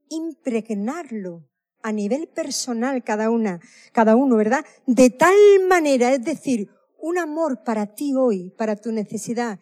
impregnarlo 0.09 1.47
a 1.81 1.91
nivel 1.91 2.27
personal 2.27 3.03
cada 3.03 3.29
una, 3.29 3.61
cada 3.93 4.15
uno, 4.15 4.35
¿verdad? 4.35 4.65
De 4.85 5.09
tal 5.09 5.35
manera, 5.69 6.13
es 6.13 6.23
decir, 6.23 6.69
un 6.99 7.17
amor 7.17 7.63
para 7.63 7.93
ti 7.93 8.13
hoy, 8.15 8.49
para 8.57 8.75
tu 8.75 8.91
necesidad, 8.91 9.59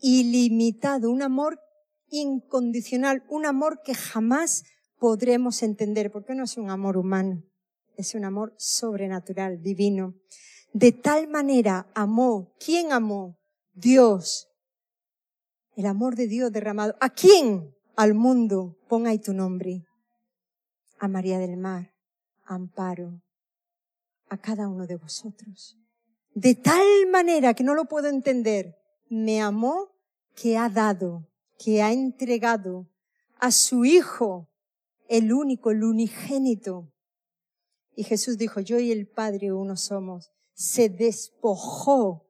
ilimitado, 0.00 1.10
un 1.10 1.22
amor 1.22 1.58
incondicional, 2.08 3.24
un 3.28 3.46
amor 3.46 3.80
que 3.82 3.94
jamás 3.94 4.64
podremos 5.06 5.62
entender, 5.62 6.10
porque 6.10 6.34
no 6.34 6.42
es 6.42 6.56
un 6.56 6.68
amor 6.68 6.96
humano, 6.96 7.44
es 7.96 8.16
un 8.16 8.24
amor 8.24 8.56
sobrenatural, 8.58 9.62
divino. 9.62 10.16
De 10.72 10.90
tal 10.90 11.28
manera 11.28 11.88
amó. 11.94 12.56
¿Quién 12.58 12.90
amó? 12.90 13.38
Dios. 13.72 14.48
El 15.76 15.86
amor 15.86 16.16
de 16.16 16.26
Dios 16.26 16.50
derramado. 16.50 16.96
¿A 17.00 17.10
quién? 17.10 17.72
Al 17.94 18.14
mundo. 18.14 18.80
Pon 18.88 19.06
ahí 19.06 19.20
tu 19.20 19.32
nombre. 19.32 19.86
A 20.98 21.06
María 21.06 21.38
del 21.38 21.56
Mar. 21.56 21.94
Amparo. 22.44 23.22
A 24.28 24.38
cada 24.38 24.66
uno 24.66 24.88
de 24.88 24.96
vosotros. 24.96 25.78
De 26.34 26.56
tal 26.56 26.84
manera 27.12 27.54
que 27.54 27.62
no 27.62 27.76
lo 27.76 27.84
puedo 27.84 28.08
entender. 28.08 28.74
Me 29.08 29.40
amó 29.40 29.92
que 30.34 30.58
ha 30.58 30.68
dado, 30.68 31.28
que 31.60 31.80
ha 31.80 31.92
entregado 31.92 32.88
a 33.38 33.52
su 33.52 33.84
Hijo, 33.84 34.48
el 35.08 35.32
único, 35.32 35.70
el 35.70 35.84
unigénito. 35.84 36.92
Y 37.94 38.04
Jesús 38.04 38.38
dijo, 38.38 38.60
yo 38.60 38.78
y 38.78 38.92
el 38.92 39.06
Padre 39.06 39.52
uno 39.52 39.76
somos. 39.76 40.30
Se 40.54 40.88
despojó, 40.88 42.28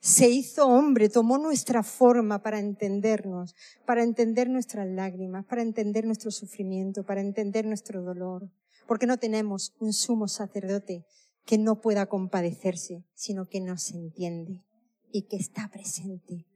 se 0.00 0.28
hizo 0.28 0.66
hombre, 0.66 1.08
tomó 1.08 1.38
nuestra 1.38 1.82
forma 1.82 2.42
para 2.42 2.58
entendernos, 2.58 3.54
para 3.86 4.02
entender 4.02 4.48
nuestras 4.48 4.88
lágrimas, 4.88 5.44
para 5.46 5.62
entender 5.62 6.04
nuestro 6.04 6.30
sufrimiento, 6.30 7.04
para 7.04 7.20
entender 7.20 7.64
nuestro 7.66 8.02
dolor. 8.02 8.50
Porque 8.86 9.06
no 9.06 9.18
tenemos 9.18 9.74
un 9.80 9.92
sumo 9.92 10.28
sacerdote 10.28 11.06
que 11.44 11.58
no 11.58 11.80
pueda 11.80 12.06
compadecerse, 12.06 13.04
sino 13.14 13.46
que 13.46 13.60
nos 13.60 13.90
entiende 13.90 14.64
y 15.12 15.22
que 15.22 15.36
está 15.36 15.68
presente 15.68 16.46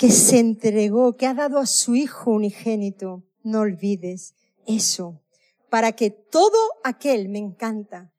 que 0.00 0.10
se 0.10 0.38
entregó, 0.38 1.18
que 1.18 1.26
ha 1.26 1.34
dado 1.34 1.58
a 1.58 1.66
su 1.66 1.94
Hijo 1.94 2.30
unigénito. 2.30 3.22
No 3.42 3.60
olvides 3.60 4.34
eso, 4.66 5.20
para 5.68 5.92
que 5.92 6.10
todo 6.10 6.58
aquel, 6.84 7.28
me 7.28 7.38
encanta, 7.38 8.12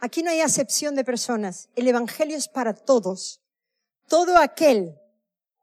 aquí 0.00 0.22
no 0.22 0.30
hay 0.30 0.40
acepción 0.40 0.94
de 0.94 1.04
personas, 1.04 1.68
el 1.76 1.88
Evangelio 1.88 2.36
es 2.36 2.48
para 2.48 2.74
todos, 2.74 3.40
todo 4.08 4.36
aquel, 4.38 4.98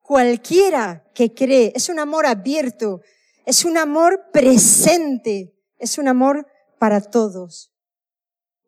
cualquiera 0.01 1.09
que 1.13 1.33
cree, 1.33 1.73
es 1.75 1.89
un 1.89 1.99
amor 1.99 2.25
abierto, 2.25 3.01
es 3.45 3.65
un 3.65 3.77
amor 3.77 4.31
presente, 4.31 5.55
es 5.77 5.97
un 5.97 6.07
amor 6.07 6.47
para 6.79 7.01
todos, 7.01 7.71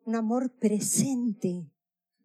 un 0.04 0.16
amor 0.16 0.50
presente, 0.50 1.64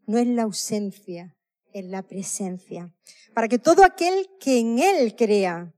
no 0.05 0.17
es 0.17 0.27
la 0.27 0.43
ausencia, 0.43 1.35
en 1.73 1.91
la 1.91 2.03
presencia, 2.03 2.93
para 3.33 3.47
que 3.47 3.59
todo 3.59 3.83
aquel 3.83 4.29
que 4.39 4.59
en 4.59 4.79
Él 4.79 5.15
crea, 5.15 5.73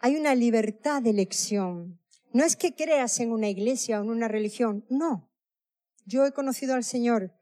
hay 0.00 0.16
una 0.16 0.34
libertad 0.34 1.02
de 1.02 1.10
elección. 1.10 1.97
No 2.32 2.44
es 2.44 2.56
que 2.56 2.74
creas 2.74 3.20
en 3.20 3.32
una 3.32 3.48
iglesia 3.48 4.00
o 4.00 4.04
en 4.04 4.10
una 4.10 4.28
religión, 4.28 4.84
no. 4.88 5.30
Yo 6.04 6.26
he 6.26 6.32
conocido 6.32 6.74
al 6.74 6.84
Señor, 6.84 7.32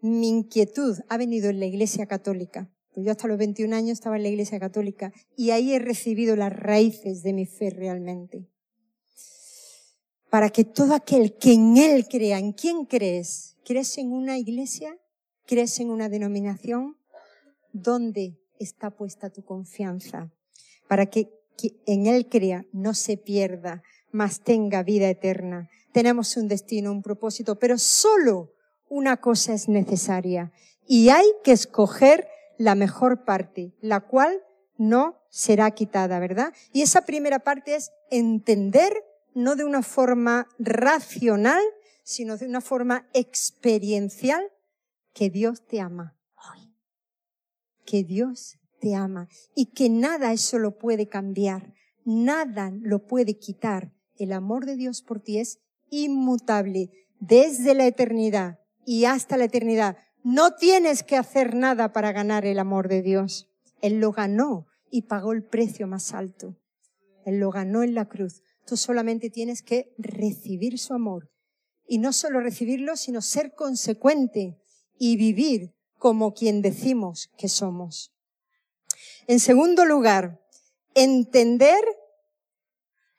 mi 0.00 0.28
inquietud 0.28 0.98
ha 1.08 1.16
venido 1.16 1.48
en 1.48 1.60
la 1.60 1.66
iglesia 1.66 2.06
católica. 2.06 2.70
Pues 2.92 3.06
yo 3.06 3.12
hasta 3.12 3.28
los 3.28 3.38
21 3.38 3.74
años 3.74 3.92
estaba 3.92 4.16
en 4.16 4.24
la 4.24 4.28
iglesia 4.28 4.60
católica 4.60 5.12
y 5.36 5.50
ahí 5.50 5.72
he 5.72 5.78
recibido 5.78 6.36
las 6.36 6.52
raíces 6.52 7.22
de 7.22 7.32
mi 7.32 7.46
fe 7.46 7.70
realmente. 7.70 8.48
Para 10.28 10.50
que 10.50 10.64
todo 10.64 10.94
aquel 10.94 11.36
que 11.36 11.52
en 11.52 11.76
Él 11.76 12.06
crea, 12.08 12.38
¿en 12.38 12.52
quién 12.52 12.84
crees? 12.84 13.56
¿Crees 13.64 13.96
en 13.98 14.12
una 14.12 14.38
iglesia? 14.38 14.98
¿Crees 15.46 15.78
en 15.80 15.90
una 15.90 16.08
denominación? 16.08 16.96
¿Dónde 17.72 18.38
está 18.58 18.90
puesta 18.90 19.30
tu 19.30 19.44
confianza? 19.44 20.32
Para 20.88 21.06
que 21.06 21.30
en 21.86 22.06
Él 22.06 22.28
crea, 22.28 22.66
no 22.72 22.94
se 22.94 23.16
pierda, 23.16 23.82
mas 24.12 24.40
tenga 24.40 24.82
vida 24.82 25.08
eterna. 25.08 25.68
Tenemos 25.92 26.36
un 26.36 26.48
destino, 26.48 26.92
un 26.92 27.02
propósito, 27.02 27.58
pero 27.58 27.78
solo 27.78 28.52
una 28.88 29.16
cosa 29.16 29.54
es 29.54 29.68
necesaria 29.68 30.52
y 30.86 31.08
hay 31.08 31.26
que 31.42 31.52
escoger 31.52 32.28
la 32.58 32.74
mejor 32.74 33.24
parte, 33.24 33.74
la 33.80 34.00
cual 34.00 34.42
no 34.76 35.16
será 35.30 35.70
quitada, 35.70 36.18
¿verdad? 36.18 36.52
Y 36.72 36.82
esa 36.82 37.02
primera 37.06 37.40
parte 37.40 37.74
es 37.74 37.90
entender, 38.10 38.92
no 39.34 39.56
de 39.56 39.64
una 39.64 39.82
forma 39.82 40.46
racional, 40.58 41.62
sino 42.04 42.36
de 42.36 42.46
una 42.46 42.60
forma 42.60 43.08
experiencial, 43.14 44.42
que 45.14 45.30
Dios 45.30 45.66
te 45.66 45.80
ama. 45.80 46.16
Que 47.84 48.04
Dios 48.04 48.58
te 48.80 48.94
ama 48.94 49.28
y 49.54 49.72
que 49.72 49.88
nada 49.88 50.32
eso 50.32 50.58
lo 50.58 50.78
puede 50.78 51.08
cambiar, 51.08 51.74
nada 52.04 52.72
lo 52.80 53.06
puede 53.06 53.38
quitar. 53.38 53.92
El 54.18 54.32
amor 54.32 54.66
de 54.66 54.76
Dios 54.76 55.02
por 55.02 55.20
ti 55.20 55.38
es 55.38 55.58
inmutable 55.90 56.90
desde 57.20 57.74
la 57.74 57.86
eternidad 57.86 58.58
y 58.84 59.04
hasta 59.04 59.36
la 59.36 59.44
eternidad. 59.44 59.96
No 60.24 60.54
tienes 60.54 61.02
que 61.02 61.16
hacer 61.16 61.54
nada 61.54 61.92
para 61.92 62.12
ganar 62.12 62.46
el 62.46 62.58
amor 62.58 62.88
de 62.88 63.02
Dios. 63.02 63.48
Él 63.80 64.00
lo 64.00 64.12
ganó 64.12 64.66
y 64.90 65.02
pagó 65.02 65.32
el 65.32 65.42
precio 65.42 65.86
más 65.86 66.12
alto. 66.12 66.56
Él 67.24 67.38
lo 67.38 67.50
ganó 67.50 67.82
en 67.82 67.94
la 67.94 68.08
cruz. 68.08 68.42
Tú 68.66 68.76
solamente 68.76 69.30
tienes 69.30 69.62
que 69.62 69.94
recibir 69.98 70.78
su 70.78 70.94
amor. 70.94 71.30
Y 71.86 71.98
no 71.98 72.12
solo 72.12 72.40
recibirlo, 72.40 72.96
sino 72.96 73.20
ser 73.20 73.54
consecuente 73.54 74.58
y 74.98 75.16
vivir 75.16 75.74
como 75.98 76.34
quien 76.34 76.62
decimos 76.62 77.30
que 77.36 77.48
somos. 77.48 78.12
En 79.26 79.40
segundo 79.40 79.84
lugar, 79.84 80.40
entender, 80.94 81.84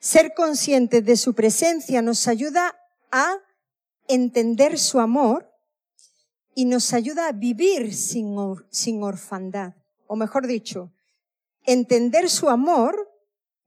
ser 0.04 0.34
conscientes 0.34 1.06
de 1.06 1.16
su 1.16 1.34
presencia 1.34 2.02
nos 2.02 2.28
ayuda 2.28 2.78
a 3.10 3.38
entender 4.10 4.78
su 4.78 5.00
amor 5.00 5.50
y 6.54 6.66
nos 6.66 6.92
ayuda 6.92 7.30
a 7.30 7.32
vivir 7.32 7.96
sin, 7.96 8.36
sin 8.70 9.02
orfandad. 9.02 9.76
O 10.08 10.18
mejor 10.18 10.46
dicho, 10.46 10.92
entender 11.66 12.30
su 12.30 12.50
amor 12.50 13.10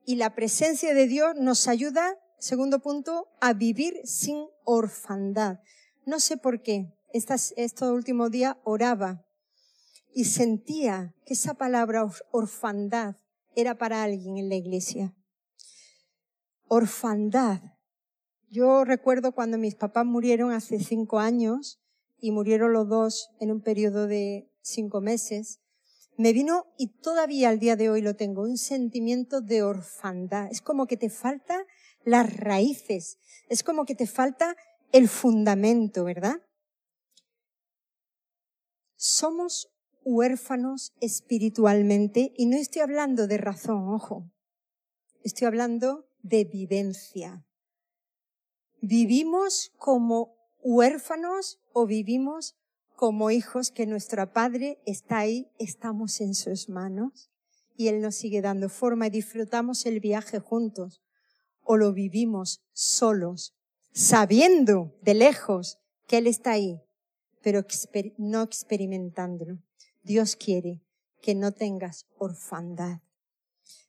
y 0.04 0.16
la 0.16 0.34
presencia 0.34 0.92
de 0.92 1.06
Dios 1.06 1.36
nos 1.36 1.68
ayuda, 1.68 2.18
segundo 2.38 2.80
punto, 2.80 3.28
a 3.40 3.54
vivir 3.54 4.02
sin 4.04 4.46
orfandad. 4.64 5.60
No 6.04 6.20
sé 6.20 6.36
por 6.36 6.60
qué, 6.60 6.92
estas, 7.14 7.54
estos 7.56 7.90
últimos 7.90 8.30
días 8.30 8.56
oraba 8.62 9.24
y 10.12 10.26
sentía 10.26 11.14
que 11.24 11.32
esa 11.32 11.54
palabra 11.54 12.06
orfandad 12.30 13.16
era 13.54 13.78
para 13.78 14.02
alguien 14.02 14.36
en 14.36 14.50
la 14.50 14.56
iglesia. 14.56 15.14
Orfandad. 16.68 17.60
Yo 18.48 18.84
recuerdo 18.84 19.32
cuando 19.32 19.58
mis 19.58 19.74
papás 19.74 20.06
murieron 20.06 20.52
hace 20.52 20.78
cinco 20.78 21.18
años 21.18 21.80
y 22.18 22.30
murieron 22.30 22.72
los 22.72 22.88
dos 22.88 23.30
en 23.40 23.50
un 23.50 23.60
periodo 23.60 24.06
de 24.06 24.50
cinco 24.62 25.00
meses. 25.00 25.60
Me 26.16 26.32
vino, 26.32 26.66
y 26.78 26.88
todavía 27.00 27.50
al 27.50 27.58
día 27.58 27.76
de 27.76 27.90
hoy 27.90 28.00
lo 28.00 28.16
tengo, 28.16 28.42
un 28.42 28.56
sentimiento 28.56 29.40
de 29.40 29.62
orfandad. 29.62 30.48
Es 30.50 30.62
como 30.62 30.86
que 30.86 30.96
te 30.96 31.10
falta 31.10 31.66
las 32.04 32.34
raíces. 32.34 33.18
Es 33.48 33.62
como 33.62 33.84
que 33.84 33.94
te 33.94 34.06
falta 34.06 34.56
el 34.92 35.08
fundamento, 35.08 36.04
¿verdad? 36.04 36.40
somos 38.96 39.68
huérfanos 40.04 40.92
espiritualmente 41.00 42.32
y 42.36 42.46
no 42.46 42.56
estoy 42.56 42.82
hablando 42.82 43.26
de 43.26 43.38
razón, 43.38 43.88
ojo, 43.88 44.30
estoy 45.22 45.46
hablando 45.46 46.05
de 46.28 46.44
vivencia. 46.44 47.44
¿Vivimos 48.80 49.72
como 49.78 50.36
huérfanos 50.60 51.60
o 51.72 51.86
vivimos 51.86 52.56
como 52.94 53.30
hijos 53.30 53.70
que 53.70 53.86
nuestro 53.86 54.32
Padre 54.32 54.80
está 54.86 55.18
ahí, 55.18 55.48
estamos 55.58 56.20
en 56.20 56.34
sus 56.34 56.68
manos 56.68 57.30
y 57.76 57.88
Él 57.88 58.00
nos 58.00 58.16
sigue 58.16 58.40
dando 58.40 58.68
forma 58.68 59.06
y 59.06 59.10
disfrutamos 59.10 59.86
el 59.86 60.00
viaje 60.00 60.40
juntos? 60.40 61.02
¿O 61.62 61.76
lo 61.76 61.92
vivimos 61.92 62.62
solos, 62.72 63.54
sabiendo 63.92 64.96
de 65.02 65.14
lejos 65.14 65.78
que 66.06 66.18
Él 66.18 66.26
está 66.26 66.52
ahí, 66.52 66.80
pero 67.42 67.64
no 68.18 68.42
experimentándolo. 68.42 69.58
Dios 70.02 70.36
quiere 70.36 70.82
que 71.20 71.34
no 71.34 71.52
tengas 71.52 72.06
orfandad. 72.18 73.00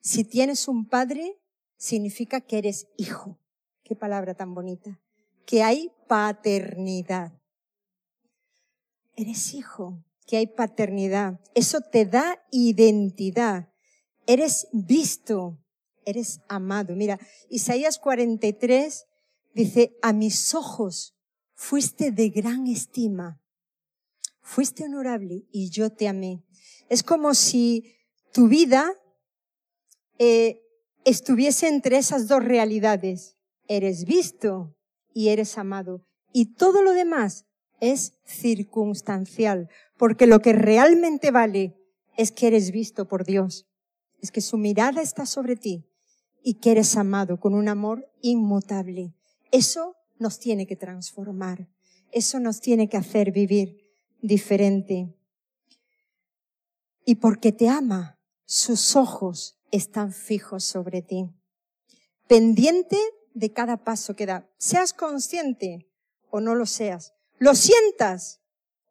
Si 0.01 0.23
tienes 0.23 0.67
un 0.67 0.87
padre, 0.87 1.39
significa 1.77 2.41
que 2.41 2.57
eres 2.57 2.87
hijo. 2.97 3.39
Qué 3.83 3.95
palabra 3.95 4.33
tan 4.33 4.53
bonita. 4.53 4.99
Que 5.45 5.63
hay 5.63 5.91
paternidad. 6.07 7.33
Eres 9.15 9.53
hijo, 9.53 10.03
que 10.25 10.37
hay 10.37 10.47
paternidad. 10.47 11.39
Eso 11.55 11.81
te 11.81 12.05
da 12.05 12.43
identidad. 12.51 13.69
Eres 14.25 14.67
visto, 14.73 15.57
eres 16.05 16.41
amado. 16.49 16.95
Mira, 16.95 17.19
Isaías 17.49 17.97
43 17.97 19.05
dice, 19.53 19.97
a 20.01 20.13
mis 20.13 20.53
ojos 20.53 21.15
fuiste 21.53 22.11
de 22.11 22.29
gran 22.29 22.67
estima 22.67 23.41
fuiste 24.47 24.85
honorable 24.85 25.43
y 25.51 25.69
yo 25.71 25.91
te 25.91 26.07
amé. 26.07 26.41
Es 26.87 27.03
como 27.03 27.33
si 27.33 27.97
tu 28.31 28.47
vida 28.47 28.89
eh, 30.19 30.61
estuviese 31.09 31.69
entre 31.69 31.97
esas 31.97 32.27
dos 32.27 32.43
realidades. 32.43 33.37
Eres 33.67 34.03
visto 34.03 34.75
y 35.13 35.29
eres 35.29 35.57
amado. 35.57 36.05
Y 36.33 36.55
todo 36.55 36.83
lo 36.83 36.91
demás 36.91 37.45
es 37.79 38.19
circunstancial, 38.25 39.69
porque 39.97 40.27
lo 40.27 40.39
que 40.41 40.51
realmente 40.51 41.31
vale 41.31 41.77
es 42.17 42.31
que 42.31 42.47
eres 42.47 42.71
visto 42.71 43.07
por 43.07 43.23
Dios, 43.23 43.67
es 44.21 44.31
que 44.31 44.41
su 44.41 44.57
mirada 44.57 45.01
está 45.01 45.25
sobre 45.25 45.55
ti 45.55 45.85
y 46.43 46.55
que 46.55 46.71
eres 46.71 46.97
amado 46.97 47.39
con 47.39 47.53
un 47.53 47.69
amor 47.69 48.11
inmutable. 48.21 49.13
Eso 49.51 49.95
nos 50.19 50.39
tiene 50.39 50.67
que 50.67 50.75
transformar, 50.75 51.69
eso 52.11 52.39
nos 52.39 52.59
tiene 52.59 52.89
que 52.89 52.97
hacer 52.97 53.31
vivir 53.31 53.77
diferente. 54.21 55.15
Y 57.05 57.15
porque 57.15 57.51
te 57.51 57.69
ama, 57.69 58.19
sus 58.45 58.95
ojos 58.95 59.56
están 59.71 60.13
fijos 60.13 60.63
sobre 60.63 61.01
ti, 61.01 61.29
pendiente 62.27 62.97
de 63.33 63.51
cada 63.53 63.83
paso 63.83 64.15
que 64.15 64.25
da. 64.25 64.49
Seas 64.57 64.93
consciente 64.93 65.87
o 66.29 66.39
no 66.39 66.55
lo 66.55 66.65
seas, 66.65 67.13
lo 67.37 67.55
sientas 67.55 68.41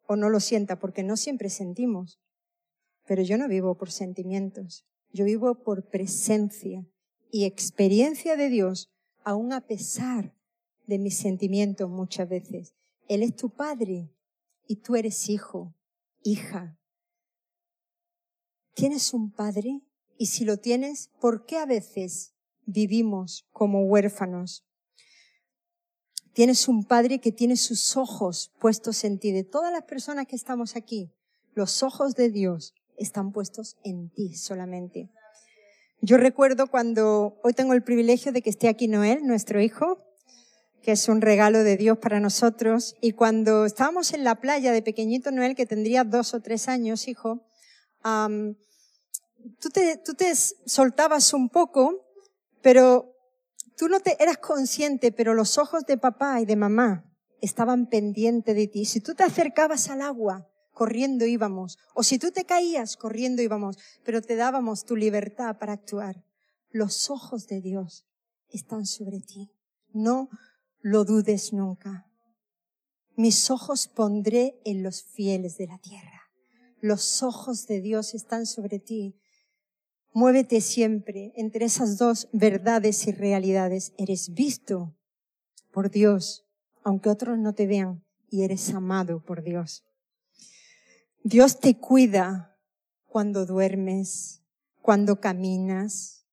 o 0.07 0.17
no 0.17 0.31
lo 0.31 0.41
sienta, 0.41 0.79
porque 0.79 1.03
no 1.03 1.17
siempre 1.17 1.51
sentimos. 1.51 2.21
Pero 3.07 3.23
yo 3.23 3.39
no 3.39 3.49
vivo 3.49 3.77
por 3.77 3.91
sentimientos, 3.91 4.87
yo 5.13 5.25
vivo 5.25 5.63
por 5.63 5.89
presencia 5.89 6.87
y 7.31 7.45
experiencia 7.45 8.37
de 8.37 8.49
Dios, 8.49 8.91
aun 9.25 9.53
a 9.53 9.67
pesar 9.67 10.35
de 10.87 10.99
mis 10.99 11.19
sentimientos 11.19 11.91
muchas 11.91 12.29
veces. 12.29 12.75
Él 13.09 13.23
es 13.23 13.35
tu 13.35 13.51
padre 13.51 14.11
y 14.67 14.77
tú 14.77 14.97
eres 14.97 15.29
hijo, 15.29 15.75
hija. 16.23 16.79
¿Tienes 18.75 19.13
un 19.15 19.31
padre? 19.33 19.81
Y 20.19 20.27
si 20.27 20.45
lo 20.45 20.57
tienes, 20.57 21.11
¿por 21.21 21.45
qué 21.45 21.59
a 21.59 21.67
veces 21.67 22.33
vivimos 22.65 23.47
como 23.53 23.85
huérfanos? 23.85 24.65
Tienes 26.33 26.69
un 26.69 26.85
padre 26.85 27.19
que 27.19 27.33
tiene 27.33 27.57
sus 27.57 27.97
ojos 27.97 28.53
puestos 28.59 29.05
en 29.05 29.19
ti. 29.19 29.33
De 29.33 29.45
todas 29.45 29.73
las 29.73 29.85
personas 29.85 30.27
que 30.27 30.37
estamos 30.37 30.77
aquí, 30.77 31.11
los 31.55 31.83
ojos 31.83 32.15
de 32.15 32.31
Dios 32.31 32.75
están 32.99 33.33
puestos 33.33 33.77
en 33.85 34.11
ti 34.11 34.35
solamente. 34.35 35.11
Yo 36.03 36.19
recuerdo 36.19 36.67
cuando 36.67 37.39
hoy 37.43 37.55
tengo 37.55 37.73
el 37.73 37.83
privilegio 37.83 38.33
de 38.33 38.43
que 38.43 38.51
esté 38.51 38.69
aquí 38.69 38.87
Noel, 38.87 39.27
nuestro 39.27 39.61
hijo, 39.61 40.03
que 40.83 40.93
es 40.93 41.09
un 41.09 41.21
regalo 41.21 41.65
de 41.65 41.77
Dios 41.77 41.99
para 41.99 42.21
nosotros. 42.21 42.95
Y 43.01 43.13
cuando 43.13 43.65
estábamos 43.65 44.13
en 44.13 44.23
la 44.23 44.37
playa 44.37 44.73
de 44.73 44.83
pequeñito 44.83 45.31
Noel, 45.31 45.57
que 45.57 45.67
tendría 45.67 46.05
dos 46.05 46.35
o 46.35 46.41
tres 46.41 46.69
años, 46.69 47.09
hijo, 47.09 47.47
tú, 49.61 49.71
te, 49.71 49.97
tú 49.99 50.15
te 50.15 50.35
soltabas 50.35 51.33
un 51.33 51.49
poco, 51.49 52.05
pero 52.63 53.15
tú 53.77 53.89
no 53.89 54.01
te 54.01 54.23
eras 54.23 54.39
consciente, 54.39 55.13
pero 55.13 55.35
los 55.35 55.59
ojos 55.59 55.85
de 55.85 55.99
papá 55.99 56.41
y 56.41 56.47
de 56.47 56.57
mamá 56.57 57.05
estaban 57.41 57.89
pendientes 57.89 58.55
de 58.55 58.67
ti. 58.67 58.85
Si 58.85 59.01
tú 59.01 59.15
te 59.15 59.25
acercabas 59.25 59.89
al 59.91 60.03
agua, 60.03 60.49
corriendo 60.77 61.25
íbamos. 61.25 61.79
O 61.95 62.03
si 62.03 62.19
tú 62.19 62.31
te 62.31 62.45
caías, 62.45 62.97
corriendo 62.97 63.41
íbamos. 63.41 63.79
Pero 64.05 64.21
te 64.21 64.37
dábamos 64.37 64.85
tu 64.85 64.95
libertad 64.95 65.57
para 65.59 65.73
actuar. 65.73 66.23
Los 66.71 67.09
ojos 67.09 67.47
de 67.47 67.63
Dios 67.63 68.07
están 68.51 68.85
sobre 68.85 69.21
ti. 69.21 69.51
No 69.93 70.29
lo 70.81 71.05
dudes 71.05 71.55
nunca. 71.55 72.07
Mis 73.17 73.51
ojos 73.51 73.89
pondré 73.89 74.61
en 74.67 74.83
los 74.83 75.03
fieles 75.03 75.57
de 75.57 75.67
la 75.67 75.79
tierra. 75.79 76.21
Los 76.81 77.23
ojos 77.23 77.67
de 77.67 77.81
Dios 77.81 78.15
están 78.15 78.45
sobre 78.45 78.79
ti. 78.79 79.17
Muévete 80.17 80.63
siempre 80.63 81.35
entre 81.37 81.67
esas 81.67 81.99
dos 81.99 82.31
verdades 82.33 83.07
y 83.07 83.13
realidades. 83.13 83.93
Eres 83.99 84.33
visto 84.33 84.97
por 85.71 85.91
Dios, 85.91 86.47
aunque 86.83 87.11
otros 87.11 87.39
no 87.39 87.55
te 87.55 87.67
vean, 87.67 88.03
y 88.31 88.43
eres 88.43 88.73
amado 88.73 89.23
por 89.23 89.43
Dios. 89.43 89.85
Dios 91.23 91.61
te 91.61 91.77
cuida 91.77 92.57
cuando 93.05 93.45
duermes, 93.45 94.41
cuando 94.81 95.21
caminas, 95.21 96.25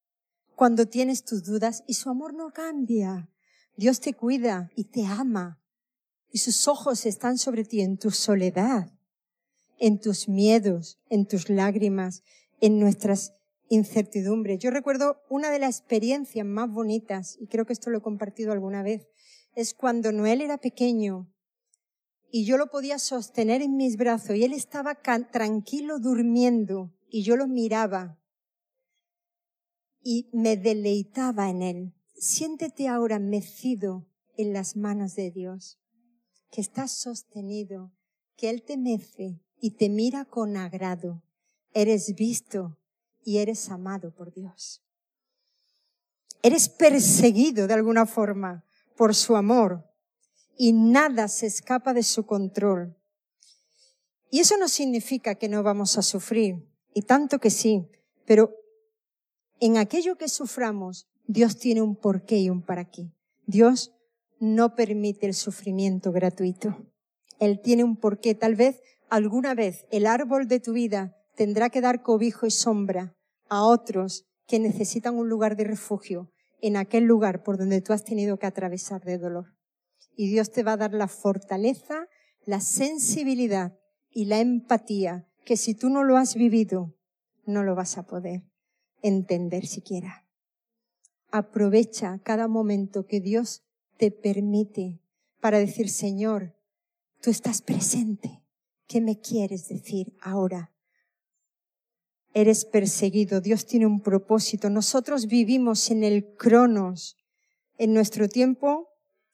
cuando 0.55 0.87
tienes 0.87 1.25
tus 1.25 1.43
dudas 1.43 1.83
y 1.85 1.95
su 1.95 2.09
amor 2.09 2.33
no 2.33 2.53
cambia. 2.53 3.29
Dios 3.75 3.99
te 3.99 4.13
cuida 4.13 4.71
y 4.77 4.85
te 4.85 5.05
ama 5.05 5.61
y 6.31 6.37
sus 6.37 6.69
ojos 6.69 7.05
están 7.05 7.37
sobre 7.37 7.65
ti 7.65 7.81
en 7.81 7.97
tu 7.97 8.11
soledad, 8.11 8.93
en 9.77 9.99
tus 9.99 10.29
miedos, 10.29 10.99
en 11.09 11.27
tus 11.27 11.49
lágrimas, 11.49 12.23
en 12.61 12.79
nuestras 12.79 13.33
incertidumbres. 13.69 14.59
Yo 14.59 14.71
recuerdo 14.71 15.21
una 15.29 15.49
de 15.49 15.59
las 15.59 15.79
experiencias 15.79 16.45
más 16.45 16.69
bonitas, 16.69 17.37
y 17.39 17.47
creo 17.47 17.65
que 17.65 17.73
esto 17.73 17.89
lo 17.89 17.99
he 17.99 18.01
compartido 18.01 18.51
alguna 18.51 18.83
vez, 18.83 19.07
es 19.55 19.73
cuando 19.73 20.11
Noel 20.11 20.41
era 20.41 20.57
pequeño 20.57 21.29
y 22.31 22.45
yo 22.45 22.57
lo 22.57 22.67
podía 22.71 22.97
sostener 22.97 23.61
en 23.61 23.75
mis 23.75 23.95
brazos 23.95 24.35
y 24.35 24.43
él 24.43 24.53
estaba 24.53 24.95
tranquilo 24.95 25.99
durmiendo 25.99 26.91
y 27.07 27.21
yo 27.21 27.37
lo 27.37 27.47
miraba 27.47 28.19
y 30.01 30.29
me 30.33 30.57
deleitaba 30.57 31.49
en 31.49 31.61
él. 31.61 31.93
Siéntete 32.15 32.87
ahora 32.87 33.19
mecido 33.19 34.07
en 34.37 34.53
las 34.53 34.75
manos 34.75 35.15
de 35.15 35.31
Dios, 35.31 35.79
que 36.49 36.61
estás 36.61 36.91
sostenido, 36.91 37.93
que 38.35 38.49
Él 38.49 38.63
te 38.63 38.77
mece 38.77 39.41
y 39.59 39.71
te 39.71 39.89
mira 39.89 40.25
con 40.25 40.57
agrado. 40.57 41.23
Eres 41.73 42.15
visto 42.15 42.79
y 43.23 43.37
eres 43.37 43.69
amado 43.69 44.11
por 44.11 44.33
Dios. 44.33 44.83
Eres 46.41 46.69
perseguido 46.69 47.67
de 47.67 47.73
alguna 47.73 48.05
forma 48.05 48.65
por 48.95 49.15
su 49.15 49.35
amor 49.35 49.89
y 50.57 50.73
nada 50.73 51.27
se 51.27 51.47
escapa 51.47 51.93
de 51.93 52.03
su 52.03 52.25
control. 52.25 52.95
Y 54.29 54.39
eso 54.39 54.57
no 54.57 54.67
significa 54.67 55.35
que 55.35 55.47
no 55.47 55.63
vamos 55.63 55.97
a 55.97 56.01
sufrir, 56.01 56.67
y 56.93 57.03
tanto 57.03 57.39
que 57.39 57.49
sí, 57.49 57.87
pero 58.25 58.55
en 59.59 59.77
aquello 59.77 60.17
que 60.17 60.27
suframos, 60.27 61.07
Dios 61.25 61.57
tiene 61.57 61.81
un 61.81 61.95
porqué 61.95 62.37
y 62.39 62.49
un 62.49 62.61
para 62.61 62.89
qué. 62.89 63.11
Dios 63.45 63.93
no 64.39 64.75
permite 64.75 65.25
el 65.25 65.33
sufrimiento 65.33 66.11
gratuito. 66.11 66.75
Él 67.39 67.61
tiene 67.61 67.83
un 67.83 67.95
porqué. 67.95 68.35
Tal 68.35 68.55
vez 68.55 68.81
alguna 69.09 69.53
vez 69.53 69.85
el 69.91 70.05
árbol 70.05 70.47
de 70.47 70.59
tu 70.59 70.73
vida 70.73 71.15
tendrá 71.35 71.69
que 71.69 71.81
dar 71.81 72.01
cobijo 72.01 72.45
y 72.45 72.51
sombra 72.51 73.15
a 73.49 73.63
otros 73.63 74.25
que 74.47 74.59
necesitan 74.59 75.15
un 75.15 75.29
lugar 75.29 75.55
de 75.55 75.63
refugio 75.63 76.31
en 76.61 76.77
aquel 76.77 77.03
lugar 77.03 77.43
por 77.43 77.57
donde 77.57 77.81
tú 77.81 77.93
has 77.93 78.03
tenido 78.03 78.37
que 78.37 78.47
atravesar 78.47 79.03
de 79.03 79.17
dolor 79.17 79.53
y 80.15 80.29
Dios 80.29 80.51
te 80.51 80.63
va 80.63 80.73
a 80.73 80.77
dar 80.77 80.93
la 80.93 81.07
fortaleza, 81.07 82.07
la 82.45 82.59
sensibilidad 82.59 83.77
y 84.09 84.25
la 84.25 84.39
empatía 84.39 85.27
que 85.45 85.57
si 85.57 85.73
tú 85.73 85.89
no 85.89 86.03
lo 86.03 86.17
has 86.17 86.35
vivido, 86.35 86.95
no 87.45 87.63
lo 87.63 87.75
vas 87.75 87.97
a 87.97 88.03
poder 88.03 88.43
entender 89.01 89.65
siquiera. 89.65 90.25
Aprovecha 91.31 92.19
cada 92.23 92.47
momento 92.47 93.05
que 93.05 93.19
Dios 93.19 93.63
te 93.97 94.11
permite 94.11 95.01
para 95.41 95.59
decir, 95.59 95.89
Señor, 95.89 96.55
tú 97.21 97.29
estás 97.29 97.61
presente. 97.61 98.43
¿Qué 98.87 99.01
me 99.01 99.19
quieres 99.19 99.67
decir 99.67 100.15
ahora? 100.21 100.72
Eres 102.33 102.65
perseguido, 102.65 103.41
Dios 103.41 103.65
tiene 103.65 103.85
un 103.85 104.01
propósito. 104.01 104.69
Nosotros 104.69 105.27
vivimos 105.27 105.91
en 105.91 106.03
el 106.03 106.35
cronos. 106.35 107.17
En 107.77 107.93
nuestro 107.93 108.27
tiempo 108.27 108.89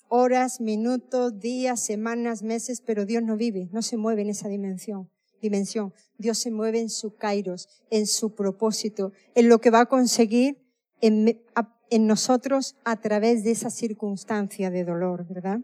horas, 0.09 0.59
minutos, 0.59 1.39
días, 1.39 1.79
semanas, 1.79 2.43
meses, 2.43 2.81
pero 2.81 3.05
Dios 3.05 3.23
no 3.23 3.38
vive, 3.38 3.69
no 3.71 3.81
se 3.81 3.95
mueve 3.95 4.23
en 4.23 4.29
esa 4.29 4.49
dimensión. 4.49 5.09
Dimensión. 5.41 5.93
Dios 6.17 6.38
se 6.38 6.51
mueve 6.51 6.81
en 6.81 6.89
su 6.89 7.15
kairos, 7.15 7.69
en 7.89 8.07
su 8.07 8.35
propósito, 8.35 9.13
en 9.35 9.47
lo 9.47 9.62
que 9.62 9.69
va 9.69 9.81
a 9.81 9.85
conseguir 9.85 10.57
en, 10.99 11.41
en 11.89 12.07
nosotros 12.07 12.75
a 12.83 12.99
través 12.99 13.45
de 13.45 13.51
esa 13.51 13.69
circunstancia 13.69 14.69
de 14.69 14.84
dolor, 14.84 15.26
¿verdad? 15.28 15.59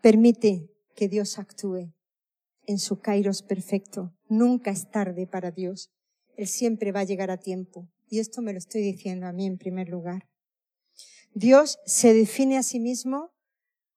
Permite 0.00 0.70
que 0.96 1.08
Dios 1.08 1.38
actúe 1.38 1.92
en 2.66 2.78
su 2.78 3.00
kairos 3.00 3.42
perfecto. 3.42 4.12
Nunca 4.28 4.70
es 4.70 4.90
tarde 4.90 5.26
para 5.26 5.50
Dios. 5.50 5.90
Él 6.36 6.46
siempre 6.46 6.92
va 6.92 7.00
a 7.00 7.04
llegar 7.04 7.30
a 7.30 7.38
tiempo. 7.38 7.88
Y 8.08 8.18
esto 8.18 8.42
me 8.42 8.52
lo 8.52 8.58
estoy 8.58 8.82
diciendo 8.82 9.26
a 9.26 9.32
mí 9.32 9.46
en 9.46 9.58
primer 9.58 9.88
lugar. 9.88 10.28
Dios 11.34 11.78
se 11.84 12.14
define 12.14 12.56
a 12.58 12.62
sí 12.62 12.80
mismo 12.80 13.32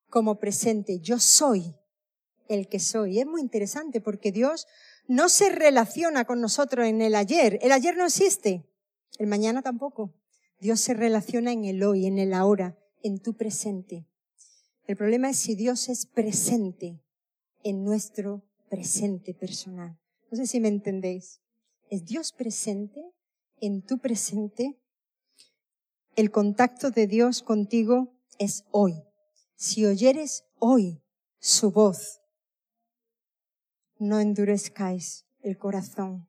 como 0.09 0.39
presente. 0.39 0.99
Yo 0.99 1.19
soy 1.19 1.75
el 2.47 2.67
que 2.67 2.79
soy. 2.79 3.19
es 3.19 3.27
muy 3.27 3.41
interesante 3.41 4.01
porque 4.01 4.31
Dios 4.31 4.67
no 5.07 5.29
se 5.29 5.49
relaciona 5.49 6.25
con 6.25 6.41
nosotros 6.41 6.85
en 6.87 7.01
el 7.01 7.15
ayer. 7.15 7.59
El 7.61 7.71
ayer 7.71 7.95
no 7.95 8.05
existe. 8.05 8.65
El 9.17 9.27
mañana 9.27 9.61
tampoco. 9.61 10.13
Dios 10.59 10.81
se 10.81 10.93
relaciona 10.93 11.51
en 11.51 11.65
el 11.65 11.83
hoy, 11.83 12.05
en 12.05 12.19
el 12.19 12.33
ahora, 12.33 12.77
en 13.03 13.19
tu 13.19 13.35
presente. 13.35 14.05
El 14.85 14.97
problema 14.97 15.29
es 15.29 15.37
si 15.37 15.55
Dios 15.55 15.87
es 15.87 16.05
presente 16.05 16.99
en 17.63 17.83
nuestro 17.83 18.48
presente 18.69 19.33
personal. 19.33 19.99
No 20.31 20.37
sé 20.37 20.47
si 20.47 20.59
me 20.59 20.67
entendéis. 20.67 21.41
¿Es 21.89 22.05
Dios 22.05 22.31
presente 22.31 23.01
en 23.59 23.81
tu 23.81 23.97
presente? 23.97 24.79
el 26.19 26.31
contacto 26.31 26.91
de 26.91 27.07
Dios 27.07 27.43
contigo 27.43 28.13
es 28.39 28.65
hoy. 28.71 29.03
Si 29.55 29.85
oyeres 29.85 30.43
hoy 30.57 31.01
su 31.39 31.71
voz. 31.71 32.19
No 33.97 34.19
endurezcáis 34.19 35.25
el 35.41 35.57
corazón. 35.57 36.27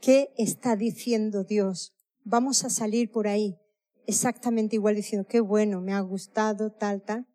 ¿Qué 0.00 0.32
está 0.38 0.74
diciendo 0.74 1.44
Dios? 1.44 1.92
Vamos 2.24 2.64
a 2.64 2.70
salir 2.70 3.10
por 3.10 3.28
ahí 3.28 3.58
exactamente 4.06 4.76
igual 4.76 4.96
diciendo, 4.96 5.28
qué 5.28 5.40
bueno, 5.40 5.82
me 5.82 5.92
ha 5.92 6.00
gustado, 6.00 6.72
tal, 6.72 7.02
tal. 7.02 7.26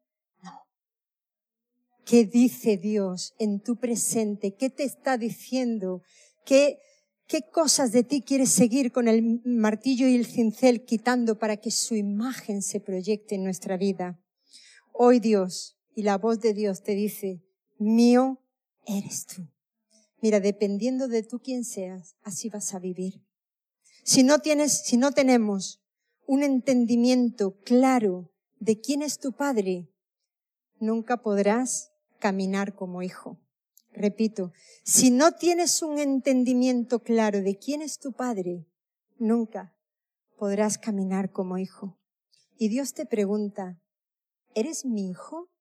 ¿Qué 2.06 2.26
dice 2.26 2.78
Dios 2.78 3.34
en 3.40 3.60
tu 3.60 3.78
presente? 3.78 4.54
¿Qué 4.54 4.70
te 4.70 4.84
está 4.84 5.18
diciendo? 5.18 6.04
¿Qué, 6.46 6.78
qué 7.26 7.42
cosas 7.52 7.92
de 7.92 8.04
ti 8.04 8.22
quieres 8.22 8.52
seguir 8.52 8.92
con 8.92 9.08
el 9.08 9.42
martillo 9.44 10.08
y 10.08 10.14
el 10.14 10.28
cincel 10.28 10.86
quitando 10.86 11.40
para 11.40 11.58
que 11.58 11.72
su 11.72 11.96
imagen 11.96 12.62
se 12.62 12.80
proyecte 12.80 13.34
en 13.34 13.44
nuestra 13.44 13.76
vida? 13.76 14.20
Hoy 14.94 15.20
Dios 15.20 15.80
y 15.96 16.04
la 16.04 16.20
voz 16.20 16.40
de 16.42 16.54
Dios 16.54 16.84
te 16.84 16.94
dice, 16.94 17.42
mío 17.80 18.40
eres 18.86 19.26
tú. 19.26 19.48
Mira, 20.22 20.40
dependiendo 20.40 21.08
de 21.08 21.24
tú 21.24 21.40
quién 21.40 21.64
seas, 21.64 22.18
así 22.22 22.50
vas 22.50 22.76
a 22.76 22.80
vivir. 22.80 23.26
Si 24.04 24.22
no 24.22 24.40
tienes, 24.40 24.84
si 24.84 24.98
no 24.98 25.12
tenemos 25.12 25.82
un 26.28 26.44
entendimiento 26.44 27.60
claro 27.62 28.32
de 28.60 28.80
quién 28.80 29.02
es 29.02 29.18
tu 29.18 29.32
padre, 29.32 29.90
nunca 30.80 31.24
podrás 31.24 31.94
caminar 32.26 32.74
como 32.74 33.04
hijo. 33.04 33.40
Repito, 33.92 34.52
si 34.84 35.12
no 35.12 35.34
tienes 35.34 35.84
un 35.84 36.00
entendimiento 36.00 37.04
claro 37.04 37.44
de 37.44 37.60
quién 37.60 37.84
es 37.84 38.00
tu 38.00 38.14
padre, 38.14 38.66
nunca 39.20 39.78
podrás 40.36 40.80
caminar 40.80 41.32
como 41.32 41.60
hijo. 41.60 42.00
Y 42.58 42.70
Dios 42.70 42.96
te 42.96 43.06
pregunta, 43.06 43.80
¿eres 44.56 44.86
mi 44.86 45.08
hijo? 45.12 45.52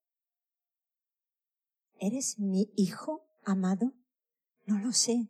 ¿Eres 1.98 2.38
mi 2.38 2.72
hijo 2.76 3.26
amado? 3.44 3.92
No 4.64 4.78
lo 4.78 4.92
sé. 4.92 5.28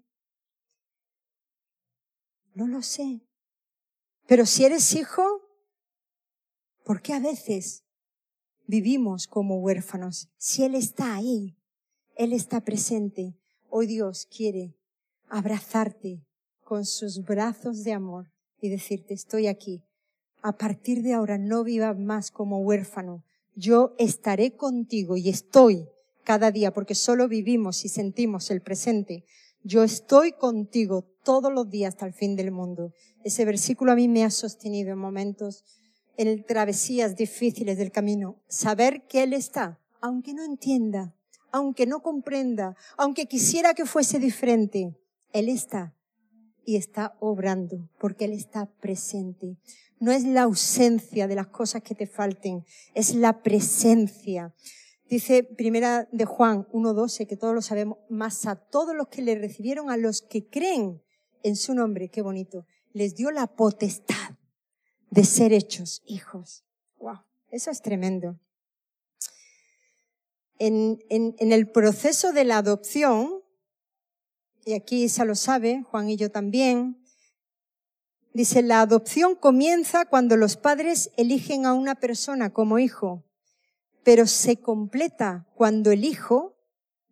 No 2.55 2.69
lo 2.69 2.81
sé. 2.81 3.27
Pero 4.29 4.47
si 4.47 4.67
eres 4.67 4.95
hijo, 4.95 5.25
¿por 6.85 7.03
qué 7.03 7.13
a 7.13 7.19
veces 7.19 7.83
vivimos 8.67 9.27
como 9.27 9.61
huérfanos? 9.61 10.29
Si 10.37 10.65
Él 10.65 10.75
está 10.75 11.15
ahí, 11.15 11.57
Él 12.17 12.33
está 12.33 12.61
presente. 12.61 13.35
Hoy 13.69 13.87
Dios 13.87 14.27
quiere 14.27 14.77
abrazarte 15.29 16.25
con 16.63 16.85
sus 16.85 17.25
brazos 17.25 17.85
de 17.85 17.93
amor 17.93 18.31
y 18.61 18.69
decirte, 18.69 19.15
estoy 19.15 19.47
aquí. 19.47 19.83
A 20.43 20.57
partir 20.57 21.03
de 21.03 21.13
ahora 21.13 21.39
no 21.39 21.65
vivas 21.65 21.99
más 21.99 22.31
como 22.31 22.61
huérfano. 22.61 23.25
Yo 23.55 23.95
estaré 23.99 24.57
contigo 24.57 25.17
y 25.17 25.29
estoy 25.29 25.87
cada 26.25 26.51
día 26.51 26.73
porque 26.73 26.95
solo 26.95 27.29
vivimos 27.29 27.85
y 27.85 27.89
sentimos 27.89 28.51
el 28.51 28.63
presente. 28.63 29.25
Yo 29.63 29.83
estoy 29.83 30.33
contigo 30.33 31.05
todos 31.23 31.53
los 31.53 31.71
días 31.71 31.95
hasta 31.95 32.07
el 32.07 32.13
fin 32.13 32.37
del 32.37 32.51
mundo. 32.51 32.93
Ese 33.23 33.45
versículo 33.45 33.93
a 33.93 33.97
mí 33.97 34.09
me 34.09 34.25
ha 34.25 34.31
sostenido 34.31 34.93
en 34.93 34.99
momentos, 34.99 35.65
en 36.17 36.45
travesías 36.45 37.17
difíciles 37.17 37.79
del 37.79 37.93
camino. 37.93 38.43
Saber 38.49 39.07
que 39.07 39.23
Él 39.23 39.33
está, 39.33 39.81
aunque 40.01 40.35
no 40.35 40.45
entienda, 40.45 41.15
aunque 41.53 41.87
no 41.87 42.03
comprenda, 42.03 42.77
aunque 42.97 43.27
quisiera 43.27 43.75
que 43.75 43.87
fuese 43.87 44.19
diferente, 44.19 44.97
Él 45.33 45.49
está 45.49 45.95
y 46.65 46.77
está 46.77 47.17
obrando 47.21 47.89
porque 47.99 48.25
Él 48.25 48.33
está 48.33 48.67
presente. 48.67 49.57
No 50.01 50.11
es 50.13 50.25
la 50.25 50.43
ausencia 50.43 51.29
de 51.29 51.37
las 51.37 51.49
cosas 51.49 51.83
que 51.83 51.95
te 51.95 52.07
falten, 52.07 52.65
es 52.95 53.15
la 53.15 53.43
presencia. 53.43 54.55
Dice 55.09 55.45
primera 55.45 56.09
de 56.13 56.25
Juan 56.25 56.67
1.12, 56.73 57.27
que 57.27 57.37
todos 57.37 57.55
lo 57.55 57.63
sabemos, 57.63 57.99
más 58.09 58.47
a 58.47 58.57
todos 58.57 58.97
los 58.97 59.09
que 59.09 59.23
le 59.23 59.35
recibieron, 59.37 59.91
a 59.91 59.97
los 59.97 60.23
que 60.23 60.49
creen 60.49 61.03
en 61.43 61.57
su 61.57 61.75
nombre, 61.75 62.09
qué 62.09 62.23
bonito, 62.23 62.67
les 62.93 63.15
dio 63.15 63.31
la 63.31 63.47
potestad 63.47 64.24
de 65.15 65.25
ser 65.25 65.53
hechos 65.53 66.03
hijos. 66.07 66.65
Wow, 66.99 67.21
eso 67.51 67.71
es 67.71 67.83
tremendo. 67.83 68.39
En, 70.59 70.99
en, 71.09 71.35
en 71.39 71.53
el 71.53 71.71
proceso 71.71 72.33
de 72.33 72.45
la 72.45 72.59
adopción, 72.59 73.43
y 74.65 74.75
aquí 74.75 75.05
Isa 75.05 75.25
lo 75.25 75.35
sabe, 75.35 75.83
Juan 75.83 76.09
y 76.09 76.17
yo 76.17 76.31
también, 76.31 77.03
dice, 78.33 78.63
la 78.63 78.81
adopción 78.81 79.35
comienza 79.37 80.05
cuando 80.05 80.37
los 80.37 80.57
padres 80.57 81.11
eligen 81.17 81.67
a 81.67 81.75
una 81.75 81.95
persona 81.95 82.53
como 82.53 82.79
hijo 82.79 83.25
pero 84.05 84.27
se 84.27 84.59
completa 84.59 85.49
cuando 85.55 85.91
el 85.91 86.05
Hijo 86.05 86.57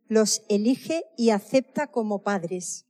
los 0.06 0.42
elige 0.48 1.06
y 1.16 1.30
acepta 1.30 1.86
como 1.86 2.22
padres. 2.22 2.86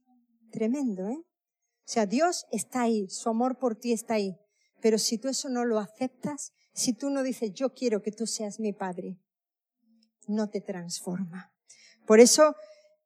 Tremendo, 0.50 1.08
¿eh? 1.08 1.22
O 1.22 1.92
sea, 1.92 2.06
Dios 2.06 2.46
está 2.50 2.82
ahí, 2.82 3.08
su 3.08 3.28
amor 3.28 3.58
por 3.58 3.76
ti 3.76 3.92
está 3.92 4.14
ahí, 4.14 4.36
pero 4.82 4.98
si 4.98 5.16
tú 5.16 5.28
eso 5.28 5.48
no 5.48 5.64
lo 5.64 5.78
aceptas, 5.78 6.52
si 6.74 6.92
tú 6.92 7.08
no 7.08 7.22
dices, 7.22 7.52
yo 7.54 7.72
quiero 7.72 8.02
que 8.02 8.10
tú 8.10 8.26
seas 8.26 8.58
mi 8.58 8.72
padre, 8.72 9.16
no 10.26 10.50
te 10.50 10.60
transforma. 10.60 11.54
Por 12.04 12.18
eso, 12.18 12.56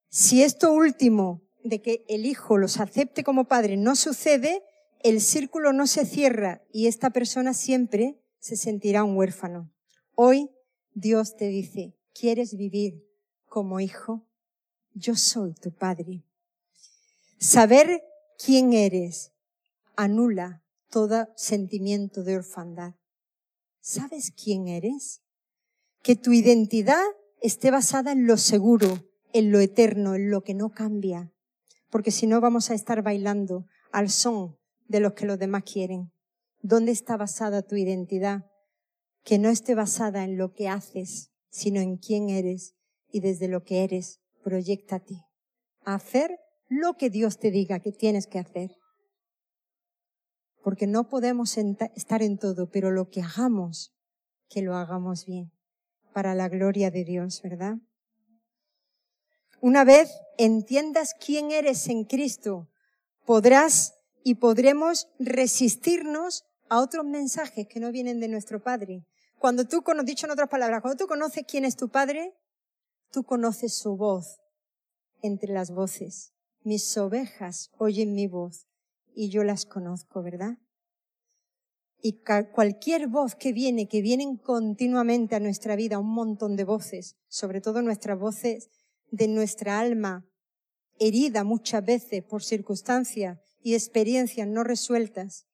si 0.09 0.43
esto 0.43 0.72
último 0.72 1.43
de 1.62 1.83
que 1.83 2.05
el 2.09 2.24
Hijo 2.24 2.57
los 2.57 2.81
acepte 2.81 3.22
como 3.22 3.47
padre 3.47 3.77
no 3.77 3.95
sucede, 3.95 4.62
el 5.03 5.20
círculo 5.20 5.72
no 5.74 5.87
se 5.87 6.07
cierra 6.07 6.62
y 6.72 6.87
esta 6.87 7.11
persona 7.11 7.53
siempre 7.53 8.18
se 8.39 8.57
sentirá 8.57 9.05
un 9.05 9.16
huérfano. 9.16 9.70
Hoy 10.14 10.51
Dios 10.95 11.37
te 11.37 11.49
dice, 11.49 11.95
¿quieres 12.14 12.57
vivir 12.57 13.07
como 13.45 13.81
hijo? 13.81 14.27
Yo 14.95 15.14
soy 15.14 15.53
tu 15.53 15.74
padre. 15.74 16.24
Saber 17.39 18.03
quién 18.39 18.72
eres 18.72 19.33
anula 19.95 20.62
todo 20.97 21.28
sentimiento 21.36 22.22
de 22.24 22.36
orfandad. 22.36 22.94
¿Sabes 23.82 24.32
quién 24.32 24.66
eres? 24.66 25.20
Que 26.03 26.16
tu 26.16 26.32
identidad 26.32 27.05
esté 27.42 27.70
basada 27.70 28.12
en 28.12 28.26
lo 28.26 28.38
seguro, 28.38 29.05
en 29.34 29.53
lo 29.53 29.61
eterno, 29.61 30.14
en 30.14 30.30
lo 30.30 30.40
que 30.40 30.55
no 30.55 30.70
cambia. 30.70 31.30
Porque 31.90 32.11
si 32.11 32.26
no 32.26 32.40
vamos 32.40 32.70
a 32.70 32.74
estar 32.74 33.03
bailando 33.03 33.66
al 33.92 34.09
son 34.09 34.57
de 34.88 35.01
los 35.01 35.12
que 35.12 35.26
los 35.26 35.38
demás 35.38 35.64
quieren. 35.70 36.12
¿Dónde 36.62 36.92
está 36.92 37.18
basada 37.18 37.61
tu 37.61 37.76
identidad? 37.76 38.47
que 39.22 39.38
no 39.38 39.51
esté 39.51 39.74
basada 39.74 40.24
en 40.24 40.38
lo 40.38 40.55
que 40.55 40.68
haces, 40.68 41.32
sino 41.51 41.80
en 41.80 41.99
quién 41.99 42.30
eres 42.30 42.74
y 43.11 43.20
desde 43.20 43.49
lo 43.49 43.64
que 43.64 43.82
eres, 43.84 44.20
proyectate 44.42 45.26
a 45.84 45.97
hacer 45.97 46.38
lo 46.68 46.94
que 46.94 47.11
Dios 47.11 47.38
te 47.38 47.51
diga 47.51 47.80
que 47.80 47.90
tienes 47.90 48.28
que 48.28 48.38
hacer. 48.38 48.70
Porque 50.67 50.89
no 50.89 51.09
podemos 51.09 51.57
estar 51.59 52.23
en 52.25 52.39
todo, 52.39 52.69
pero 52.69 52.91
lo 52.91 53.09
que 53.09 53.23
hagamos, 53.23 53.95
que 54.49 54.62
lo 54.62 54.75
hagamos 54.75 55.25
bien, 55.25 55.53
para 56.12 56.35
la 56.35 56.49
gloria 56.49 56.91
de 56.91 57.05
Dios, 57.05 57.41
¿verdad? 57.41 57.77
Una 59.61 59.85
vez 59.85 60.11
entiendas 60.39 61.14
quién 61.25 61.53
eres 61.53 61.87
en 61.87 62.03
Cristo, 62.03 62.69
podrás 63.25 63.95
y 64.25 64.35
podremos 64.35 65.07
resistirnos 65.21 66.45
a 66.69 66.81
otros 66.81 67.05
mensajes 67.05 67.69
que 67.69 67.79
no 67.79 67.93
vienen 67.93 68.19
de 68.19 68.27
nuestro 68.27 68.61
Padre, 68.61 69.07
cuando 69.39 69.69
tú, 69.69 69.85
dicho 70.05 70.27
en 70.27 70.33
otras 70.33 70.49
palabras, 70.49 70.83
cuando 70.83 70.99
tú 70.99 71.07
conoces 71.07 71.45
quién 71.47 71.64
es 71.64 71.77
tu 71.77 71.91
Padre, 71.91 72.35
tú 73.12 73.23
conoces 73.23 73.73
su 73.73 73.97
voz 73.97 74.41
entre 75.23 75.53
las 75.53 75.71
voces. 75.71 76.33
Mis 76.64 76.99
ovejas 76.99 77.71
oyen 77.79 78.14
mi 78.14 78.27
voz 78.27 78.67
y 79.17 79.31
yo 79.31 79.43
las 79.43 79.64
conozco, 79.64 80.23
¿verdad? 80.23 80.59
Y 82.03 82.21
cualquier 82.53 83.09
voz 83.09 83.35
que 83.35 83.55
viene, 83.55 83.89
que 83.89 84.03
vienen 84.03 84.37
continuamente 84.37 85.35
a 85.35 85.41
nuestra 85.41 85.75
vida, 85.75 85.99
un 85.99 86.12
montón 86.12 86.55
de 86.55 86.64
voces, 86.64 87.17
sobre 87.27 87.62
todo 87.62 87.81
nuestras 87.81 88.19
voces 88.19 88.69
de 89.11 89.27
nuestra 89.27 89.81
alma, 89.81 90.29
herida 91.01 91.45
muchas 91.45 91.85
veces 91.85 92.23
por 92.23 92.45
circunstancias 92.45 93.41
y 93.62 93.75
experiencias 93.75 94.47
no 94.47 94.62
resueltas, 94.62 95.47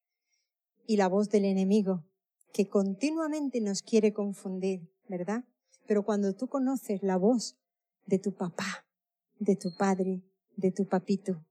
y 0.84 0.96
la 0.96 1.06
voz 1.06 1.30
del 1.30 1.44
enemigo, 1.44 2.04
que 2.52 2.68
continuamente 2.68 3.60
nos 3.60 3.82
quiere 3.82 4.12
confundir, 4.12 4.90
¿verdad? 5.08 5.44
Pero 5.86 6.02
cuando 6.04 6.34
tú 6.34 6.48
conoces 6.48 7.04
la 7.04 7.16
voz 7.16 7.56
de 8.06 8.18
tu 8.18 8.34
papá, 8.34 8.84
de 9.38 9.54
tu 9.54 9.76
padre, 9.76 10.24
de 10.56 10.72
tu 10.72 10.88
papito, 10.88 11.46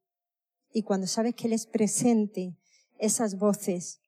y 0.74 0.84
cuando 0.84 1.08
sabes 1.08 1.36
que 1.36 1.48
Él 1.48 1.54
es 1.54 1.66
presente, 1.66 2.58
esas 2.98 3.38
voces 3.38 4.02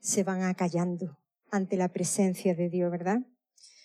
se 0.00 0.24
van 0.24 0.42
acallando 0.42 1.18
ante 1.50 1.76
la 1.76 1.88
presencia 1.88 2.54
de 2.54 2.68
Dios, 2.68 2.90
¿verdad? 2.90 3.20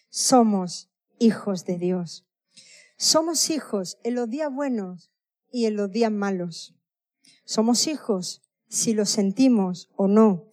Somos 0.09 0.89
hijos 1.19 1.65
de 1.65 1.77
Dios. 1.77 2.25
Somos 2.97 3.49
hijos 3.49 3.97
en 4.03 4.15
los 4.15 4.29
días 4.29 4.53
buenos 4.53 5.11
y 5.51 5.65
en 5.65 5.75
los 5.75 5.91
días 5.91 6.11
malos. 6.11 6.75
Somos 7.43 7.87
hijos 7.87 8.41
si 8.69 8.93
lo 8.93 9.05
sentimos 9.05 9.89
o 9.95 10.07
no. 10.07 10.45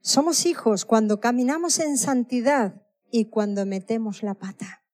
Somos 0.00 0.46
hijos 0.46 0.84
cuando 0.84 1.20
caminamos 1.20 1.78
en 1.80 1.98
santidad 1.98 2.82
y 3.10 3.26
cuando 3.26 3.66
metemos 3.66 4.22
la 4.22 4.34
pata. 4.34 4.84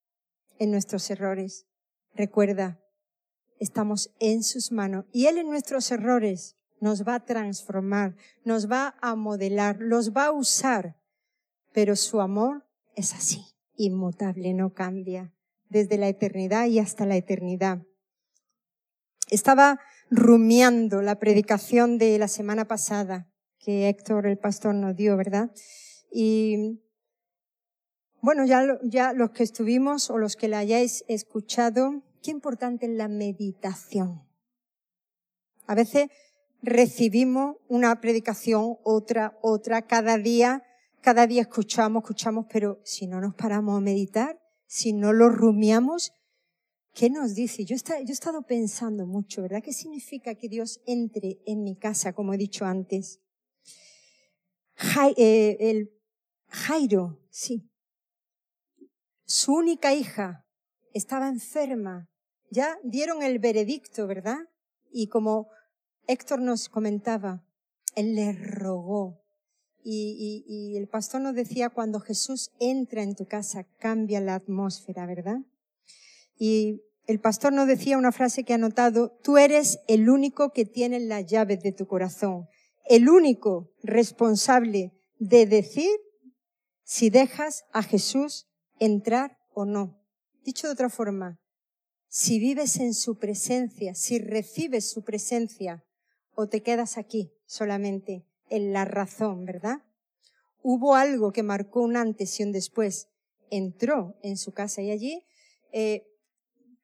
en 0.60 0.70
nuestros 0.70 1.10
errores. 1.10 1.66
Recuerda, 2.14 2.80
estamos 3.58 4.10
en 4.20 4.42
sus 4.42 4.72
manos 4.72 5.04
y 5.12 5.26
Él 5.26 5.38
en 5.38 5.48
nuestros 5.48 5.90
errores 5.90 6.56
nos 6.80 7.06
va 7.06 7.16
a 7.16 7.24
transformar, 7.24 8.16
nos 8.44 8.70
va 8.70 8.96
a 9.00 9.14
modelar, 9.14 9.78
los 9.80 10.12
va 10.12 10.26
a 10.26 10.32
usar, 10.32 10.96
pero 11.72 11.96
su 11.96 12.20
amor 12.20 12.66
es 12.94 13.14
así, 13.14 13.44
inmutable, 13.76 14.52
no 14.54 14.74
cambia, 14.74 15.32
desde 15.68 15.96
la 15.96 16.08
eternidad 16.08 16.66
y 16.66 16.78
hasta 16.78 17.06
la 17.06 17.16
eternidad. 17.16 17.82
Estaba 19.30 19.80
rumiando 20.10 21.00
la 21.00 21.18
predicación 21.18 21.96
de 21.98 22.18
la 22.18 22.28
semana 22.28 22.66
pasada 22.66 23.30
que 23.58 23.88
Héctor, 23.88 24.26
el 24.26 24.36
pastor, 24.36 24.74
nos 24.74 24.94
dio, 24.94 25.16
¿verdad? 25.16 25.50
Y 26.12 26.82
bueno, 28.20 28.44
ya, 28.44 28.78
ya 28.82 29.12
los 29.12 29.30
que 29.30 29.42
estuvimos 29.42 30.10
o 30.10 30.18
los 30.18 30.36
que 30.36 30.48
la 30.48 30.58
hayáis 30.58 31.04
escuchado, 31.08 32.02
qué 32.24 32.30
importante 32.30 32.86
es 32.86 32.92
la 32.92 33.06
meditación. 33.06 34.26
A 35.66 35.74
veces 35.74 36.08
recibimos 36.62 37.56
una 37.68 38.00
predicación, 38.00 38.78
otra, 38.82 39.38
otra, 39.42 39.82
cada 39.82 40.16
día, 40.16 40.64
cada 41.02 41.26
día 41.26 41.42
escuchamos, 41.42 42.02
escuchamos, 42.02 42.46
pero 42.50 42.80
si 42.82 43.06
no 43.06 43.20
nos 43.20 43.34
paramos 43.34 43.76
a 43.76 43.80
meditar, 43.80 44.40
si 44.66 44.94
no 44.94 45.12
lo 45.12 45.28
rumiamos, 45.28 46.12
¿qué 46.94 47.10
nos 47.10 47.34
dice? 47.34 47.66
Yo, 47.66 47.76
he 47.76 48.10
estado 48.10 48.42
pensando 48.42 49.06
mucho, 49.06 49.42
¿verdad? 49.42 49.62
¿Qué 49.62 49.74
significa 49.74 50.34
que 50.34 50.48
Dios 50.48 50.80
entre 50.86 51.42
en 51.44 51.62
mi 51.62 51.76
casa, 51.76 52.14
como 52.14 52.32
he 52.32 52.38
dicho 52.38 52.64
antes? 52.64 53.20
Eh, 55.16 55.88
Jairo, 56.48 57.20
sí. 57.28 57.70
Su 59.26 59.52
única 59.52 59.92
hija 59.92 60.46
estaba 60.94 61.28
enferma. 61.28 62.08
Ya 62.54 62.78
dieron 62.84 63.24
el 63.24 63.40
veredicto, 63.40 64.06
¿verdad? 64.06 64.38
Y 64.92 65.08
como 65.08 65.48
Héctor 66.06 66.40
nos 66.40 66.68
comentaba, 66.68 67.44
él 67.96 68.14
le 68.14 68.32
rogó. 68.32 69.20
Y, 69.82 70.76
el 70.76 70.86
pastor 70.86 71.20
nos 71.20 71.34
decía, 71.34 71.68
cuando 71.68 71.98
Jesús 71.98 72.52
entra 72.60 73.02
en 73.02 73.16
tu 73.16 73.26
casa, 73.26 73.66
cambia 73.80 74.20
la 74.20 74.36
atmósfera, 74.36 75.04
¿verdad? 75.04 75.38
Y 76.38 76.80
el 77.06 77.18
pastor 77.18 77.52
nos 77.52 77.66
decía 77.66 77.98
una 77.98 78.12
frase 78.12 78.44
que 78.44 78.54
ha 78.54 78.58
notado, 78.58 79.18
tú 79.24 79.36
eres 79.36 79.80
el 79.88 80.08
único 80.08 80.52
que 80.52 80.64
tiene 80.64 81.00
las 81.00 81.26
llaves 81.26 81.60
de 81.60 81.72
tu 81.72 81.88
corazón, 81.88 82.46
el 82.88 83.08
único 83.08 83.72
responsable 83.82 84.92
de 85.18 85.46
decir 85.46 85.90
si 86.84 87.10
dejas 87.10 87.64
a 87.72 87.82
Jesús 87.82 88.46
entrar 88.78 89.38
o 89.52 89.64
no. 89.64 90.00
Dicho 90.44 90.68
de 90.68 90.72
otra 90.72 90.88
forma, 90.88 91.40
si 92.14 92.38
vives 92.38 92.76
en 92.76 92.94
su 92.94 93.18
presencia, 93.18 93.96
si 93.96 94.20
recibes 94.20 94.88
su 94.88 95.02
presencia, 95.02 95.84
o 96.36 96.46
te 96.46 96.62
quedas 96.62 96.96
aquí 96.96 97.32
solamente 97.44 98.24
en 98.50 98.72
la 98.72 98.84
razón, 98.84 99.44
¿verdad? 99.44 99.82
Hubo 100.62 100.94
algo 100.94 101.32
que 101.32 101.42
marcó 101.42 101.82
un 101.82 101.96
antes 101.96 102.38
y 102.38 102.44
un 102.44 102.52
después. 102.52 103.08
Entró 103.50 104.16
en 104.22 104.36
su 104.36 104.52
casa 104.52 104.80
y 104.80 104.92
allí 104.92 105.26
eh, 105.72 106.06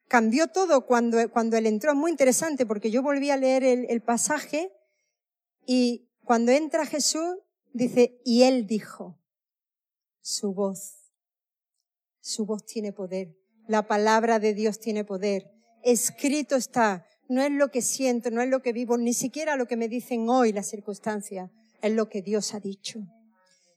cambió 0.09 0.49
todo 0.49 0.85
cuando, 0.85 1.17
cuando 1.31 1.57
él 1.57 1.67
entró. 1.67 1.95
Muy 1.95 2.11
interesante 2.11 2.67
porque 2.67 2.91
yo 2.91 3.01
volví 3.01 3.31
a 3.31 3.37
leer 3.37 3.63
el, 3.63 3.87
el 3.89 4.03
pasaje 4.03 4.73
y 5.65 6.11
cuando 6.25 6.51
entra 6.51 6.87
Jesús 6.87 7.37
dice, 7.73 8.21
y 8.25 8.43
él 8.43 8.67
dijo, 8.67 9.17
su 10.23 10.53
voz, 10.55 11.13
su 12.19 12.47
voz 12.47 12.65
tiene 12.65 12.93
poder, 12.93 13.40
la 13.71 13.87
palabra 13.87 14.41
de 14.41 14.53
Dios 14.53 14.81
tiene 14.81 15.05
poder, 15.05 15.49
escrito 15.85 16.57
está, 16.57 17.07
no 17.29 17.41
es 17.41 17.53
lo 17.53 17.71
que 17.71 17.83
siento, 17.83 18.33
no 18.33 18.43
es 18.43 18.49
lo 18.49 18.63
que 18.63 18.73
vivo, 18.73 18.99
ni 18.99 19.15
siquiera 19.15 19.55
lo 19.55 19.67
que 19.67 19.77
me 19.77 19.87
dicen 19.87 20.29
hoy 20.29 20.53
las 20.53 20.69
circunstancias, 20.69 21.53
es 21.81 21.93
lo 21.93 22.09
que 22.09 22.21
Dios 22.21 22.53
ha 22.53 22.59
dicho. 22.59 22.99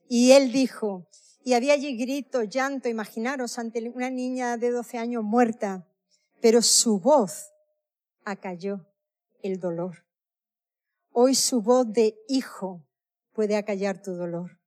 Y 0.10 0.32
él 0.32 0.52
dijo, 0.52 1.08
y 1.44 1.54
había 1.54 1.74
allí 1.74 1.96
grito, 1.96 2.42
llanto, 2.42 2.90
imaginaros, 2.90 3.60
ante 3.60 3.88
una 3.88 4.10
niña 4.10 4.58
de 4.58 4.72
12 4.72 4.98
años 4.98 5.24
muerta, 5.24 5.88
pero 6.42 6.64
su 6.64 7.00
voz 7.00 7.52
acalló 8.26 8.88
el 9.44 9.60
dolor. 9.60 10.08
Hoy 11.12 11.36
su 11.36 11.62
voz 11.62 11.94
de 11.94 12.16
hijo 12.28 12.84
puede 13.32 13.58
acallar 13.58 14.02
tu 14.02 14.14
dolor. 14.14 14.60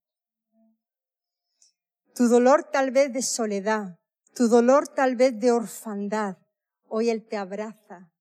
Tu 2.14 2.28
dolor 2.28 2.70
tal 2.70 2.92
vez 2.92 3.12
de 3.12 3.22
soledad, 3.22 3.98
tu 4.36 4.48
dolor 4.48 4.86
tal 4.86 5.16
vez 5.16 5.40
de 5.40 5.50
orfandad. 5.50 6.36
Hoy 6.88 7.08
Él 7.08 7.26
te 7.26 7.38
abraza 7.38 8.12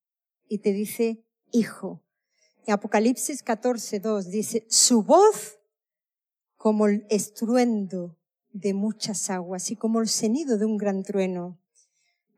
y 0.47 0.59
te 0.59 0.72
dice, 0.72 1.26
hijo. 1.51 2.01
En 2.66 2.74
Apocalipsis 2.74 3.43
14, 3.43 3.99
2 3.99 4.30
dice, 4.30 4.66
su 4.70 5.03
voz 5.03 5.59
como 6.55 6.88
el 6.88 7.05
estruendo 7.09 8.18
de 8.53 8.74
muchas 8.74 9.30
aguas 9.30 9.70
y 9.72 9.76
como 9.76 9.99
el 9.99 10.07
sonido 10.07 10.57
de 10.57 10.66
un 10.66 10.78
gran 10.78 11.03
trueno. 11.03 11.59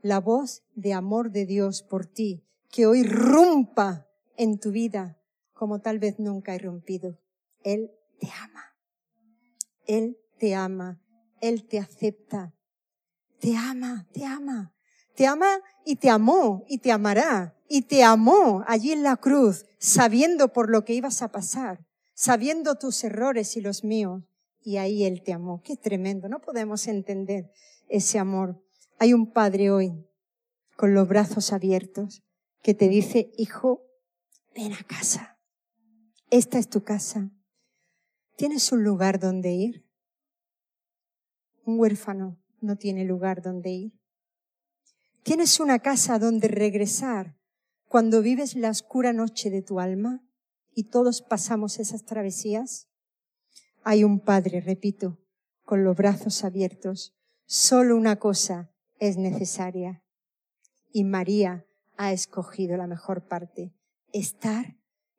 La 0.01 0.19
voz 0.19 0.63
de 0.73 0.93
amor 0.93 1.31
de 1.31 1.45
Dios 1.45 1.83
por 1.83 2.07
ti, 2.07 2.43
que 2.71 2.87
hoy 2.87 3.03
rumpa 3.03 4.07
en 4.37 4.59
tu 4.59 4.71
vida 4.71 5.21
como 5.53 5.81
tal 5.81 5.99
vez 5.99 6.17
nunca 6.17 6.51
ha 6.53 6.55
irrumpido. 6.55 7.19
Él 7.63 7.91
te 8.19 8.27
ama. 8.41 8.75
Él 9.85 10.17
te 10.39 10.55
ama. 10.55 10.99
Él 11.41 11.67
te 11.67 11.77
acepta. 11.79 12.56
Te 13.39 13.55
ama, 13.55 14.07
te 14.13 14.25
ama. 14.25 14.73
Te 15.15 15.25
ama 15.27 15.61
y 15.85 15.97
te 15.97 16.09
amó 16.09 16.63
y 16.67 16.79
te 16.79 16.91
amará. 16.91 17.55
Y 17.69 17.83
te 17.83 18.03
amó 18.03 18.63
allí 18.67 18.91
en 18.91 19.03
la 19.03 19.17
cruz, 19.17 19.65
sabiendo 19.77 20.53
por 20.53 20.69
lo 20.69 20.85
que 20.85 20.93
ibas 20.93 21.21
a 21.21 21.31
pasar, 21.31 21.85
sabiendo 22.13 22.75
tus 22.75 23.03
errores 23.03 23.57
y 23.57 23.61
los 23.61 23.83
míos. 23.83 24.23
Y 24.61 24.77
ahí 24.77 25.03
Él 25.03 25.21
te 25.23 25.33
amó. 25.33 25.61
Qué 25.63 25.75
tremendo. 25.75 26.29
No 26.29 26.39
podemos 26.39 26.87
entender 26.87 27.51
ese 27.89 28.19
amor. 28.19 28.63
Hay 28.99 29.13
un 29.13 29.31
padre 29.31 29.69
hoy 29.69 30.05
con 30.75 30.93
los 30.93 31.07
brazos 31.07 31.51
abiertos 31.51 32.23
que 32.63 32.73
te 32.73 32.87
dice, 32.87 33.31
hijo, 33.37 33.83
ven 34.55 34.73
a 34.73 34.83
casa. 34.83 35.37
Esta 36.29 36.57
es 36.57 36.69
tu 36.69 36.83
casa. 36.83 37.31
¿Tienes 38.35 38.71
un 38.71 38.83
lugar 38.83 39.19
donde 39.19 39.53
ir? 39.53 39.85
Un 41.65 41.79
huérfano 41.79 42.37
no 42.61 42.75
tiene 42.75 43.05
lugar 43.05 43.41
donde 43.41 43.69
ir. 43.71 43.99
¿Tienes 45.23 45.59
una 45.59 45.79
casa 45.79 46.19
donde 46.19 46.47
regresar 46.47 47.37
cuando 47.87 48.21
vives 48.21 48.55
la 48.55 48.69
oscura 48.69 49.13
noche 49.13 49.49
de 49.49 49.61
tu 49.61 49.79
alma 49.79 50.23
y 50.73 50.85
todos 50.85 51.21
pasamos 51.21 51.79
esas 51.79 52.05
travesías? 52.05 52.87
Hay 53.83 54.03
un 54.03 54.19
Padre, 54.19 54.61
repito, 54.61 55.19
con 55.63 55.83
los 55.83 55.95
brazos 55.95 56.43
abiertos. 56.43 57.13
Solo 57.45 57.97
una 57.97 58.19
cosa 58.19 58.71
es 58.99 59.17
necesaria. 59.17 60.03
Y 60.91 61.03
María 61.03 61.65
ha 61.97 62.13
escogido 62.13 62.77
la 62.77 62.87
mejor 62.87 63.27
parte, 63.27 63.73
estar 64.13 64.77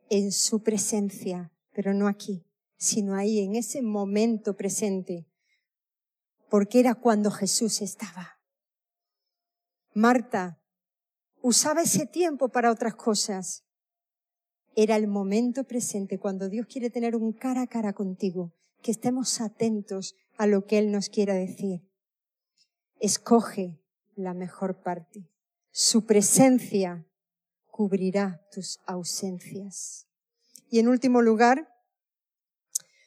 en 0.09 0.33
su 0.33 0.63
presencia, 0.63 1.53
pero 1.75 1.93
no 1.93 2.09
aquí, 2.09 2.47
sino 2.77 3.15
ahí, 3.15 3.41
en 3.41 3.57
ese 3.57 3.83
momento 3.83 4.57
presente, 4.57 5.28
porque 6.49 6.81
era 6.81 6.95
cuando 6.95 7.31
Jesús 7.31 7.83
estaba. 7.83 8.39
Marta 9.95 10.61
usaba 11.43 11.83
ese 11.83 12.07
tiempo 12.07 12.49
para 12.49 12.71
otras 12.71 12.95
cosas. 12.95 13.65
Era 14.77 14.97
el 14.97 15.09
momento 15.09 15.65
presente 15.65 16.19
cuando 16.19 16.49
Dios 16.49 16.67
quiere 16.67 16.91
tener 16.91 17.17
un 17.17 17.33
cara 17.33 17.63
a 17.63 17.67
cara 17.67 17.93
contigo, 17.93 18.53
que 18.83 18.93
estemos 18.93 19.41
atentos 19.41 20.15
a 20.37 20.47
lo 20.47 20.67
que 20.67 20.79
Él 20.79 20.93
nos 20.93 21.09
quiera 21.09 21.35
decir. 21.35 21.83
Escoge 23.01 23.81
la 24.15 24.35
mejor 24.35 24.83
parte. 24.83 25.29
Su 25.71 26.07
presencia 26.07 27.07
cubrirá 27.67 28.41
tus 28.53 28.81
ausencias. 28.87 30.07
Y 30.71 30.81
en 30.81 30.89
último 30.89 31.23
lugar, 31.23 31.69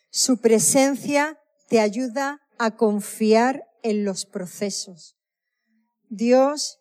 su 0.09 0.37
presencia 0.41 1.39
te 1.67 1.79
ayuda 1.79 2.40
a 2.63 2.77
confiar 2.77 3.67
en 3.81 4.05
los 4.05 4.27
procesos. 4.27 5.17
Dios, 6.09 6.79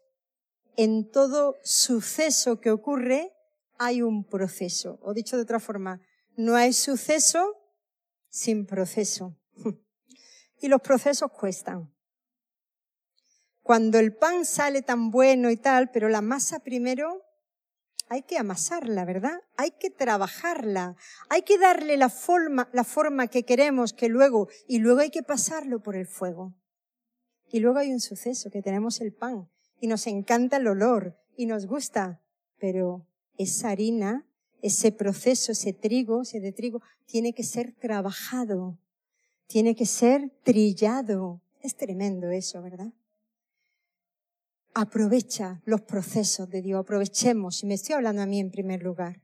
en 0.76 1.11
todo 1.11 1.57
suceso 1.64 2.61
que 2.61 2.70
ocurre, 2.70 3.33
hay 3.78 4.03
un 4.03 4.24
proceso. 4.24 4.99
O 5.01 5.14
dicho 5.14 5.37
de 5.37 5.45
otra 5.45 5.59
forma, 5.59 6.03
no 6.37 6.55
hay 6.55 6.74
suceso 6.74 7.57
sin 8.28 8.66
proceso. 8.66 9.39
Y 10.62 10.68
los 10.68 10.83
procesos 10.83 11.31
cuestan. 11.33 11.91
Cuando 13.62 13.99
el 13.99 14.14
pan 14.14 14.45
sale 14.45 14.83
tan 14.83 15.11
bueno 15.11 15.49
y 15.51 15.57
tal, 15.57 15.91
pero 15.91 16.11
la 16.11 16.20
masa 16.20 16.59
primero 16.59 17.22
hay 18.11 18.22
que 18.22 18.38
amasarla, 18.38 19.04
¿verdad? 19.04 19.40
Hay 19.56 19.70
que 19.70 19.88
trabajarla, 19.88 20.96
hay 21.28 21.42
que 21.42 21.58
darle 21.58 21.96
la 21.96 22.08
forma, 22.08 22.68
la 22.72 22.82
forma 22.82 23.28
que 23.28 23.44
queremos 23.44 23.92
que 23.92 24.08
luego, 24.08 24.48
y 24.66 24.80
luego 24.80 24.98
hay 24.98 25.11
que 25.11 25.22
pasarlo 25.22 25.80
por 25.80 25.94
el 25.94 26.08
fuego. 26.08 26.52
Y 27.52 27.61
luego 27.61 27.78
hay 27.78 27.92
un 27.92 28.00
suceso, 28.00 28.50
que 28.50 28.62
tenemos 28.62 29.00
el 29.00 29.12
pan 29.12 29.48
y 29.80 29.86
nos 29.86 30.08
encanta 30.08 30.56
el 30.56 30.66
olor 30.66 31.16
y 31.36 31.46
nos 31.46 31.66
gusta, 31.66 32.20
pero 32.58 33.06
esa 33.38 33.70
harina, 33.70 34.26
ese 34.61 34.90
proceso, 34.90 35.52
ese 35.52 35.72
trigo, 35.72 36.22
ese 36.22 36.40
de 36.40 36.50
trigo, 36.50 36.82
tiene 37.06 37.32
que 37.32 37.44
ser 37.44 37.72
trabajado, 37.76 38.76
tiene 39.46 39.76
que 39.76 39.86
ser 39.86 40.32
trillado. 40.42 41.42
Es 41.62 41.76
tremendo 41.76 42.30
eso, 42.30 42.61
¿verdad? 42.61 42.92
Aprovecha 44.75 45.61
los 45.64 45.81
procesos 45.81 46.49
de 46.49 46.62
Dios, 46.62 46.81
aprovechemos, 46.81 47.62
y 47.62 47.66
me 47.66 47.75
estoy 47.75 47.97
hablando 47.97 48.23
a 48.23 48.27
mí 48.27 48.39
en 48.39 48.53
primer 48.53 48.83
lugar, 48.83 49.21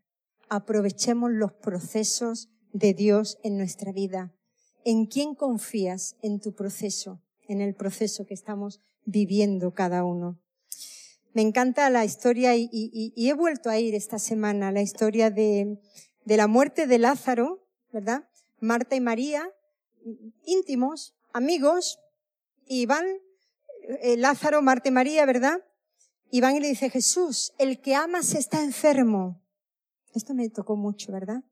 aprovechemos 0.49 1.31
los 1.31 1.53
procesos 1.53 2.49
de 2.73 2.95
Dios 2.95 3.39
en 3.45 3.57
nuestra 3.57 3.93
vida. 3.93 4.35
¿En 4.85 5.07
quién 5.07 5.35
confías 5.35 6.17
en 6.21 6.41
tu 6.41 6.55
proceso, 6.55 7.23
en 7.49 7.61
el 7.61 7.75
proceso 7.75 8.27
que 8.27 8.35
estamos 8.35 8.81
viviendo 9.05 9.73
cada 9.73 10.05
uno? 10.05 10.41
Me 11.33 11.43
encanta 11.43 11.91
la 11.91 12.05
historia 12.05 12.57
y, 12.57 13.13
he 13.17 13.33
vuelto 13.35 13.71
a 13.71 13.79
ir 13.79 13.95
esta 13.95 14.19
semana 14.19 14.73
la 14.73 14.83
historia 14.83 15.31
de, 15.31 15.79
de 16.25 16.37
la 16.37 16.49
muerte 16.49 16.87
de 16.87 16.99
Lázaro, 16.99 17.69
¿verdad? 17.93 18.29
Marta 18.59 18.97
y 18.97 19.01
María, 19.01 19.49
íntimos, 20.45 21.15
amigos, 21.33 22.01
y 22.67 22.87
van, 22.87 23.07
eh, 23.87 24.17
Lázaro, 24.17 24.63
Marta 24.63 24.89
y 24.89 24.93
María, 24.93 25.27
¿verdad? 25.27 25.65
Y 26.31 26.45
y 26.45 26.61
le 26.61 26.69
dice, 26.69 26.91
Jesús, 26.91 27.53
el 27.59 27.81
que 27.81 27.95
amas 27.95 28.35
está 28.35 28.63
enfermo. 28.63 29.41
Esto 30.15 30.35
me 30.35 30.49
tocó 30.49 30.77
mucho, 30.77 31.13
¿verdad? 31.13 31.45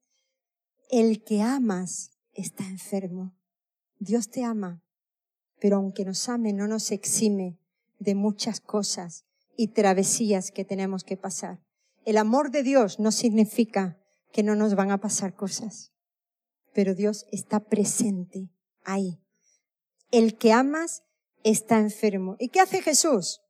El 0.90 1.22
que 1.22 1.42
amas 1.42 2.10
está 2.32 2.64
enfermo. 2.64 3.34
Dios 3.98 4.30
te 4.30 4.44
ama, 4.44 4.82
pero 5.60 5.76
aunque 5.76 6.04
nos 6.04 6.28
ame, 6.28 6.52
no 6.52 6.66
nos 6.66 6.90
exime 6.90 7.58
de 7.98 8.14
muchas 8.14 8.60
cosas 8.60 9.24
y 9.56 9.68
travesías 9.68 10.50
que 10.50 10.64
tenemos 10.64 11.04
que 11.04 11.16
pasar. 11.16 11.60
El 12.04 12.18
amor 12.18 12.50
de 12.50 12.62
Dios 12.62 12.98
no 12.98 13.12
significa 13.12 13.98
que 14.32 14.42
no 14.42 14.56
nos 14.56 14.74
van 14.74 14.90
a 14.90 14.98
pasar 14.98 15.34
cosas, 15.34 15.92
pero 16.72 16.94
Dios 16.94 17.26
está 17.30 17.60
presente 17.60 18.50
ahí. 18.82 19.20
El 20.10 20.36
que 20.36 20.52
amas 20.52 21.04
está 21.44 21.78
enfermo. 21.78 22.36
¿Y 22.40 22.48
qué 22.48 22.60
hace 22.60 22.82
Jesús? 22.82 23.42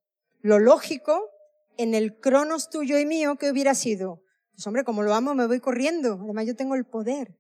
Lo 0.42 0.58
lógico 0.58 1.30
en 1.78 1.94
el 1.94 2.18
cronos 2.18 2.68
tuyo 2.68 2.98
y 2.98 3.06
mío 3.06 3.36
que 3.36 3.50
hubiera 3.50 3.74
sido, 3.74 4.22
pues 4.52 4.66
hombre, 4.66 4.84
como 4.84 5.02
lo 5.02 5.14
amo 5.14 5.34
me 5.34 5.46
voy 5.46 5.60
corriendo, 5.60 6.18
además 6.22 6.46
yo 6.46 6.54
tengo 6.54 6.74
el 6.74 6.84
poder 6.84 7.38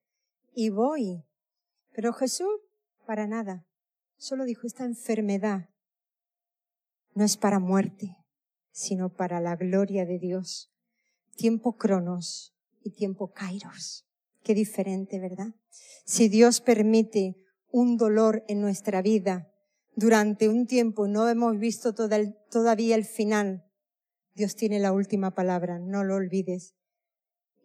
y 0.54 0.70
voy. 0.70 1.24
Pero 1.92 2.12
Jesús, 2.12 2.60
para 3.06 3.26
nada, 3.26 3.66
solo 4.16 4.44
dijo, 4.44 4.66
esta 4.66 4.84
enfermedad 4.84 5.68
no 7.14 7.24
es 7.24 7.36
para 7.36 7.58
muerte, 7.58 8.16
sino 8.70 9.12
para 9.12 9.40
la 9.40 9.56
gloria 9.56 10.06
de 10.06 10.18
Dios. 10.18 10.72
Tiempo 11.36 11.76
cronos 11.76 12.54
y 12.82 12.92
tiempo 12.92 13.32
kairos. 13.32 14.06
Qué 14.42 14.54
diferente, 14.54 15.20
¿verdad? 15.20 15.54
Si 16.04 16.28
Dios 16.28 16.60
permite 16.60 17.36
un 17.70 17.96
dolor 17.96 18.44
en 18.48 18.60
nuestra 18.60 19.02
vida 19.02 19.53
durante 19.96 20.48
un 20.48 20.66
tiempo, 20.66 21.06
no 21.08 21.28
hemos 21.28 21.58
visto 21.58 21.94
todavía 21.94 22.96
el 22.96 23.04
final, 23.04 23.64
Dios 24.34 24.56
tiene 24.56 24.80
la 24.80 24.92
última 24.92 25.32
palabra, 25.32 25.78
no 25.78 26.02
lo 26.02 26.16
olvides. 26.16 26.74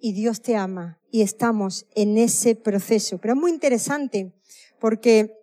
Y 0.02 0.14
Dios 0.14 0.42
te 0.42 0.56
ama 0.56 1.02
y 1.12 1.22
estamos 1.22 1.88
en 1.96 2.18
ese 2.18 2.56
proceso. 2.56 3.18
Pero 3.18 3.34
es 3.34 3.40
muy 3.40 3.52
interesante 3.52 4.34
porque 4.80 5.36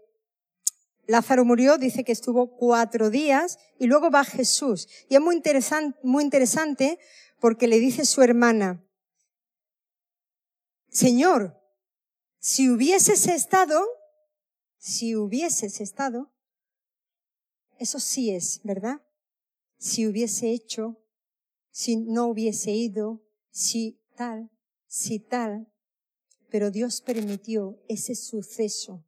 Lázaro 1.06 1.44
murió, 1.44 1.78
dice 1.78 2.04
que 2.04 2.12
estuvo 2.12 2.56
cuatro 2.56 3.10
días 3.10 3.58
y 3.78 3.86
luego 3.86 4.10
va 4.10 4.24
Jesús. 4.24 4.88
Y 5.08 5.16
es 5.16 5.20
muy 5.20 5.36
interesante, 5.36 5.98
muy 6.02 6.24
interesante 6.24 6.98
porque 7.40 7.66
le 7.66 7.78
dice 7.80 8.04
su 8.04 8.22
hermana, 8.22 8.82
Señor, 10.88 11.60
si 12.38 12.70
hubieses 12.70 13.26
estado, 13.26 13.84
si 14.78 15.16
hubieses 15.16 15.80
estado, 15.80 16.32
eso 17.78 18.00
sí 18.00 18.30
es, 18.30 18.60
¿verdad? 18.64 19.00
Si 19.78 20.06
hubiese 20.06 20.50
hecho, 20.50 20.98
si 21.70 21.96
no 21.96 22.26
hubiese 22.26 22.72
ido, 22.72 23.22
si 23.50 24.00
tal, 24.16 24.50
si 24.86 25.18
tal, 25.18 25.68
pero 26.50 26.70
Dios 26.70 27.00
permitió 27.00 27.78
ese 27.88 28.14
suceso 28.14 29.04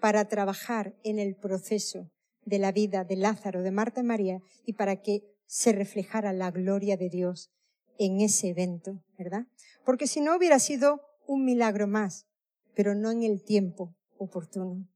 para 0.00 0.28
trabajar 0.28 0.96
en 1.04 1.18
el 1.18 1.36
proceso 1.36 2.10
de 2.44 2.58
la 2.58 2.72
vida 2.72 3.04
de 3.04 3.16
Lázaro, 3.16 3.62
de 3.62 3.70
Marta 3.70 4.00
y 4.00 4.04
María, 4.04 4.42
y 4.64 4.74
para 4.74 5.00
que 5.00 5.22
se 5.46 5.72
reflejara 5.72 6.32
la 6.32 6.50
gloria 6.50 6.96
de 6.96 7.08
Dios 7.08 7.50
en 7.98 8.20
ese 8.20 8.48
evento, 8.48 9.04
¿verdad? 9.18 9.46
Porque 9.84 10.06
si 10.06 10.20
no 10.20 10.36
hubiera 10.36 10.58
sido 10.58 11.00
un 11.26 11.44
milagro 11.44 11.86
más, 11.86 12.26
pero 12.74 12.94
no 12.94 13.10
en 13.10 13.22
el 13.22 13.42
tiempo 13.44 13.94
oportuno. 14.18 14.88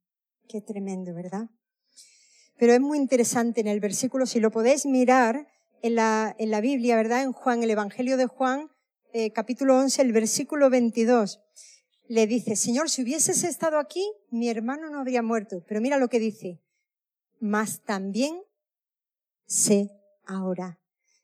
Qué 0.49 0.61
tremendo, 0.61 1.14
¿verdad? 1.14 1.51
Pero 2.59 2.73
es 2.73 2.81
muy 2.81 2.99
interesante 2.99 3.61
en 3.61 3.67
el 3.67 3.81
versículo, 3.81 4.27
si 4.27 4.41
lo 4.41 4.51
podéis 4.51 4.87
mirar 4.87 5.47
en 5.83 5.95
la, 5.95 6.35
en 6.39 6.51
la 6.51 6.61
Biblia, 6.61 6.97
¿verdad? 6.97 7.23
En 7.23 7.33
Juan, 7.33 7.63
el 7.63 7.71
Evangelio 7.71 8.17
de 8.17 8.27
Juan, 8.27 8.71
eh, 9.13 9.31
capítulo 9.31 9.79
11, 9.79 10.03
el 10.03 10.13
versículo 10.13 10.71
22 10.71 11.41
le 12.09 12.27
dice, 12.27 12.57
Señor, 12.57 12.89
si 12.91 13.03
hubieses 13.03 13.45
estado 13.45 13.79
aquí, 13.79 14.13
mi 14.31 14.49
hermano 14.49 14.91
no 14.91 15.01
habría 15.01 15.23
muerto. 15.23 15.65
Pero 15.67 15.81
mira 15.81 15.99
lo 15.99 16.09
que 16.09 16.19
dice, 16.19 16.61
mas 17.41 17.83
también 17.83 18.43
sé 19.47 19.91
ahora. 20.25 20.79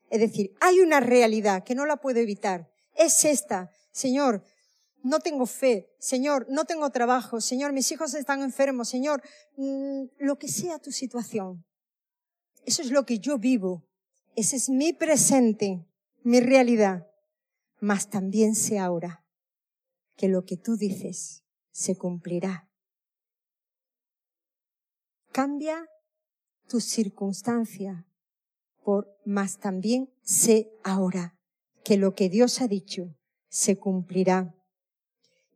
Es 0.09 0.19
decir, 0.19 0.53
hay 0.59 0.79
una 0.79 0.99
realidad 0.99 1.63
que 1.63 1.75
no 1.75 1.85
la 1.85 1.97
puedo 1.97 2.19
evitar. 2.19 2.69
Es 2.95 3.25
esta. 3.25 3.71
Señor, 3.91 4.43
no 5.03 5.19
tengo 5.19 5.45
fe. 5.45 5.93
Señor, 5.99 6.47
no 6.49 6.65
tengo 6.65 6.89
trabajo. 6.89 7.41
Señor, 7.41 7.73
mis 7.73 7.91
hijos 7.91 8.13
están 8.13 8.41
enfermos. 8.41 8.89
Señor, 8.89 9.21
mm, 9.57 10.05
lo 10.17 10.39
que 10.39 10.47
sea 10.47 10.79
tu 10.79 10.91
situación. 10.91 11.65
Eso 12.65 12.81
es 12.81 12.89
lo 12.89 13.05
que 13.05 13.19
yo 13.19 13.37
vivo. 13.37 13.85
Ese 14.35 14.55
es 14.55 14.69
mi 14.69 14.93
presente, 14.93 15.85
mi 16.23 16.39
realidad. 16.39 17.07
Mas 17.79 18.09
también 18.09 18.55
sé 18.55 18.79
ahora 18.79 19.23
que 20.15 20.29
lo 20.29 20.45
que 20.45 20.57
tú 20.57 20.77
dices 20.77 21.43
se 21.71 21.97
cumplirá. 21.97 22.69
Cambia 25.31 25.89
tu 26.67 26.79
circunstancia 26.79 28.07
por 28.83 29.17
más 29.25 29.59
también 29.59 30.09
sé 30.21 30.71
ahora 30.83 31.37
que 31.83 31.97
lo 31.97 32.15
que 32.15 32.29
Dios 32.29 32.61
ha 32.61 32.67
dicho 32.67 33.15
se 33.49 33.77
cumplirá. 33.77 34.55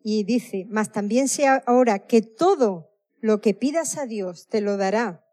Y 0.10 0.24
dice, 0.24 0.66
más 0.70 0.94
también 0.94 1.28
sé 1.28 1.48
ahora 1.48 2.08
que 2.08 2.22
todo 2.22 2.94
lo 3.20 3.42
que 3.42 3.54
pidas 3.54 3.98
a 3.98 4.06
Dios 4.06 4.48
te 4.48 4.62
lo 4.62 4.78
dará. 4.78 5.28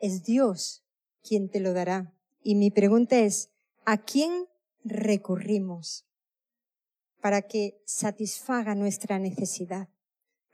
Es 0.00 0.22
Dios 0.22 0.84
quien 1.24 1.50
te 1.50 1.58
lo 1.58 1.72
dará. 1.72 2.14
Y 2.40 2.54
mi 2.54 2.70
pregunta 2.70 3.18
es, 3.18 3.50
¿a 3.84 3.98
quién 3.98 4.46
recurrimos? 4.84 6.06
para 7.20 7.42
que 7.42 7.82
satisfaga 7.84 8.76
nuestra 8.76 9.18
necesidad. 9.18 9.88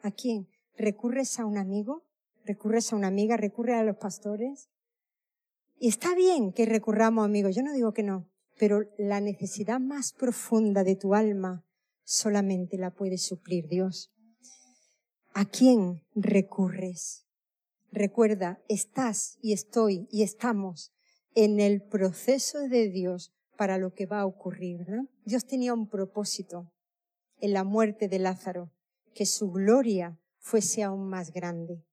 ¿A 0.03 0.11
quién? 0.11 0.49
¿Recurres 0.79 1.39
a 1.39 1.45
un 1.45 1.59
amigo? 1.59 2.05
¿Recurres 2.47 2.91
a 2.91 2.97
una 2.97 3.09
amiga? 3.09 3.37
¿Recurres 3.37 3.77
a 3.77 3.85
los 3.85 3.99
pastores? 3.99 4.71
Y 5.79 5.89
está 5.89 6.15
bien 6.15 6.55
que 6.55 6.65
recurramos 6.65 7.23
a 7.23 7.27
amigos, 7.27 7.55
yo 7.55 7.63
no 7.63 7.75
digo 7.75 7.93
que 7.93 8.03
no, 8.03 8.31
pero 8.59 8.85
la 8.97 9.21
necesidad 9.21 9.79
más 9.79 10.15
profunda 10.15 10.85
de 10.85 10.97
tu 10.97 11.15
alma 11.15 11.66
solamente 12.07 12.79
la 12.79 12.91
puede 12.91 13.19
suplir 13.19 13.69
Dios. 13.69 14.11
¿A 15.35 15.45
quién 15.45 16.03
recurres? 16.15 17.27
Recuerda, 17.93 18.63
estás 18.69 19.39
y 19.43 19.53
estoy 19.53 20.09
y 20.11 20.23
estamos 20.23 20.93
en 21.35 21.61
el 21.61 21.83
proceso 21.83 22.61
de 22.69 22.89
Dios 22.89 23.33
para 23.59 23.77
lo 23.77 23.93
que 23.93 24.07
va 24.07 24.21
a 24.21 24.27
ocurrir. 24.27 24.87
Dios 25.25 25.45
tenía 25.45 25.75
un 25.75 25.89
propósito 25.89 26.73
en 27.41 27.53
la 27.53 27.65
muerte 27.65 28.09
de 28.09 28.19
Lázaro, 28.19 28.73
que 29.15 29.27
su 29.27 29.51
gloria 29.51 30.19
fuese 30.39 30.83
aún 30.83 31.09
más 31.09 31.33
grande. 31.33 31.85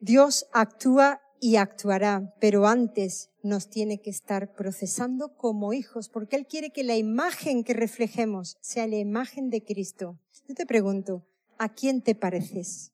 Dios 0.00 0.46
actúa 0.52 1.21
y 1.44 1.56
actuará, 1.56 2.32
pero 2.38 2.68
antes 2.68 3.32
nos 3.42 3.68
tiene 3.68 4.00
que 4.00 4.10
estar 4.10 4.54
procesando 4.54 5.36
como 5.36 5.72
hijos, 5.72 6.08
porque 6.08 6.36
Él 6.36 6.46
quiere 6.46 6.70
que 6.70 6.84
la 6.84 6.96
imagen 6.96 7.64
que 7.64 7.74
reflejemos 7.74 8.56
sea 8.60 8.86
la 8.86 8.98
imagen 8.98 9.50
de 9.50 9.64
Cristo. 9.64 10.20
Yo 10.46 10.54
te 10.54 10.66
pregunto, 10.66 11.26
¿a 11.58 11.68
quién 11.74 12.00
te 12.00 12.14
pareces? 12.14 12.92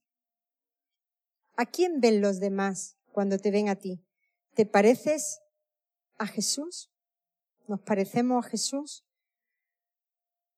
¿A 1.58 1.66
quién 1.66 2.00
ven 2.00 2.22
los 2.22 2.40
demás 2.40 2.96
cuando 3.12 3.36
te 3.36 3.50
ven 3.50 3.68
a 3.68 3.76
ti? 3.76 4.02
¿Te 4.54 4.64
pareces 4.64 5.40
a 6.16 6.26
Jesús? 6.26 6.90
¿Nos 7.66 7.80
parecemos 7.80 8.46
a 8.46 8.48
Jesús? 8.48 9.04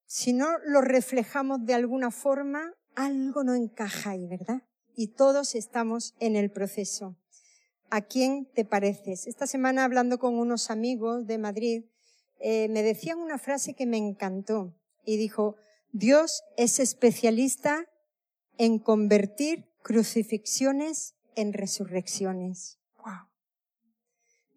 Si 0.06 0.32
no 0.32 0.58
lo 0.64 0.80
reflejamos 0.80 1.64
de 1.64 1.74
alguna 1.74 2.12
forma, 2.12 2.72
algo 2.94 3.42
no 3.42 3.56
encaja 3.56 4.10
ahí, 4.10 4.28
¿verdad? 4.28 4.62
y 5.00 5.08
todos 5.08 5.54
estamos 5.54 6.14
en 6.20 6.36
el 6.36 6.50
proceso. 6.50 7.16
¿A 7.90 8.02
quién 8.02 8.46
te 8.54 8.64
pareces? 8.64 9.26
Esta 9.26 9.48
semana 9.48 9.84
hablando 9.84 10.20
con 10.20 10.38
unos 10.38 10.70
amigos 10.70 11.26
de 11.26 11.38
Madrid, 11.38 11.84
eh, 12.38 12.68
me 12.68 12.84
decían 12.84 13.18
una 13.18 13.36
frase 13.36 13.74
que 13.74 13.84
me 13.84 13.96
encantó 13.96 14.74
y 15.04 15.16
dijo, 15.16 15.56
Dios 15.90 16.44
es 16.56 16.78
especialista 16.78 17.86
en 18.58 18.78
convertir 18.78 19.66
crucifixiones 19.82 21.16
en 21.34 21.52
resurrecciones. 21.52 22.78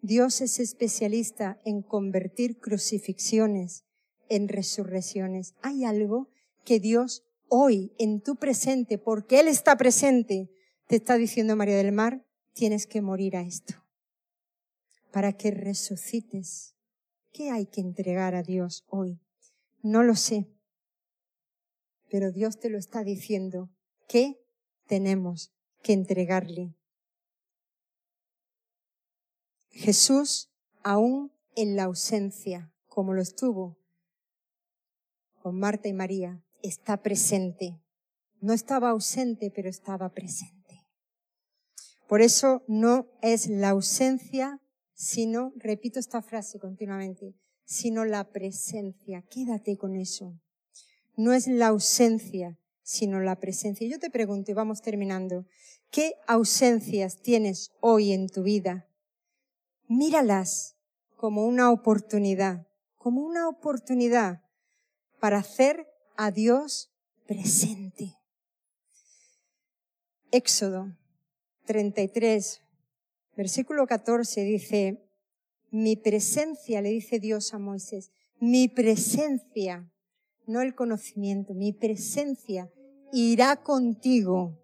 Dios 0.00 0.42
es 0.42 0.60
especialista 0.60 1.58
en 1.64 1.82
convertir 1.82 2.60
crucifixiones 2.60 3.84
en 4.28 4.48
resurrecciones. 4.48 5.54
Hay 5.62 5.84
algo 5.84 6.28
que 6.64 6.78
Dios 6.78 7.24
hoy 7.48 7.94
en 7.98 8.20
tu 8.20 8.36
presente, 8.36 8.98
porque 8.98 9.40
Él 9.40 9.48
está 9.48 9.76
presente, 9.76 10.50
te 10.86 10.96
está 10.96 11.16
diciendo 11.16 11.56
María 11.56 11.76
del 11.76 11.92
Mar, 11.92 12.23
tienes 12.54 12.86
que 12.86 13.02
morir 13.02 13.36
a 13.36 13.42
esto 13.42 13.74
para 15.12 15.32
que 15.32 15.50
resucites. 15.50 16.74
¿Qué 17.32 17.50
hay 17.50 17.66
que 17.66 17.80
entregar 17.80 18.34
a 18.34 18.42
Dios 18.42 18.84
hoy? 18.88 19.20
No 19.82 20.02
lo 20.02 20.14
sé, 20.14 20.48
pero 22.08 22.32
Dios 22.32 22.58
te 22.58 22.70
lo 22.70 22.78
está 22.78 23.04
diciendo. 23.04 23.70
¿Qué 24.08 24.40
tenemos 24.86 25.52
que 25.82 25.92
entregarle? 25.92 26.74
Jesús, 29.70 30.50
aún 30.82 31.32
en 31.56 31.76
la 31.76 31.84
ausencia, 31.84 32.72
como 32.86 33.12
lo 33.12 33.20
estuvo 33.20 33.76
con 35.42 35.58
Marta 35.58 35.88
y 35.88 35.92
María, 35.92 36.42
está 36.62 37.02
presente. 37.02 37.78
No 38.40 38.52
estaba 38.52 38.90
ausente, 38.90 39.50
pero 39.50 39.68
estaba 39.68 40.08
presente. 40.10 40.63
Por 42.08 42.20
eso 42.20 42.62
no 42.68 43.08
es 43.22 43.48
la 43.48 43.70
ausencia, 43.70 44.60
sino, 44.92 45.52
repito 45.56 45.98
esta 45.98 46.22
frase 46.22 46.58
continuamente, 46.58 47.34
sino 47.64 48.04
la 48.04 48.30
presencia. 48.30 49.22
Quédate 49.22 49.76
con 49.76 49.96
eso. 49.96 50.38
No 51.16 51.32
es 51.32 51.46
la 51.46 51.68
ausencia, 51.68 52.58
sino 52.82 53.20
la 53.20 53.36
presencia. 53.36 53.88
Yo 53.88 53.98
te 53.98 54.10
pregunto, 54.10 54.50
y 54.50 54.54
vamos 54.54 54.82
terminando, 54.82 55.46
¿qué 55.90 56.14
ausencias 56.26 57.22
tienes 57.22 57.72
hoy 57.80 58.12
en 58.12 58.28
tu 58.28 58.42
vida? 58.42 58.86
Míralas 59.88 60.76
como 61.16 61.46
una 61.46 61.70
oportunidad, 61.70 62.66
como 62.96 63.22
una 63.22 63.48
oportunidad 63.48 64.42
para 65.20 65.38
hacer 65.38 65.86
a 66.16 66.30
Dios 66.30 66.90
presente. 67.26 68.18
Éxodo 70.30 70.94
33, 71.64 72.62
versículo 73.36 73.86
14 73.86 74.42
dice, 74.42 75.08
mi 75.70 75.96
presencia, 75.96 76.80
le 76.80 76.90
dice 76.90 77.18
Dios 77.18 77.52
a 77.54 77.58
Moisés, 77.58 78.12
mi 78.38 78.68
presencia, 78.68 79.90
no 80.46 80.60
el 80.60 80.74
conocimiento, 80.74 81.54
mi 81.54 81.72
presencia 81.72 82.70
irá 83.12 83.56
contigo 83.56 84.60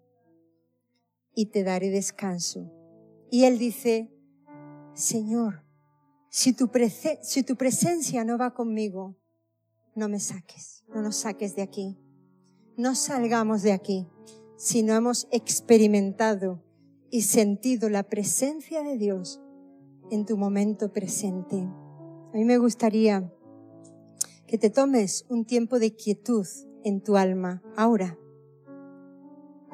y 1.33 1.47
te 1.47 1.63
daré 1.63 1.89
descanso. 1.89 2.71
Y 3.29 3.45
él 3.45 3.57
dice, 3.57 4.11
Señor, 4.93 5.63
si 6.29 6.53
tu, 6.53 6.69
si 7.21 7.43
tu 7.43 7.55
presencia 7.55 8.23
no 8.23 8.37
va 8.37 8.53
conmigo, 8.53 9.17
no 9.95 10.07
me 10.07 10.19
saques, 10.19 10.83
no 10.93 11.01
nos 11.01 11.17
saques 11.17 11.55
de 11.55 11.61
aquí. 11.61 11.97
No 12.77 12.95
salgamos 12.95 13.63
de 13.63 13.73
aquí 13.73 14.07
si 14.57 14.83
no 14.83 14.95
hemos 14.95 15.27
experimentado 15.31 16.63
y 17.11 17.23
sentido 17.23 17.89
la 17.89 18.03
presencia 18.03 18.81
de 18.81 18.97
Dios 18.97 19.41
en 20.09 20.25
tu 20.25 20.37
momento 20.37 20.91
presente. 20.91 21.57
A 21.57 22.37
mí 22.37 22.45
me 22.45 22.57
gustaría 22.57 23.31
que 24.47 24.57
te 24.57 24.69
tomes 24.69 25.25
un 25.29 25.45
tiempo 25.45 25.77
de 25.77 25.93
quietud 25.93 26.47
en 26.83 27.01
tu 27.01 27.17
alma 27.17 27.61
ahora. 27.75 28.17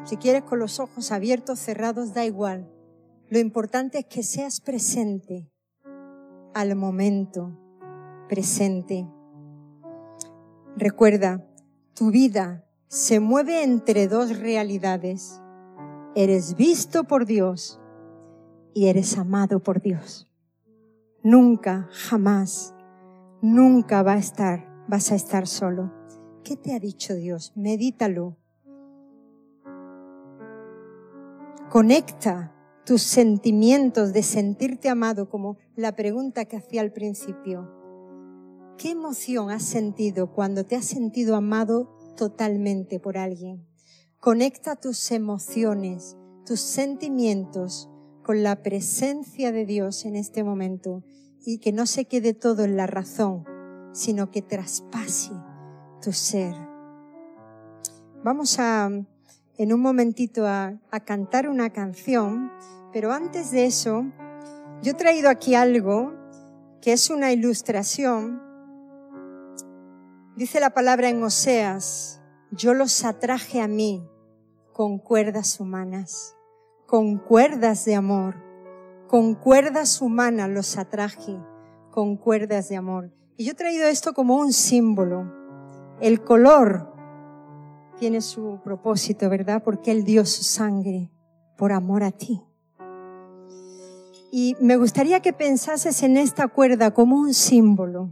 Si 0.04 0.18
quieres 0.18 0.44
con 0.44 0.60
los 0.60 0.80
ojos 0.80 1.12
abiertos, 1.12 1.60
cerrados, 1.60 2.14
da 2.14 2.26
igual. 2.26 2.72
Lo 3.30 3.40
importante 3.40 4.00
es 4.00 4.06
que 4.06 4.24
seas 4.24 4.60
presente 4.62 5.52
al 6.54 6.76
momento 6.76 7.58
presente. 8.28 9.08
Recuerda, 10.76 11.48
tu 11.94 12.12
vida 12.12 12.66
se 12.88 13.20
mueve 13.20 13.64
entre 13.64 14.08
dos 14.08 14.40
realidades. 14.40 15.42
Eres 16.20 16.56
visto 16.56 17.04
por 17.04 17.28
Dios 17.28 17.80
y 18.74 18.88
eres 18.88 19.20
amado 19.20 19.60
por 19.60 19.84
Dios. 19.84 20.28
Nunca, 21.22 21.90
jamás, 21.92 22.74
nunca 23.44 24.02
va 24.02 24.14
a 24.14 24.18
estar, 24.18 24.68
vas 24.88 25.12
a 25.12 25.16
estar 25.16 25.46
solo. 25.46 25.94
¿Qué 26.44 26.56
te 26.56 26.74
ha 26.74 26.80
dicho 26.80 27.14
Dios? 27.14 27.54
Medítalo. 27.56 28.36
Conecta 31.70 32.52
tus 32.84 33.04
sentimientos 33.04 34.12
de 34.12 34.24
sentirte 34.24 34.90
amado 34.90 35.30
como 35.30 35.58
la 35.76 35.96
pregunta 35.96 36.46
que 36.46 36.58
hacía 36.58 36.82
al 36.82 36.94
principio. 36.94 37.70
¿Qué 38.80 38.90
emoción 38.90 39.52
has 39.52 39.62
sentido 39.62 40.34
cuando 40.34 40.66
te 40.66 40.78
has 40.78 40.86
sentido 40.86 41.36
amado 41.36 41.96
totalmente 42.16 43.00
por 43.00 43.20
alguien? 43.20 43.67
Conecta 44.28 44.76
tus 44.76 45.12
emociones, 45.12 46.18
tus 46.46 46.60
sentimientos 46.60 47.90
con 48.24 48.44
la 48.44 48.62
presencia 48.62 49.54
de 49.54 49.66
Dios 49.66 50.04
en 50.04 50.18
este 50.18 50.44
momento 50.44 51.06
y 51.46 51.60
que 51.60 51.72
no 51.72 51.86
se 51.86 52.04
quede 52.04 52.34
todo 52.34 52.66
en 52.66 52.76
la 52.76 52.88
razón, 52.88 53.46
sino 53.94 54.30
que 54.30 54.42
traspase 54.42 55.32
tu 56.02 56.12
ser. 56.12 56.54
Vamos 58.22 58.60
a, 58.60 58.90
en 59.58 59.74
un 59.74 59.80
momentito 59.80 60.46
a, 60.46 60.78
a 60.92 61.00
cantar 61.00 61.48
una 61.48 61.70
canción, 61.70 62.52
pero 62.92 63.14
antes 63.14 63.52
de 63.52 63.64
eso, 63.64 64.04
yo 64.84 64.92
he 64.92 64.96
traído 64.96 65.30
aquí 65.30 65.56
algo 65.56 66.14
que 66.82 66.92
es 66.92 67.10
una 67.10 67.32
ilustración 67.32 68.42
Dice 70.36 70.60
la 70.60 70.72
palabra 70.72 71.08
en 71.08 71.24
Oseas, 71.24 72.22
yo 72.52 72.74
los 72.74 73.06
atraje 73.06 73.62
a 73.62 73.70
mí 73.70 74.06
con 74.78 75.00
cuerdas 75.00 75.60
humanas, 75.60 76.38
con 76.86 77.18
cuerdas 77.18 77.84
de 77.86 77.96
amor, 77.96 78.36
con 79.08 79.34
cuerdas 79.34 80.04
humanas 80.04 80.52
los 80.52 80.78
atraje, 80.78 81.36
con 81.90 82.16
cuerdas 82.16 82.70
de 82.70 82.76
amor. 82.76 83.12
Y 83.38 83.46
yo 83.46 83.54
he 83.54 83.56
traído 83.56 83.88
esto 83.88 84.14
como 84.14 84.38
un 84.38 84.54
símbolo. 84.54 85.34
El 86.00 86.24
color 86.24 86.94
tiene 87.98 88.22
su 88.22 88.60
propósito, 88.64 89.32
¿verdad? 89.32 89.64
Porque 89.64 89.90
Él 89.90 90.04
dio 90.04 90.28
su 90.28 90.44
sangre 90.44 91.10
por 91.58 91.72
amor 91.72 92.04
a 92.04 92.12
ti. 92.12 92.44
Y 94.32 94.56
me 94.62 94.78
gustaría 94.78 95.22
que 95.22 95.34
pensases 95.34 96.04
en 96.04 96.18
esta 96.18 96.50
cuerda 96.50 96.94
como 96.94 97.16
un 97.16 97.34
símbolo 97.34 98.12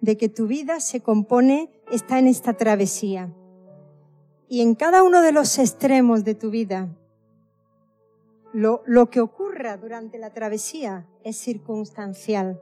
de 0.00 0.16
que 0.16 0.30
tu 0.30 0.46
vida 0.46 0.80
se 0.80 1.02
compone, 1.02 1.70
está 1.92 2.18
en 2.18 2.26
esta 2.26 2.54
travesía. 2.54 3.34
Y 4.52 4.62
en 4.62 4.74
cada 4.74 5.04
uno 5.04 5.22
de 5.22 5.30
los 5.30 5.60
extremos 5.60 6.24
de 6.24 6.34
tu 6.34 6.50
vida, 6.50 6.88
lo, 8.52 8.82
lo 8.84 9.08
que 9.08 9.20
ocurra 9.20 9.76
durante 9.76 10.18
la 10.18 10.30
travesía 10.30 11.06
es 11.22 11.36
circunstancial. 11.36 12.60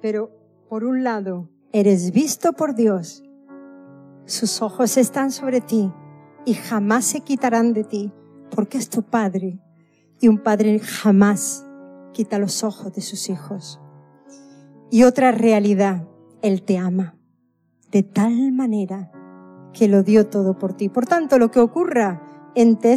Pero, 0.00 0.30
por 0.70 0.84
un 0.84 1.04
lado, 1.04 1.50
eres 1.70 2.12
visto 2.12 2.54
por 2.54 2.74
Dios, 2.74 3.22
sus 4.24 4.62
ojos 4.62 4.96
están 4.96 5.32
sobre 5.32 5.60
ti 5.60 5.92
y 6.46 6.54
jamás 6.54 7.04
se 7.04 7.20
quitarán 7.20 7.74
de 7.74 7.84
ti, 7.84 8.10
porque 8.50 8.78
es 8.78 8.88
tu 8.88 9.02
Padre. 9.02 9.60
Y 10.18 10.28
un 10.28 10.38
Padre 10.38 10.78
jamás 10.78 11.66
quita 12.14 12.38
los 12.38 12.64
ojos 12.64 12.90
de 12.94 13.02
sus 13.02 13.28
hijos. 13.28 13.82
Y 14.90 15.02
otra 15.02 15.30
realidad, 15.30 16.08
Él 16.40 16.62
te 16.62 16.78
ama 16.78 17.18
de 17.90 18.02
tal 18.02 18.50
manera 18.50 19.12
que 19.74 19.88
lo 19.88 20.02
dio 20.02 20.28
todo 20.28 20.58
por 20.58 20.74
ti. 20.74 20.88
Por 20.88 21.06
tanto, 21.06 21.38
lo 21.38 21.50
que 21.50 21.60
ocurra 21.60 22.22
entre, 22.54 22.94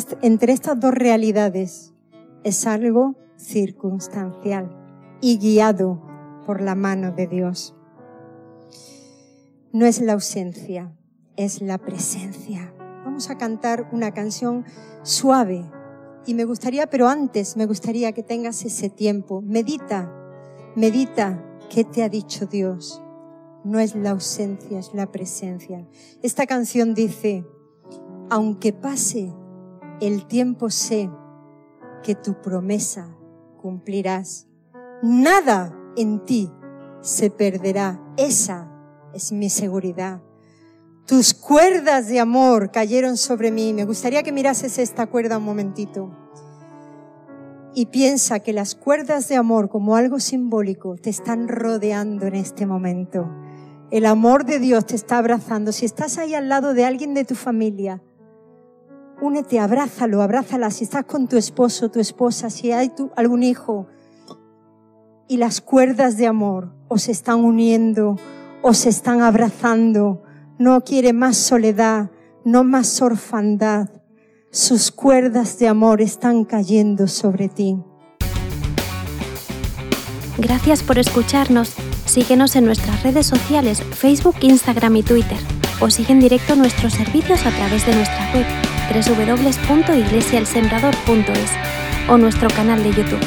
estas 0.53 0.79
dos 0.79 0.93
realidades 0.93 1.93
es 2.43 2.65
algo 2.65 3.15
circunstancial 3.35 4.69
y 5.19 5.37
guiado 5.37 6.01
por 6.45 6.61
la 6.61 6.75
mano 6.75 7.11
de 7.11 7.27
Dios. 7.27 7.75
No 9.73 9.85
es 9.85 9.99
la 9.99 10.13
ausencia, 10.13 10.95
es 11.35 11.61
la 11.61 11.77
presencia. 11.77 12.73
Vamos 13.03 13.29
a 13.29 13.37
cantar 13.37 13.89
una 13.91 14.13
canción 14.13 14.63
suave 15.03 15.65
y 16.25 16.33
me 16.33 16.45
gustaría, 16.45 16.87
pero 16.87 17.09
antes 17.09 17.57
me 17.57 17.65
gustaría 17.65 18.11
que 18.11 18.23
tengas 18.23 18.63
ese 18.63 18.89
tiempo. 18.89 19.41
Medita, 19.41 20.13
medita 20.75 21.43
¿Qué 21.69 21.83
te 21.83 22.01
ha 22.01 22.09
dicho 22.09 22.45
Dios? 22.45 23.01
No 23.67 23.79
es 23.79 23.95
la 23.95 24.11
ausencia, 24.11 24.79
es 24.79 24.93
la 24.93 25.11
presencia. 25.11 25.85
Esta 26.23 26.45
canción 26.45 26.93
dice, 26.93 27.45
aunque 28.29 28.71
pase 28.71 29.33
el 29.99 30.25
tiempo 30.25 30.69
sé 30.69 31.09
que 32.01 32.15
tu 32.15 32.41
promesa 32.41 33.13
cumplirás. 33.61 34.47
Nada 35.03 35.77
en 35.97 36.23
ti 36.23 36.49
se 37.01 37.29
perderá. 37.29 38.01
Esa 38.15 38.71
es 39.13 39.33
mi 39.33 39.49
seguridad. 39.49 40.21
Tus 41.05 41.33
cuerdas 41.33 42.07
de 42.07 42.21
amor 42.21 42.71
cayeron 42.71 43.17
sobre 43.17 43.51
mí. 43.51 43.73
Me 43.73 43.83
gustaría 43.83 44.23
que 44.23 44.31
mirases 44.31 44.77
esta 44.77 45.07
cuerda 45.07 45.39
un 45.39 45.43
momentito. 45.43 46.09
Y 47.75 47.87
piensa 47.87 48.39
que 48.39 48.53
las 48.53 48.75
cuerdas 48.75 49.27
de 49.27 49.35
amor 49.35 49.67
como 49.67 49.97
algo 49.97 50.21
simbólico 50.21 50.95
te 50.95 51.09
están 51.09 51.49
rodeando 51.49 52.27
en 52.27 52.35
este 52.35 52.65
momento. 52.65 53.29
El 53.89 54.05
amor 54.05 54.45
de 54.45 54.59
Dios 54.59 54.85
te 54.85 54.95
está 54.95 55.17
abrazando. 55.17 55.71
Si 55.71 55.85
estás 55.85 56.17
ahí 56.17 56.33
al 56.33 56.49
lado 56.49 56.73
de 56.73 56.83
alguien 56.83 57.13
de 57.13 57.23
tu 57.23 57.35
familia, 57.35 58.01
únete, 59.21 59.59
abrázalo, 59.59 60.21
abrázala. 60.21 60.71
Si 60.71 60.83
estás 60.83 61.05
con 61.05 61.27
tu 61.27 61.37
esposo, 61.37 61.89
tu 61.89 61.99
esposa, 61.99 62.49
si 62.49 62.71
hay 62.71 62.91
algún 63.15 63.43
hijo, 63.43 63.87
y 65.29 65.37
las 65.37 65.61
cuerdas 65.61 66.17
de 66.17 66.27
amor 66.27 66.73
os 66.87 67.07
están 67.07 67.43
uniendo, 67.43 68.17
os 68.61 68.85
están 68.85 69.21
abrazando. 69.21 70.23
No 70.57 70.81
quiere 70.81 71.13
más 71.13 71.37
soledad, 71.37 72.11
no 72.43 72.63
más 72.63 73.01
orfandad. 73.01 73.89
Sus 74.51 74.91
cuerdas 74.91 75.59
de 75.59 75.67
amor 75.67 76.01
están 76.01 76.43
cayendo 76.43 77.07
sobre 77.07 77.47
ti. 77.47 77.77
Gracias 80.37 80.83
por 80.83 80.97
escucharnos. 80.97 81.75
Síguenos 82.17 82.55
en 82.55 82.65
nuestras 82.65 83.03
redes 83.03 83.27
sociales, 83.27 83.83
Facebook, 83.93 84.37
Instagram 84.41 84.95
y 84.95 85.03
Twitter. 85.03 85.37
O 85.79 85.91
sigue 85.91 86.13
en 86.13 86.19
directo 86.19 86.55
nuestros 86.55 86.93
servicios 86.93 87.45
a 87.45 87.51
través 87.51 87.85
de 87.85 87.93
nuestra 87.93 88.31
web 88.33 88.43
www.iglesialsembrador.es 88.91 91.51
o 92.09 92.17
nuestro 92.17 92.49
canal 92.49 92.81
de 92.81 92.89
YouTube. 92.89 93.23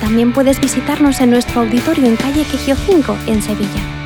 También 0.00 0.32
puedes 0.32 0.60
visitarnos 0.60 1.20
en 1.20 1.30
nuestro 1.30 1.60
auditorio 1.60 2.06
en 2.06 2.16
calle 2.16 2.42
Quejío 2.42 2.74
5, 2.74 3.16
en 3.28 3.40
Sevilla. 3.40 4.02